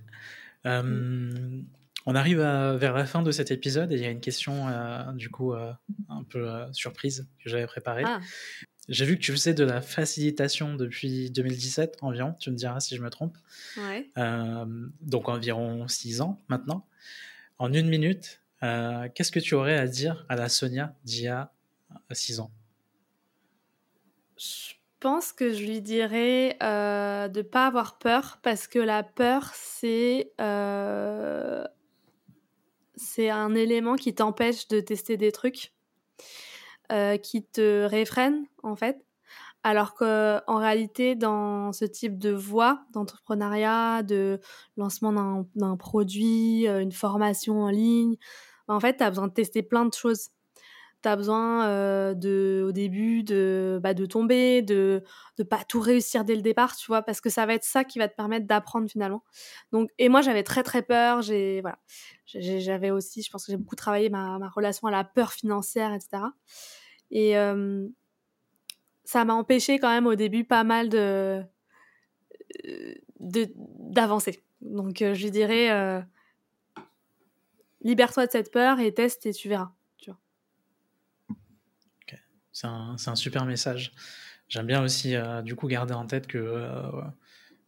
Euh, 0.65 1.61
on 2.05 2.15
arrive 2.15 2.39
vers 2.39 2.93
la 2.93 3.05
fin 3.05 3.21
de 3.21 3.31
cet 3.31 3.49
épisode 3.49 3.93
et 3.93 3.95
il 3.95 4.01
y 4.01 4.05
a 4.05 4.09
une 4.09 4.19
question, 4.19 4.67
euh, 4.67 5.11
du 5.13 5.29
coup, 5.29 5.53
euh, 5.53 5.71
un 6.09 6.23
peu 6.23 6.65
surprise 6.73 7.27
que 7.41 7.49
j'avais 7.49 7.67
préparée. 7.67 8.03
Ah. 8.05 8.19
J'ai 8.89 9.05
vu 9.05 9.15
que 9.15 9.21
tu 9.21 9.31
faisais 9.31 9.53
de 9.53 9.63
la 9.63 9.79
facilitation 9.79 10.75
depuis 10.75 11.31
2017 11.31 11.99
environ, 12.01 12.33
tu 12.39 12.51
me 12.51 12.57
diras 12.57 12.81
si 12.81 12.97
je 12.97 13.01
me 13.01 13.09
trompe. 13.09 13.37
Ouais. 13.77 14.09
donc 15.01 15.29
environ 15.29 15.87
6 15.87 16.19
ans 16.19 16.39
maintenant. 16.49 16.85
En 17.57 17.71
une 17.71 17.87
minute, 17.87 18.41
qu'est-ce 18.59 19.31
que 19.31 19.39
tu 19.39 19.53
aurais 19.53 19.77
à 19.77 19.87
dire 19.87 20.25
à 20.27 20.35
la 20.35 20.49
Sonia 20.49 20.93
d'il 21.05 21.23
y 21.23 21.27
a 21.29 21.53
6 22.11 22.41
ans? 22.41 22.51
Pense 25.01 25.33
que 25.33 25.51
je 25.51 25.65
lui 25.65 25.81
dirais 25.81 26.57
euh, 26.63 27.27
de 27.27 27.41
pas 27.41 27.67
avoir 27.67 27.97
peur 27.97 28.39
parce 28.43 28.67
que 28.67 28.79
la 28.79 29.03
peur, 29.03 29.51
c'est 29.53 30.31
euh, 30.39 31.65
c'est 32.95 33.29
un 33.29 33.55
élément 33.55 33.95
qui 33.95 34.13
t'empêche 34.13 34.67
de 34.67 34.79
tester 34.79 35.17
des 35.17 35.31
trucs, 35.31 35.73
euh, 36.91 37.17
qui 37.17 37.43
te 37.43 37.85
réfrène 37.85 38.45
en 38.63 38.75
fait. 38.75 39.03
Alors 39.63 39.93
qu'en 39.93 40.57
réalité, 40.57 41.15
dans 41.15 41.71
ce 41.71 41.85
type 41.85 42.17
de 42.17 42.31
voie 42.31 42.83
d'entrepreneuriat, 42.93 44.01
de 44.01 44.39
lancement 44.77 45.45
d'un 45.55 45.77
produit, 45.77 46.67
euh, 46.67 46.81
une 46.81 46.91
formation 46.91 47.61
en 47.61 47.69
ligne, 47.69 48.15
en 48.67 48.79
fait, 48.79 48.97
tu 48.97 49.03
as 49.03 49.09
besoin 49.09 49.27
de 49.27 49.33
tester 49.33 49.61
plein 49.63 49.85
de 49.85 49.93
choses 49.93 50.29
tu 51.01 51.09
as 51.09 51.15
besoin 51.15 52.13
de, 52.13 52.63
au 52.67 52.71
début 52.71 53.23
de, 53.23 53.79
bah, 53.81 53.93
de 53.93 54.05
tomber, 54.05 54.61
de 54.61 55.03
ne 55.39 55.43
pas 55.43 55.63
tout 55.63 55.79
réussir 55.79 56.25
dès 56.25 56.35
le 56.35 56.41
départ, 56.41 56.75
tu 56.75 56.87
vois, 56.87 57.01
parce 57.01 57.21
que 57.21 57.29
ça 57.29 57.45
va 57.45 57.53
être 57.53 57.63
ça 57.63 57.83
qui 57.83 57.99
va 57.99 58.07
te 58.07 58.15
permettre 58.15 58.47
d'apprendre 58.47 58.89
finalement. 58.89 59.23
Donc, 59.71 59.89
et 59.97 60.09
moi, 60.09 60.21
j'avais 60.21 60.43
très 60.43 60.63
très 60.63 60.81
peur. 60.81 61.21
J'ai, 61.21 61.61
voilà, 61.61 61.79
j'avais 62.25 62.91
aussi, 62.91 63.21
je 63.23 63.29
pense 63.31 63.45
que 63.45 63.51
j'ai 63.51 63.57
beaucoup 63.57 63.75
travaillé 63.75 64.09
ma, 64.09 64.37
relation 64.49 64.87
à 64.87 64.91
la 64.91 65.03
peur 65.03 65.31
financière, 65.33 65.93
etc. 65.93 66.23
Et 67.11 67.33
ça 69.03 69.25
m'a 69.25 69.33
empêché 69.33 69.79
quand 69.79 69.89
même 69.89 70.07
au 70.07 70.15
début 70.15 70.43
pas 70.43 70.63
mal 70.63 70.89
de 70.89 71.43
d'avancer. 73.19 74.43
Donc, 74.61 74.97
je 74.99 75.27
dirais, 75.27 76.03
libère-toi 77.81 78.27
de 78.27 78.31
cette 78.31 78.51
peur 78.51 78.79
et 78.79 78.93
teste 78.93 79.25
et 79.25 79.33
tu 79.33 79.49
verras. 79.49 79.71
C'est 82.53 82.67
un, 82.67 82.95
un, 83.05 83.15
super 83.15 83.45
message. 83.45 83.93
J'aime 84.47 84.67
bien 84.67 84.83
aussi, 84.83 85.15
du 85.43 85.55
coup, 85.55 85.67
garder 85.67 85.93
en 85.93 86.05
tête 86.05 86.27
que 86.27 86.67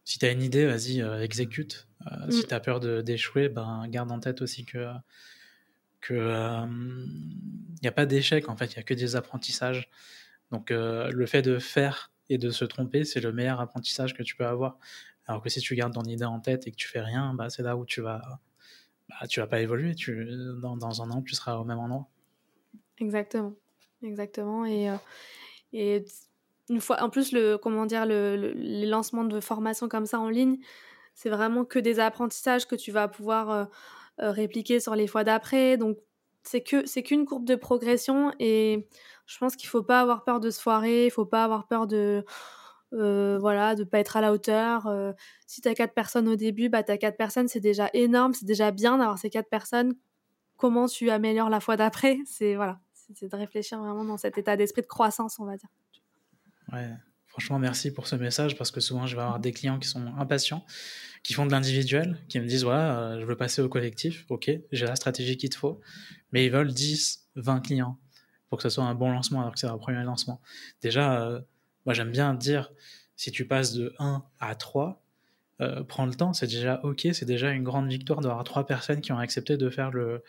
si 0.04 0.18
tu 0.18 0.26
as 0.26 0.30
une 0.30 0.42
idée, 0.42 0.66
vas-y, 0.66 1.00
exécute. 1.22 1.88
Si 2.28 2.40
mm. 2.40 2.44
tu 2.48 2.54
as 2.54 2.60
peur 2.60 2.80
d'échouer, 2.80 3.48
ben, 3.48 3.86
garde 3.88 4.12
en 4.12 4.20
tête 4.20 4.42
aussi 4.42 4.66
que 4.66 4.86
il 6.10 7.78
n'y 7.82 7.88
a 7.88 7.92
pas 7.92 8.04
d'échec, 8.04 8.50
en 8.50 8.56
fait, 8.56 8.66
il 8.66 8.76
n'y 8.76 8.80
a 8.80 8.82
que 8.82 8.92
des 8.92 9.16
apprentissages. 9.16 9.88
Donc, 10.50 10.68
le 10.70 11.26
fait 11.26 11.40
de 11.40 11.58
faire 11.58 12.12
et 12.28 12.38
de 12.38 12.50
se 12.50 12.64
tromper, 12.64 13.04
c'est 13.04 13.20
le 13.20 13.32
meilleur 13.32 13.60
apprentissage 13.60 14.14
que 14.14 14.22
tu 14.22 14.36
peux 14.36 14.46
avoir. 14.46 14.78
Alors 15.26 15.42
que 15.42 15.48
si 15.48 15.60
tu 15.60 15.74
gardes 15.74 15.94
ton 15.94 16.02
idée 16.02 16.24
en 16.24 16.40
tête 16.40 16.66
et 16.66 16.70
que 16.70 16.76
tu 16.76 16.88
fais 16.88 17.00
rien, 17.00 17.34
bah, 17.34 17.48
c'est 17.48 17.62
là 17.62 17.76
où 17.76 17.86
tu 17.86 18.00
vas, 18.00 18.40
bah, 19.08 19.26
tu 19.26 19.40
vas 19.40 19.46
pas 19.46 19.60
évoluer. 19.60 19.94
Tu, 19.94 20.28
dans, 20.60 20.76
dans, 20.76 21.02
un 21.02 21.10
an, 21.10 21.22
tu 21.22 21.34
seras 21.34 21.56
au 21.56 21.64
même 21.64 21.78
endroit. 21.78 22.08
Exactement, 22.98 23.54
exactement. 24.04 24.64
Et, 24.64 24.88
euh, 24.90 24.96
et 25.72 26.04
une 26.70 26.80
fois, 26.80 27.02
en 27.02 27.10
plus, 27.10 27.32
le, 27.32 27.56
comment 27.58 27.86
dire, 27.86 28.06
le, 28.06 28.36
les 28.56 28.86
lancements 28.86 29.24
de 29.24 29.40
formation 29.40 29.88
comme 29.88 30.06
ça 30.06 30.20
en 30.20 30.28
ligne, 30.28 30.58
c'est 31.14 31.30
vraiment 31.30 31.64
que 31.64 31.78
des 31.78 32.00
apprentissages 32.00 32.66
que 32.66 32.76
tu 32.76 32.92
vas 32.92 33.08
pouvoir 33.08 33.50
euh, 33.50 33.64
euh, 34.22 34.30
répliquer 34.32 34.80
sur 34.80 34.94
les 34.96 35.06
fois 35.06 35.24
d'après. 35.24 35.76
Donc, 35.76 35.98
c'est 36.42 36.62
que 36.62 36.86
c'est 36.86 37.02
qu'une 37.02 37.26
courbe 37.26 37.46
de 37.46 37.54
progression 37.56 38.32
et 38.38 38.88
je 39.26 39.38
pense 39.38 39.56
qu'il 39.56 39.68
faut 39.68 39.82
pas 39.82 40.00
avoir 40.00 40.24
peur 40.24 40.40
de 40.40 40.50
se 40.50 40.60
foirer, 40.60 41.06
il 41.06 41.10
faut 41.10 41.24
pas 41.26 41.44
avoir 41.44 41.66
peur 41.68 41.86
de 41.86 42.24
euh, 42.92 43.38
voilà, 43.40 43.74
de 43.74 43.84
pas 43.84 43.98
être 44.00 44.16
à 44.16 44.20
la 44.20 44.32
hauteur. 44.32 44.88
Si 45.46 45.60
tu 45.62 45.68
as 45.68 45.74
quatre 45.74 45.94
personnes 45.94 46.28
au 46.28 46.36
début, 46.36 46.68
bah 46.68 46.82
as 46.86 46.98
quatre 46.98 47.16
personnes, 47.16 47.48
c'est 47.48 47.60
déjà 47.60 47.90
énorme, 47.94 48.34
c'est 48.34 48.46
déjà 48.46 48.70
bien 48.72 48.98
d'avoir 48.98 49.18
ces 49.18 49.30
quatre 49.30 49.48
personnes. 49.48 49.94
Comment 50.58 50.86
tu 50.86 51.10
améliores 51.10 51.50
la 51.50 51.60
fois 51.60 51.76
d'après? 51.76 52.18
C'est 52.26 52.54
voilà, 52.56 52.80
c'est 53.14 53.30
de 53.30 53.36
réfléchir 53.36 53.78
vraiment 53.78 54.04
dans 54.04 54.16
cet 54.16 54.38
état 54.38 54.56
d'esprit 54.56 54.82
de 54.82 54.86
croissance, 54.86 55.38
on 55.38 55.44
va 55.44 55.56
dire. 55.56 55.68
Ouais, 56.72 56.90
franchement, 57.26 57.58
merci 57.58 57.92
pour 57.92 58.06
ce 58.06 58.16
message 58.16 58.56
parce 58.56 58.70
que 58.70 58.80
souvent 58.80 59.06
je 59.06 59.16
vais 59.16 59.22
avoir 59.22 59.40
des 59.40 59.52
clients 59.52 59.78
qui 59.78 59.88
sont 59.88 60.06
impatients, 60.16 60.64
qui 61.22 61.34
font 61.34 61.46
de 61.46 61.52
l'individuel, 61.52 62.18
qui 62.28 62.40
me 62.40 62.46
disent 62.46 62.64
voilà, 62.64 62.98
euh, 62.98 63.20
je 63.20 63.26
veux 63.26 63.36
passer 63.36 63.62
au 63.62 63.68
collectif, 63.68 64.24
ok, 64.28 64.50
j'ai 64.72 64.86
la 64.86 64.96
stratégie 64.96 65.36
qu'il 65.36 65.50
te 65.50 65.56
faut, 65.56 65.80
mais 66.32 66.46
ils 66.46 66.50
veulent 66.50 66.72
10, 66.72 67.28
20 67.36 67.60
clients 67.60 67.98
pour 68.48 68.58
que 68.58 68.62
ce 68.62 68.70
soit 68.70 68.84
un 68.84 68.94
bon 68.94 69.10
lancement 69.10 69.40
alors 69.40 69.52
que 69.52 69.58
c'est 69.58 69.66
leur 69.66 69.78
premier 69.78 70.02
lancement. 70.04 70.40
Déjà, 70.80 71.42
moi, 71.86 71.94
j'aime 71.94 72.10
bien 72.10 72.34
dire, 72.34 72.70
si 73.16 73.30
tu 73.30 73.46
passes 73.46 73.72
de 73.72 73.94
1 73.98 74.24
à 74.40 74.54
3, 74.54 75.03
euh, 75.60 75.84
prends 75.84 76.06
le 76.06 76.14
temps, 76.14 76.32
c'est 76.32 76.46
déjà 76.46 76.80
ok, 76.82 77.08
c'est 77.12 77.24
déjà 77.24 77.50
une 77.50 77.62
grande 77.62 77.88
victoire 77.88 78.20
d'avoir 78.20 78.42
trois 78.44 78.66
personnes 78.66 79.00
qui 79.00 79.12
ont 79.12 79.18
accepté 79.18 79.56
de 79.56 79.70
faire 79.70 79.90
le, 79.90 80.22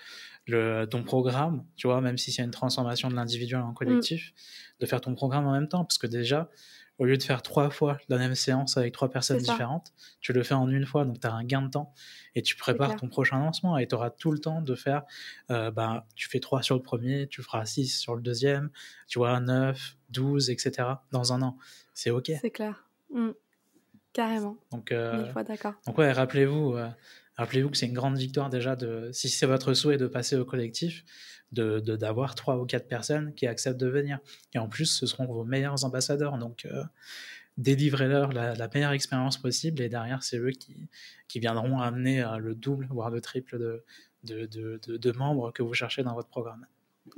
le 0.47 0.85
ton 0.85 1.03
programme, 1.03 1.65
tu 1.75 1.87
vois, 1.87 2.01
même 2.01 2.17
si 2.17 2.31
c'est 2.31 2.43
une 2.43 2.51
transformation 2.51 3.09
de 3.09 3.15
l'individuel 3.15 3.61
en 3.61 3.73
collectif, 3.73 4.31
mm. 4.31 4.81
de 4.81 4.85
faire 4.85 5.01
ton 5.01 5.15
programme 5.15 5.47
en 5.47 5.53
même 5.53 5.67
temps, 5.67 5.83
parce 5.83 5.97
que 5.97 6.07
déjà, 6.07 6.49
au 6.97 7.05
lieu 7.05 7.17
de 7.17 7.23
faire 7.23 7.41
trois 7.41 7.69
fois 7.69 7.97
la 8.07 8.17
même 8.17 8.35
séance 8.35 8.77
avec 8.77 8.93
trois 8.93 9.09
personnes 9.09 9.37
différentes, 9.37 9.93
tu 10.21 10.31
le 10.31 10.43
fais 10.43 10.53
en 10.53 10.69
une 10.69 10.85
fois, 10.85 11.05
donc 11.05 11.19
tu 11.19 11.27
as 11.27 11.33
un 11.33 11.43
gain 11.43 11.61
de 11.61 11.69
temps 11.69 11.93
et 12.35 12.41
tu 12.41 12.55
prépares 12.55 12.95
ton 12.95 13.09
prochain 13.09 13.39
lancement 13.39 13.77
et 13.77 13.87
tu 13.87 13.95
auras 13.95 14.11
tout 14.11 14.31
le 14.31 14.39
temps 14.39 14.61
de 14.61 14.75
faire, 14.75 15.03
euh, 15.51 15.71
bah, 15.71 16.07
tu 16.15 16.29
fais 16.29 16.39
trois 16.39 16.61
sur 16.61 16.75
le 16.75 16.81
premier, 16.81 17.27
tu 17.27 17.41
feras 17.41 17.65
six 17.65 17.87
sur 17.87 18.15
le 18.15 18.21
deuxième, 18.21 18.69
tu 19.07 19.19
vois, 19.19 19.39
9, 19.39 19.97
12, 20.09 20.49
etc. 20.49 20.87
dans 21.11 21.33
un 21.33 21.41
an. 21.41 21.57
C'est 21.93 22.11
OK. 22.11 22.31
C'est 22.39 22.51
clair. 22.51 22.87
Mmh. 23.09 23.31
Carrément. 24.15 24.55
Donc, 24.71 24.93
euh, 24.93 25.29
d'accord. 25.43 25.73
Donc, 25.85 25.97
ouais, 25.97 26.13
rappelez-vous, 26.13 26.77
euh, 26.77 26.87
rappelez-vous 27.35 27.69
que 27.69 27.75
c'est 27.75 27.85
une 27.85 27.93
grande 27.93 28.17
victoire 28.17 28.49
déjà 28.49 28.77
de, 28.77 29.09
si 29.11 29.27
c'est 29.27 29.45
votre 29.45 29.73
souhait 29.73 29.97
de 29.97 30.07
passer 30.07 30.37
au 30.37 30.45
collectif, 30.45 31.03
de 31.51 31.79
d'avoir 31.79 32.33
trois 32.33 32.57
ou 32.57 32.65
quatre 32.65 32.87
personnes 32.87 33.33
qui 33.35 33.45
acceptent 33.45 33.79
de 33.79 33.89
venir. 33.89 34.19
Et 34.53 34.57
en 34.57 34.69
plus, 34.69 34.85
ce 34.85 35.05
seront 35.05 35.25
vos 35.25 35.43
meilleurs 35.43 35.83
ambassadeurs. 35.83 36.37
Donc, 36.37 36.63
euh, 36.63 36.81
délivrez-leur 37.57 38.31
la, 38.31 38.69
meilleure 38.73 38.93
expérience 38.93 39.37
possible. 39.37 39.81
Et 39.81 39.89
derrière, 39.89 40.23
c'est 40.23 40.37
eux 40.37 40.51
qui, 40.51 40.87
qui 41.27 41.41
viendront 41.41 41.81
amener 41.81 42.25
le 42.39 42.55
double, 42.55 42.87
voire 42.89 43.09
le 43.09 43.19
triple 43.19 43.59
de, 43.59 43.83
de, 44.23 44.45
de, 44.45 44.95
de 44.95 45.11
membres 45.11 45.51
que 45.51 45.61
vous 45.61 45.73
cherchez 45.73 46.03
dans 46.03 46.13
votre 46.13 46.29
programme. 46.29 46.65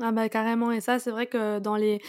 Ah 0.01 0.11
bah 0.11 0.27
carrément 0.27 0.71
et 0.71 0.81
ça 0.81 0.99
c'est 0.99 1.11
vrai 1.11 1.27
que 1.27 1.59
dans 1.59 1.77
les 1.77 2.01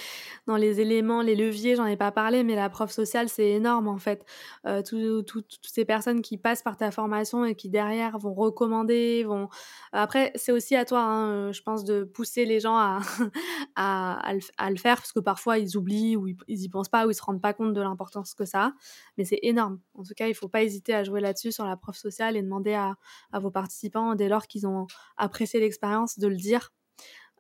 dans 0.48 0.56
les 0.56 0.80
éléments, 0.80 1.22
les 1.22 1.36
leviers, 1.36 1.76
j'en 1.76 1.86
ai 1.86 1.96
pas 1.96 2.10
parlé 2.10 2.42
mais 2.42 2.56
la 2.56 2.68
prof 2.68 2.90
sociale 2.90 3.28
c'est 3.28 3.50
énorme 3.50 3.86
en 3.86 3.98
fait. 3.98 4.24
Euh, 4.66 4.82
toutes 4.82 5.60
ces 5.62 5.84
personnes 5.84 6.20
qui 6.20 6.38
passent 6.38 6.62
par 6.62 6.76
ta 6.76 6.90
formation 6.90 7.44
et 7.44 7.54
qui 7.54 7.70
derrière 7.70 8.18
vont 8.18 8.34
recommander, 8.34 9.22
vont 9.22 9.48
après 9.92 10.32
c'est 10.34 10.50
aussi 10.50 10.74
à 10.74 10.84
toi 10.84 11.00
hein, 11.02 11.30
euh, 11.30 11.52
je 11.52 11.62
pense 11.62 11.84
de 11.84 12.02
pousser 12.02 12.46
les 12.46 12.58
gens 12.58 12.76
à 12.76 12.98
à, 13.76 14.28
à, 14.56 14.70
le, 14.70 14.76
faire 14.76 14.96
parce 14.96 15.12
que 15.12 15.20
parfois 15.20 15.58
ils 15.58 15.76
oublient 15.76 16.16
ou 16.16 16.26
ils, 16.26 16.36
y 16.48 16.68
pensent 16.68 16.88
pas 16.88 17.06
ou 17.06 17.10
ils 17.10 17.14
se 17.14 17.22
rendent 17.22 17.40
pas 17.40 17.52
compte 17.52 17.74
de 17.74 17.80
l'importance 17.80 18.34
que 18.34 18.44
ça 18.44 18.64
a 18.64 18.72
mais 19.18 19.24
c'est 19.24 19.38
énorme. 19.42 19.80
En 19.94 20.02
tout 20.02 20.14
cas, 20.16 20.26
il 20.26 20.34
faut 20.34 20.48
pas 20.48 20.62
hésiter 20.64 20.94
à 20.94 21.04
jouer 21.04 21.20
là-dessus 21.20 21.52
sur 21.52 21.64
la 21.64 21.76
prof 21.76 21.96
sociale 21.96 22.36
et 22.36 22.42
demander 22.42 22.74
à 22.74 22.96
à 23.32 23.38
vos 23.38 23.50
participants 23.52 24.16
dès 24.16 24.28
lors 24.28 24.48
qu'ils 24.48 24.66
ont 24.66 24.88
apprécié 25.16 25.60
l'expérience 25.60 26.18
de 26.18 26.26
le 26.26 26.36
dire 26.36 26.72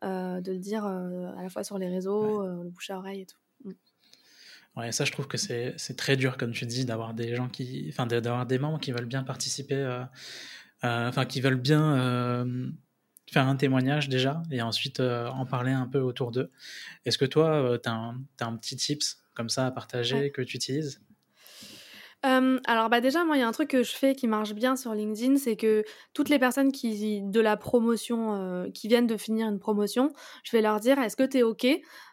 euh, 0.04 0.40
de 0.40 0.52
le 0.52 0.58
dire 0.58 0.84
euh, 0.86 1.32
à 1.36 1.42
la 1.42 1.48
fois 1.48 1.64
sur 1.64 1.78
les 1.78 1.88
réseaux, 1.88 2.42
euh, 2.42 2.62
le 2.62 2.70
bouche 2.70 2.90
à 2.90 2.98
oreille 2.98 3.22
et 3.22 3.26
tout. 3.26 3.38
Mm. 3.64 3.72
Ouais, 4.76 4.92
ça, 4.92 5.04
je 5.04 5.12
trouve 5.12 5.26
que 5.26 5.36
c'est 5.36 5.96
très 5.96 6.16
dur, 6.16 6.36
comme 6.36 6.52
tu 6.52 6.64
dis, 6.66 6.84
d'avoir 6.84 7.14
des 7.14 7.34
gens 7.34 7.48
qui. 7.48 7.86
Enfin, 7.88 8.06
d'avoir 8.06 8.46
des 8.46 8.58
membres 8.58 8.78
qui 8.78 8.92
veulent 8.92 9.06
bien 9.06 9.24
participer, 9.24 10.04
enfin, 10.82 11.24
qui 11.24 11.40
veulent 11.40 11.56
bien 11.56 12.46
faire 13.28 13.48
un 13.48 13.56
témoignage 13.56 14.08
déjà 14.08 14.42
et 14.52 14.62
ensuite 14.62 15.00
en 15.00 15.44
parler 15.46 15.72
un 15.72 15.88
peu 15.88 15.98
autour 15.98 16.30
d'eux. 16.30 16.52
Est-ce 17.04 17.18
que 17.18 17.24
toi, 17.24 17.76
tu 17.82 17.88
as, 17.88 18.14
as, 18.40 18.46
un 18.46 18.56
petit 18.56 18.76
tips 18.76 19.20
comme 19.34 19.48
ça 19.48 19.66
à 19.66 19.72
partager 19.72 20.30
que 20.30 20.42
tu 20.42 20.56
utilises? 20.56 21.00
Alors 22.22 22.88
bah 22.90 23.00
déjà 23.00 23.24
moi 23.24 23.36
il 23.36 23.40
y 23.40 23.42
a 23.42 23.48
un 23.48 23.52
truc 23.52 23.70
que 23.70 23.82
je 23.82 23.94
fais 23.94 24.14
qui 24.14 24.26
marche 24.26 24.52
bien 24.52 24.76
sur 24.76 24.92
LinkedIn, 24.92 25.36
c'est 25.36 25.56
que 25.56 25.84
toutes 26.14 26.28
les 26.28 26.38
personnes 26.38 26.72
qui 26.72 27.22
de 27.22 27.40
la 27.40 27.56
promotion 27.56 28.70
qui 28.74 28.88
viennent 28.88 29.06
de 29.06 29.16
finir 29.16 29.48
une 29.48 29.58
promotion, 29.58 30.12
je 30.42 30.56
vais 30.56 30.60
leur 30.60 30.80
dire 30.80 30.98
est-ce 30.98 31.16
que 31.16 31.22
tu 31.22 31.38
es 31.38 31.42
ok 31.42 31.66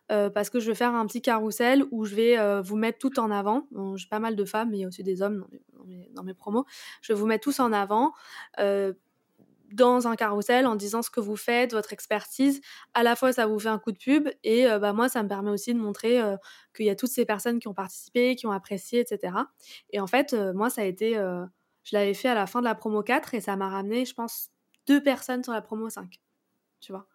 parce 0.07 0.49
que 0.49 0.59
je 0.59 0.67
vais 0.67 0.75
faire 0.75 0.93
un 0.93 1.05
petit 1.07 1.21
carrousel 1.21 1.83
où 1.91 2.05
je 2.05 2.15
vais 2.15 2.61
vous 2.61 2.75
mettre 2.75 2.99
tout 2.99 3.19
en 3.19 3.31
avant? 3.31 3.67
j'ai 3.95 4.07
pas 4.07 4.19
mal 4.19 4.35
de 4.35 4.45
femmes, 4.45 4.69
mais 4.69 4.77
il 4.77 4.81
y 4.81 4.85
a 4.85 4.87
aussi 4.87 5.03
des 5.03 5.21
hommes 5.21 5.45
dans 5.73 5.85
mes, 5.85 6.09
dans 6.13 6.23
mes, 6.23 6.33
promos. 6.33 6.65
Je 7.01 7.13
vais 7.13 7.19
vous 7.19 7.25
mettre 7.25 7.43
tous 7.43 7.59
en 7.59 7.73
avant 7.73 8.13
dans 9.73 10.07
un 10.07 10.15
carrousel 10.15 10.67
en 10.67 10.75
disant 10.75 11.01
ce 11.01 11.09
que 11.09 11.19
vous 11.19 11.35
faites, 11.35 11.73
votre 11.73 11.93
expertise. 11.93 12.61
À 12.93 13.03
la 13.03 13.15
fois, 13.15 13.33
ça 13.33 13.45
vous 13.45 13.59
fait 13.59 13.69
un 13.69 13.79
coup 13.79 13.91
de 13.91 13.97
pub 13.97 14.29
et 14.43 14.67
euh, 14.67 14.79
bah, 14.79 14.93
moi, 14.93 15.09
ça 15.09 15.23
me 15.23 15.27
permet 15.27 15.51
aussi 15.51 15.73
de 15.73 15.79
montrer 15.79 16.21
euh, 16.21 16.37
qu'il 16.75 16.85
y 16.85 16.89
a 16.89 16.95
toutes 16.95 17.09
ces 17.09 17.25
personnes 17.25 17.59
qui 17.59 17.67
ont 17.67 17.73
participé, 17.73 18.35
qui 18.35 18.47
ont 18.47 18.51
apprécié, 18.51 18.99
etc. 18.99 19.33
Et 19.91 19.99
en 19.99 20.07
fait, 20.07 20.33
euh, 20.33 20.53
moi, 20.53 20.69
ça 20.69 20.81
a 20.81 20.85
été. 20.85 21.13
je 21.13 21.95
l'avais 21.95 22.13
fait 22.13 22.29
à 22.29 22.35
la 22.35 22.47
fin 22.47 22.59
de 22.59 22.65
la 22.65 22.75
promo 22.75 23.03
4 23.03 23.33
et 23.33 23.41
ça 23.41 23.55
m'a 23.55 23.69
ramené, 23.69 24.05
je 24.05 24.13
pense, 24.13 24.49
deux 24.87 25.01
personnes 25.01 25.43
sur 25.43 25.53
la 25.53 25.61
promo 25.61 25.89
5. 25.89 26.19
Tu 26.79 26.91
vois 26.91 27.07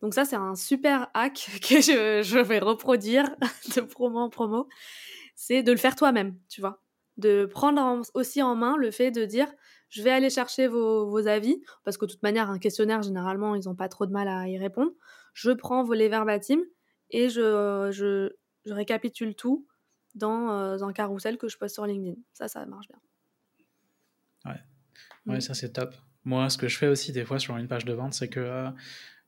donc 0.00 0.14
ça, 0.14 0.24
c'est 0.24 0.36
un 0.36 0.54
super 0.54 1.10
hack 1.12 1.50
que 1.68 1.80
je, 1.80 2.22
je 2.22 2.38
vais 2.38 2.58
reproduire 2.58 3.36
de 3.76 3.82
promo 3.82 4.20
en 4.20 4.30
promo. 4.30 4.68
C'est 5.34 5.62
de 5.62 5.72
le 5.72 5.78
faire 5.78 5.96
toi-même, 5.96 6.38
tu 6.48 6.60
vois. 6.60 6.82
De 7.16 7.44
prendre 7.44 8.02
aussi 8.14 8.42
en 8.42 8.54
main 8.54 8.76
le 8.76 8.90
fait 8.90 9.10
de 9.10 9.24
dire, 9.24 9.52
je 9.90 10.02
vais 10.02 10.10
aller 10.10 10.30
chercher 10.30 10.68
vos, 10.68 11.26
avis, 11.26 11.60
parce 11.84 11.98
que 11.98 12.06
de 12.06 12.12
toute 12.12 12.22
manière, 12.22 12.48
un 12.48 12.58
questionnaire, 12.58 13.02
généralement, 13.02 13.56
ils 13.56 13.64
n'ont 13.66 13.74
pas 13.74 13.88
trop 13.88 14.06
de 14.06 14.12
mal 14.12 14.28
à 14.28 14.48
y 14.48 14.56
répondre. 14.56 14.92
Je 15.34 15.50
prends 15.50 15.82
vos 15.82 15.94
les 15.94 16.08
verbatim 16.08 16.60
et 17.10 17.28
je, 17.28 17.90
je, 17.92 18.30
récapitule 18.72 19.34
tout 19.34 19.66
dans 20.14 20.50
euh, 20.50 20.82
un 20.82 20.92
carrousel 20.92 21.38
que 21.38 21.48
je 21.48 21.58
poste 21.58 21.74
sur 21.74 21.86
LinkedIn. 21.86 22.20
Ça, 22.32 22.46
ça 22.46 22.64
marche 22.66 22.86
bien. 22.88 23.00
Ouais, 24.44 24.60
ouais 25.26 25.38
mm. 25.38 25.40
ça 25.40 25.54
c'est 25.54 25.72
top. 25.72 25.94
Moi, 26.24 26.48
ce 26.50 26.58
que 26.58 26.68
je 26.68 26.76
fais 26.76 26.88
aussi 26.88 27.10
des 27.12 27.24
fois 27.24 27.38
sur 27.38 27.56
une 27.56 27.66
page 27.66 27.84
de 27.84 27.92
vente, 27.92 28.14
c'est 28.14 28.28
que 28.28 28.38
euh, 28.38 28.70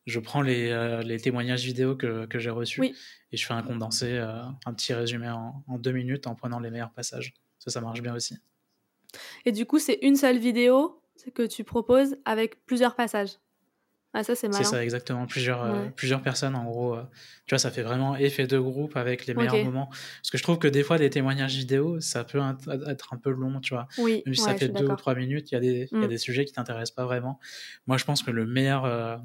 je 0.07 0.21
prends 0.21 0.43
les, 0.43 0.71
euh, 0.71 1.03
les, 1.03 1.19
témoignages 1.19 1.65
vidéo 1.65 1.97
que, 1.97 2.27
que 2.27 2.39
j'ai 2.39 2.51
reçus 2.51 2.95
et 3.33 3.37
je 3.37 3.47
fais 3.47 3.55
un 3.55 3.63
condensé, 3.63 4.19
un 4.19 4.75
petit 4.75 4.93
résumé 4.93 5.29
en, 5.29 5.65
en, 5.67 5.79
deux 5.79 5.93
minutes 5.93 6.27
en 6.27 6.35
prenant 6.35 6.61
les 6.61 6.71
meilleurs 6.71 6.93
passages. 6.93 7.33
Ça, 7.59 7.71
ça 7.71 7.81
marche 7.81 8.03
bien 8.03 8.15
aussi. 8.15 8.37
Et 9.45 9.53
du 9.53 9.67
coup, 9.67 9.79
c'est 9.79 9.99
une 10.03 10.17
seule 10.17 10.39
vidéo 10.39 11.03
que 11.35 11.47
tu 11.47 11.65
proposes 11.65 12.17
avec 12.25 12.65
plusieurs 12.67 12.95
passages. 12.95 13.39
Ah, 14.15 14.23
ça, 14.23 14.35
c'est 14.35 14.47
malin. 14.49 14.63
C'est 14.63 14.71
ça, 14.71 14.83
exactement. 14.83 15.27
Plusieurs, 15.27 15.63
euh, 15.63 15.87
plusieurs 15.97 16.21
personnes, 16.21 16.55
en 16.55 16.65
gros. 16.65 16.95
Euh, 16.95 17.03
tu 17.47 17.55
vois, 17.55 17.59
ça 17.59 17.71
fait 17.71 17.83
vraiment 17.83 18.15
effet 18.15 18.47
de 18.47 18.59
groupe 18.59 18.97
avec 18.97 19.27
les 19.27 19.33
meilleurs 19.33 19.65
moments. 19.65 19.87
Parce 19.87 20.31
que 20.31 20.37
je 20.37 20.43
trouve 20.43 20.59
que 20.59 20.69
des 20.69 20.83
fois, 20.83 20.99
des 20.99 21.09
témoignages 21.09 21.57
vidéo, 21.57 21.99
ça 22.01 22.23
peut 22.25 22.41
être 22.89 23.15
un 23.15 23.17
peu 23.17 23.31
long, 23.31 23.61
tu 23.61 23.73
vois. 23.73 23.89
Oui, 23.97 24.23
Même 24.27 24.35
si 24.35 24.43
ça 24.43 24.55
fait 24.55 24.69
deux 24.69 24.87
ou 24.87 24.97
trois 24.97 25.15
minutes, 25.15 25.51
il 25.51 25.55
y, 25.55 25.57
a 25.57 25.61
des, 25.61 25.89
y 25.91 25.95
a 25.95 25.99
mm. 25.99 26.09
des 26.09 26.19
sujets 26.19 26.45
qui 26.45 26.53
t'intéressent 26.53 26.95
pas 26.95 27.07
vraiment. 27.07 27.41
Moi, 27.87 27.97
je 27.97 28.05
pense 28.05 28.23
que 28.23 28.31
le 28.31 28.45
meilleur, 28.45 28.85
euh, 28.85 29.17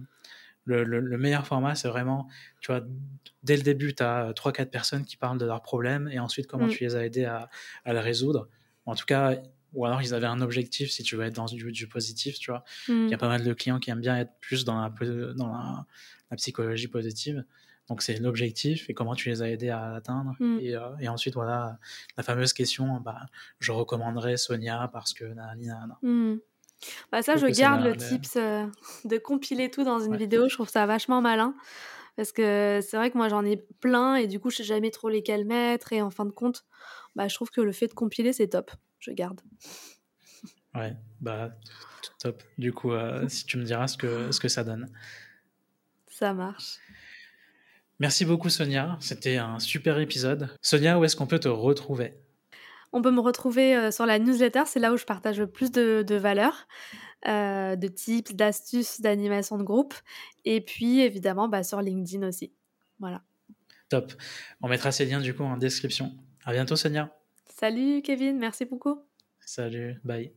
le, 0.63 0.85
le, 0.85 1.17
meilleur 1.17 1.45
format, 1.45 1.75
c'est 1.75 1.89
vraiment, 1.89 2.29
tu 2.61 2.71
vois, 2.71 2.81
dès 3.43 3.57
le 3.57 3.63
début, 3.63 3.93
tu 3.93 4.03
as 4.03 4.31
trois, 4.35 4.53
quatre 4.53 4.71
personnes 4.71 5.03
qui 5.03 5.17
parlent 5.17 5.37
de 5.37 5.45
leurs 5.45 5.63
problèmes 5.63 6.07
et 6.13 6.19
ensuite 6.19 6.47
comment 6.47 6.67
mm. 6.67 6.71
tu 6.71 6.85
les 6.85 6.95
as 6.95 7.05
aidés 7.05 7.25
à, 7.25 7.49
à 7.83 7.91
le 7.91 7.99
résoudre. 7.99 8.47
En 8.85 8.95
tout 8.95 9.05
cas, 9.05 9.35
ou 9.73 9.85
alors 9.85 10.01
ils 10.01 10.13
avaient 10.13 10.27
un 10.27 10.41
objectif 10.41 10.89
si 10.89 11.03
tu 11.03 11.15
veux 11.15 11.25
être 11.25 11.35
dans 11.35 11.45
du, 11.45 11.71
du 11.71 11.87
positif, 11.87 12.39
tu 12.39 12.51
vois. 12.51 12.63
Mmh. 12.87 13.05
Il 13.05 13.09
y 13.09 13.13
a 13.13 13.17
pas 13.17 13.27
mal 13.27 13.43
de 13.43 13.53
clients 13.53 13.79
qui 13.79 13.89
aiment 13.89 14.01
bien 14.01 14.17
être 14.17 14.31
plus 14.39 14.65
dans 14.65 14.79
la, 14.79 14.89
dans 15.33 15.47
la, 15.47 15.85
la 16.31 16.37
psychologie 16.37 16.87
positive. 16.87 17.43
Donc 17.87 18.01
c'est 18.01 18.17
l'objectif 18.17 18.89
et 18.89 18.93
comment 18.93 19.15
tu 19.15 19.29
les 19.29 19.41
as 19.41 19.49
aidés 19.49 19.69
à 19.69 19.89
l'atteindre. 19.89 20.35
Mm. 20.39 20.59
Et, 20.59 20.75
euh, 20.75 20.89
et, 20.99 21.07
ensuite, 21.07 21.35
voilà, 21.35 21.79
la 22.17 22.23
fameuse 22.23 22.53
question, 22.53 22.99
bah, 22.99 23.21
je 23.59 23.71
recommanderais 23.71 24.37
Sonia 24.37 24.89
parce 24.91 25.13
que... 25.13 25.23
Nanana. 25.23 25.97
Mm. 26.01 26.35
Bah 27.11 27.23
ça, 27.23 27.37
je, 27.37 27.47
je 27.47 27.53
garde 27.53 27.83
le 27.83 27.95
tips 27.95 28.35
euh, 28.35 28.67
de 29.05 29.17
compiler 29.17 29.71
tout 29.71 29.83
dans 29.83 29.99
une 29.99 30.11
ouais. 30.11 30.17
vidéo. 30.17 30.47
Je 30.47 30.53
trouve 30.53 30.69
ça 30.69 30.85
vachement 30.85 31.21
malin. 31.21 31.55
Parce 32.17 32.31
que 32.31 32.79
c'est 32.81 32.97
vrai 32.97 33.09
que 33.09 33.17
moi, 33.17 33.29
j'en 33.29 33.45
ai 33.45 33.57
plein 33.79 34.15
et 34.15 34.27
du 34.27 34.39
coup, 34.39 34.49
je 34.49 34.57
sais 34.57 34.63
jamais 34.63 34.91
trop 34.91 35.09
lesquels 35.09 35.45
mettre. 35.45 35.93
Et 35.93 36.01
en 36.01 36.09
fin 36.09 36.25
de 36.25 36.31
compte, 36.31 36.65
bah, 37.15 37.27
je 37.27 37.35
trouve 37.35 37.49
que 37.49 37.61
le 37.61 37.71
fait 37.71 37.87
de 37.87 37.93
compiler, 37.93 38.33
c'est 38.33 38.49
top. 38.49 38.71
Je 38.99 39.11
garde. 39.11 39.41
Ouais, 40.75 40.95
bah 41.21 41.51
top. 42.19 42.43
Du 42.57 42.73
coup, 42.73 42.91
euh, 42.91 43.27
si 43.27 43.45
tu 43.45 43.57
me 43.57 43.63
diras 43.63 43.87
ce 43.87 43.97
que, 43.97 44.31
ce 44.31 44.39
que 44.39 44.47
ça 44.47 44.63
donne. 44.63 44.91
Ça 46.07 46.33
marche. 46.33 46.79
Merci 47.99 48.25
beaucoup 48.25 48.49
Sonia, 48.49 48.97
c'était 48.99 49.37
un 49.37 49.57
super 49.57 49.97
épisode. 49.99 50.49
Sonia, 50.61 50.99
où 50.99 51.03
est-ce 51.03 51.15
qu'on 51.15 51.25
peut 51.25 51.39
te 51.39 51.47
retrouver? 51.47 52.13
On 52.93 53.01
peut 53.01 53.11
me 53.11 53.19
retrouver 53.19 53.75
euh, 53.75 53.91
sur 53.91 54.05
la 54.05 54.19
newsletter, 54.19 54.63
c'est 54.67 54.79
là 54.79 54.93
où 54.93 54.97
je 54.97 55.05
partage 55.05 55.39
le 55.39 55.47
plus 55.47 55.71
de, 55.71 56.03
de 56.07 56.15
valeurs, 56.15 56.67
euh, 57.27 57.75
de 57.75 57.87
tips, 57.87 58.33
d'astuces, 58.33 59.01
d'animation 59.01 59.57
de 59.57 59.63
groupe. 59.63 59.95
Et 60.45 60.61
puis 60.61 61.01
évidemment 61.01 61.47
bah, 61.47 61.63
sur 61.63 61.81
LinkedIn 61.81 62.27
aussi. 62.27 62.53
Voilà. 62.99 63.23
Top. 63.89 64.13
On 64.61 64.67
mettra 64.67 64.91
ces 64.91 65.05
liens 65.05 65.19
du 65.19 65.33
coup 65.33 65.43
en 65.43 65.57
description. 65.57 66.15
À 66.45 66.53
bientôt 66.53 66.75
Sonia. 66.75 67.16
Salut 67.59 68.03
Kevin, 68.03 68.37
merci 68.37 68.65
beaucoup. 68.65 68.99
Salut, 69.39 69.99
bye. 70.03 70.31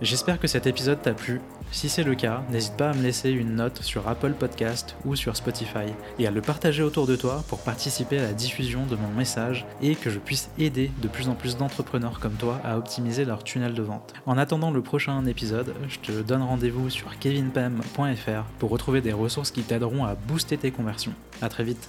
J'espère 0.00 0.40
que 0.40 0.48
cet 0.48 0.66
épisode 0.66 1.00
t'a 1.00 1.14
plu. 1.14 1.40
Si 1.70 1.88
c'est 1.88 2.02
le 2.02 2.16
cas, 2.16 2.42
n'hésite 2.50 2.76
pas 2.76 2.90
à 2.90 2.94
me 2.94 3.02
laisser 3.02 3.30
une 3.30 3.54
note 3.54 3.80
sur 3.80 4.08
Apple 4.08 4.32
Podcast 4.32 4.96
ou 5.04 5.14
sur 5.14 5.36
Spotify 5.36 5.86
et 6.18 6.26
à 6.26 6.32
le 6.32 6.40
partager 6.40 6.82
autour 6.82 7.06
de 7.06 7.14
toi 7.14 7.44
pour 7.48 7.60
participer 7.60 8.18
à 8.18 8.22
la 8.22 8.32
diffusion 8.32 8.86
de 8.86 8.96
mon 8.96 9.08
message 9.10 9.66
et 9.82 9.94
que 9.94 10.10
je 10.10 10.18
puisse 10.18 10.50
aider 10.58 10.90
de 11.00 11.06
plus 11.06 11.28
en 11.28 11.36
plus 11.36 11.56
d'entrepreneurs 11.56 12.18
comme 12.18 12.34
toi 12.34 12.60
à 12.64 12.76
optimiser 12.76 13.24
leur 13.24 13.44
tunnel 13.44 13.74
de 13.74 13.82
vente. 13.82 14.14
En 14.26 14.36
attendant 14.36 14.72
le 14.72 14.82
prochain 14.82 15.24
épisode, 15.26 15.74
je 15.88 16.00
te 16.00 16.22
donne 16.22 16.42
rendez-vous 16.42 16.90
sur 16.90 17.16
kevinpem.fr 17.20 18.44
pour 18.58 18.70
retrouver 18.70 19.00
des 19.00 19.12
ressources 19.12 19.52
qui 19.52 19.62
t'aideront 19.62 20.04
à 20.04 20.16
booster 20.16 20.58
tes 20.58 20.72
conversions. 20.72 21.14
À 21.40 21.48
très 21.48 21.62
vite. 21.62 21.88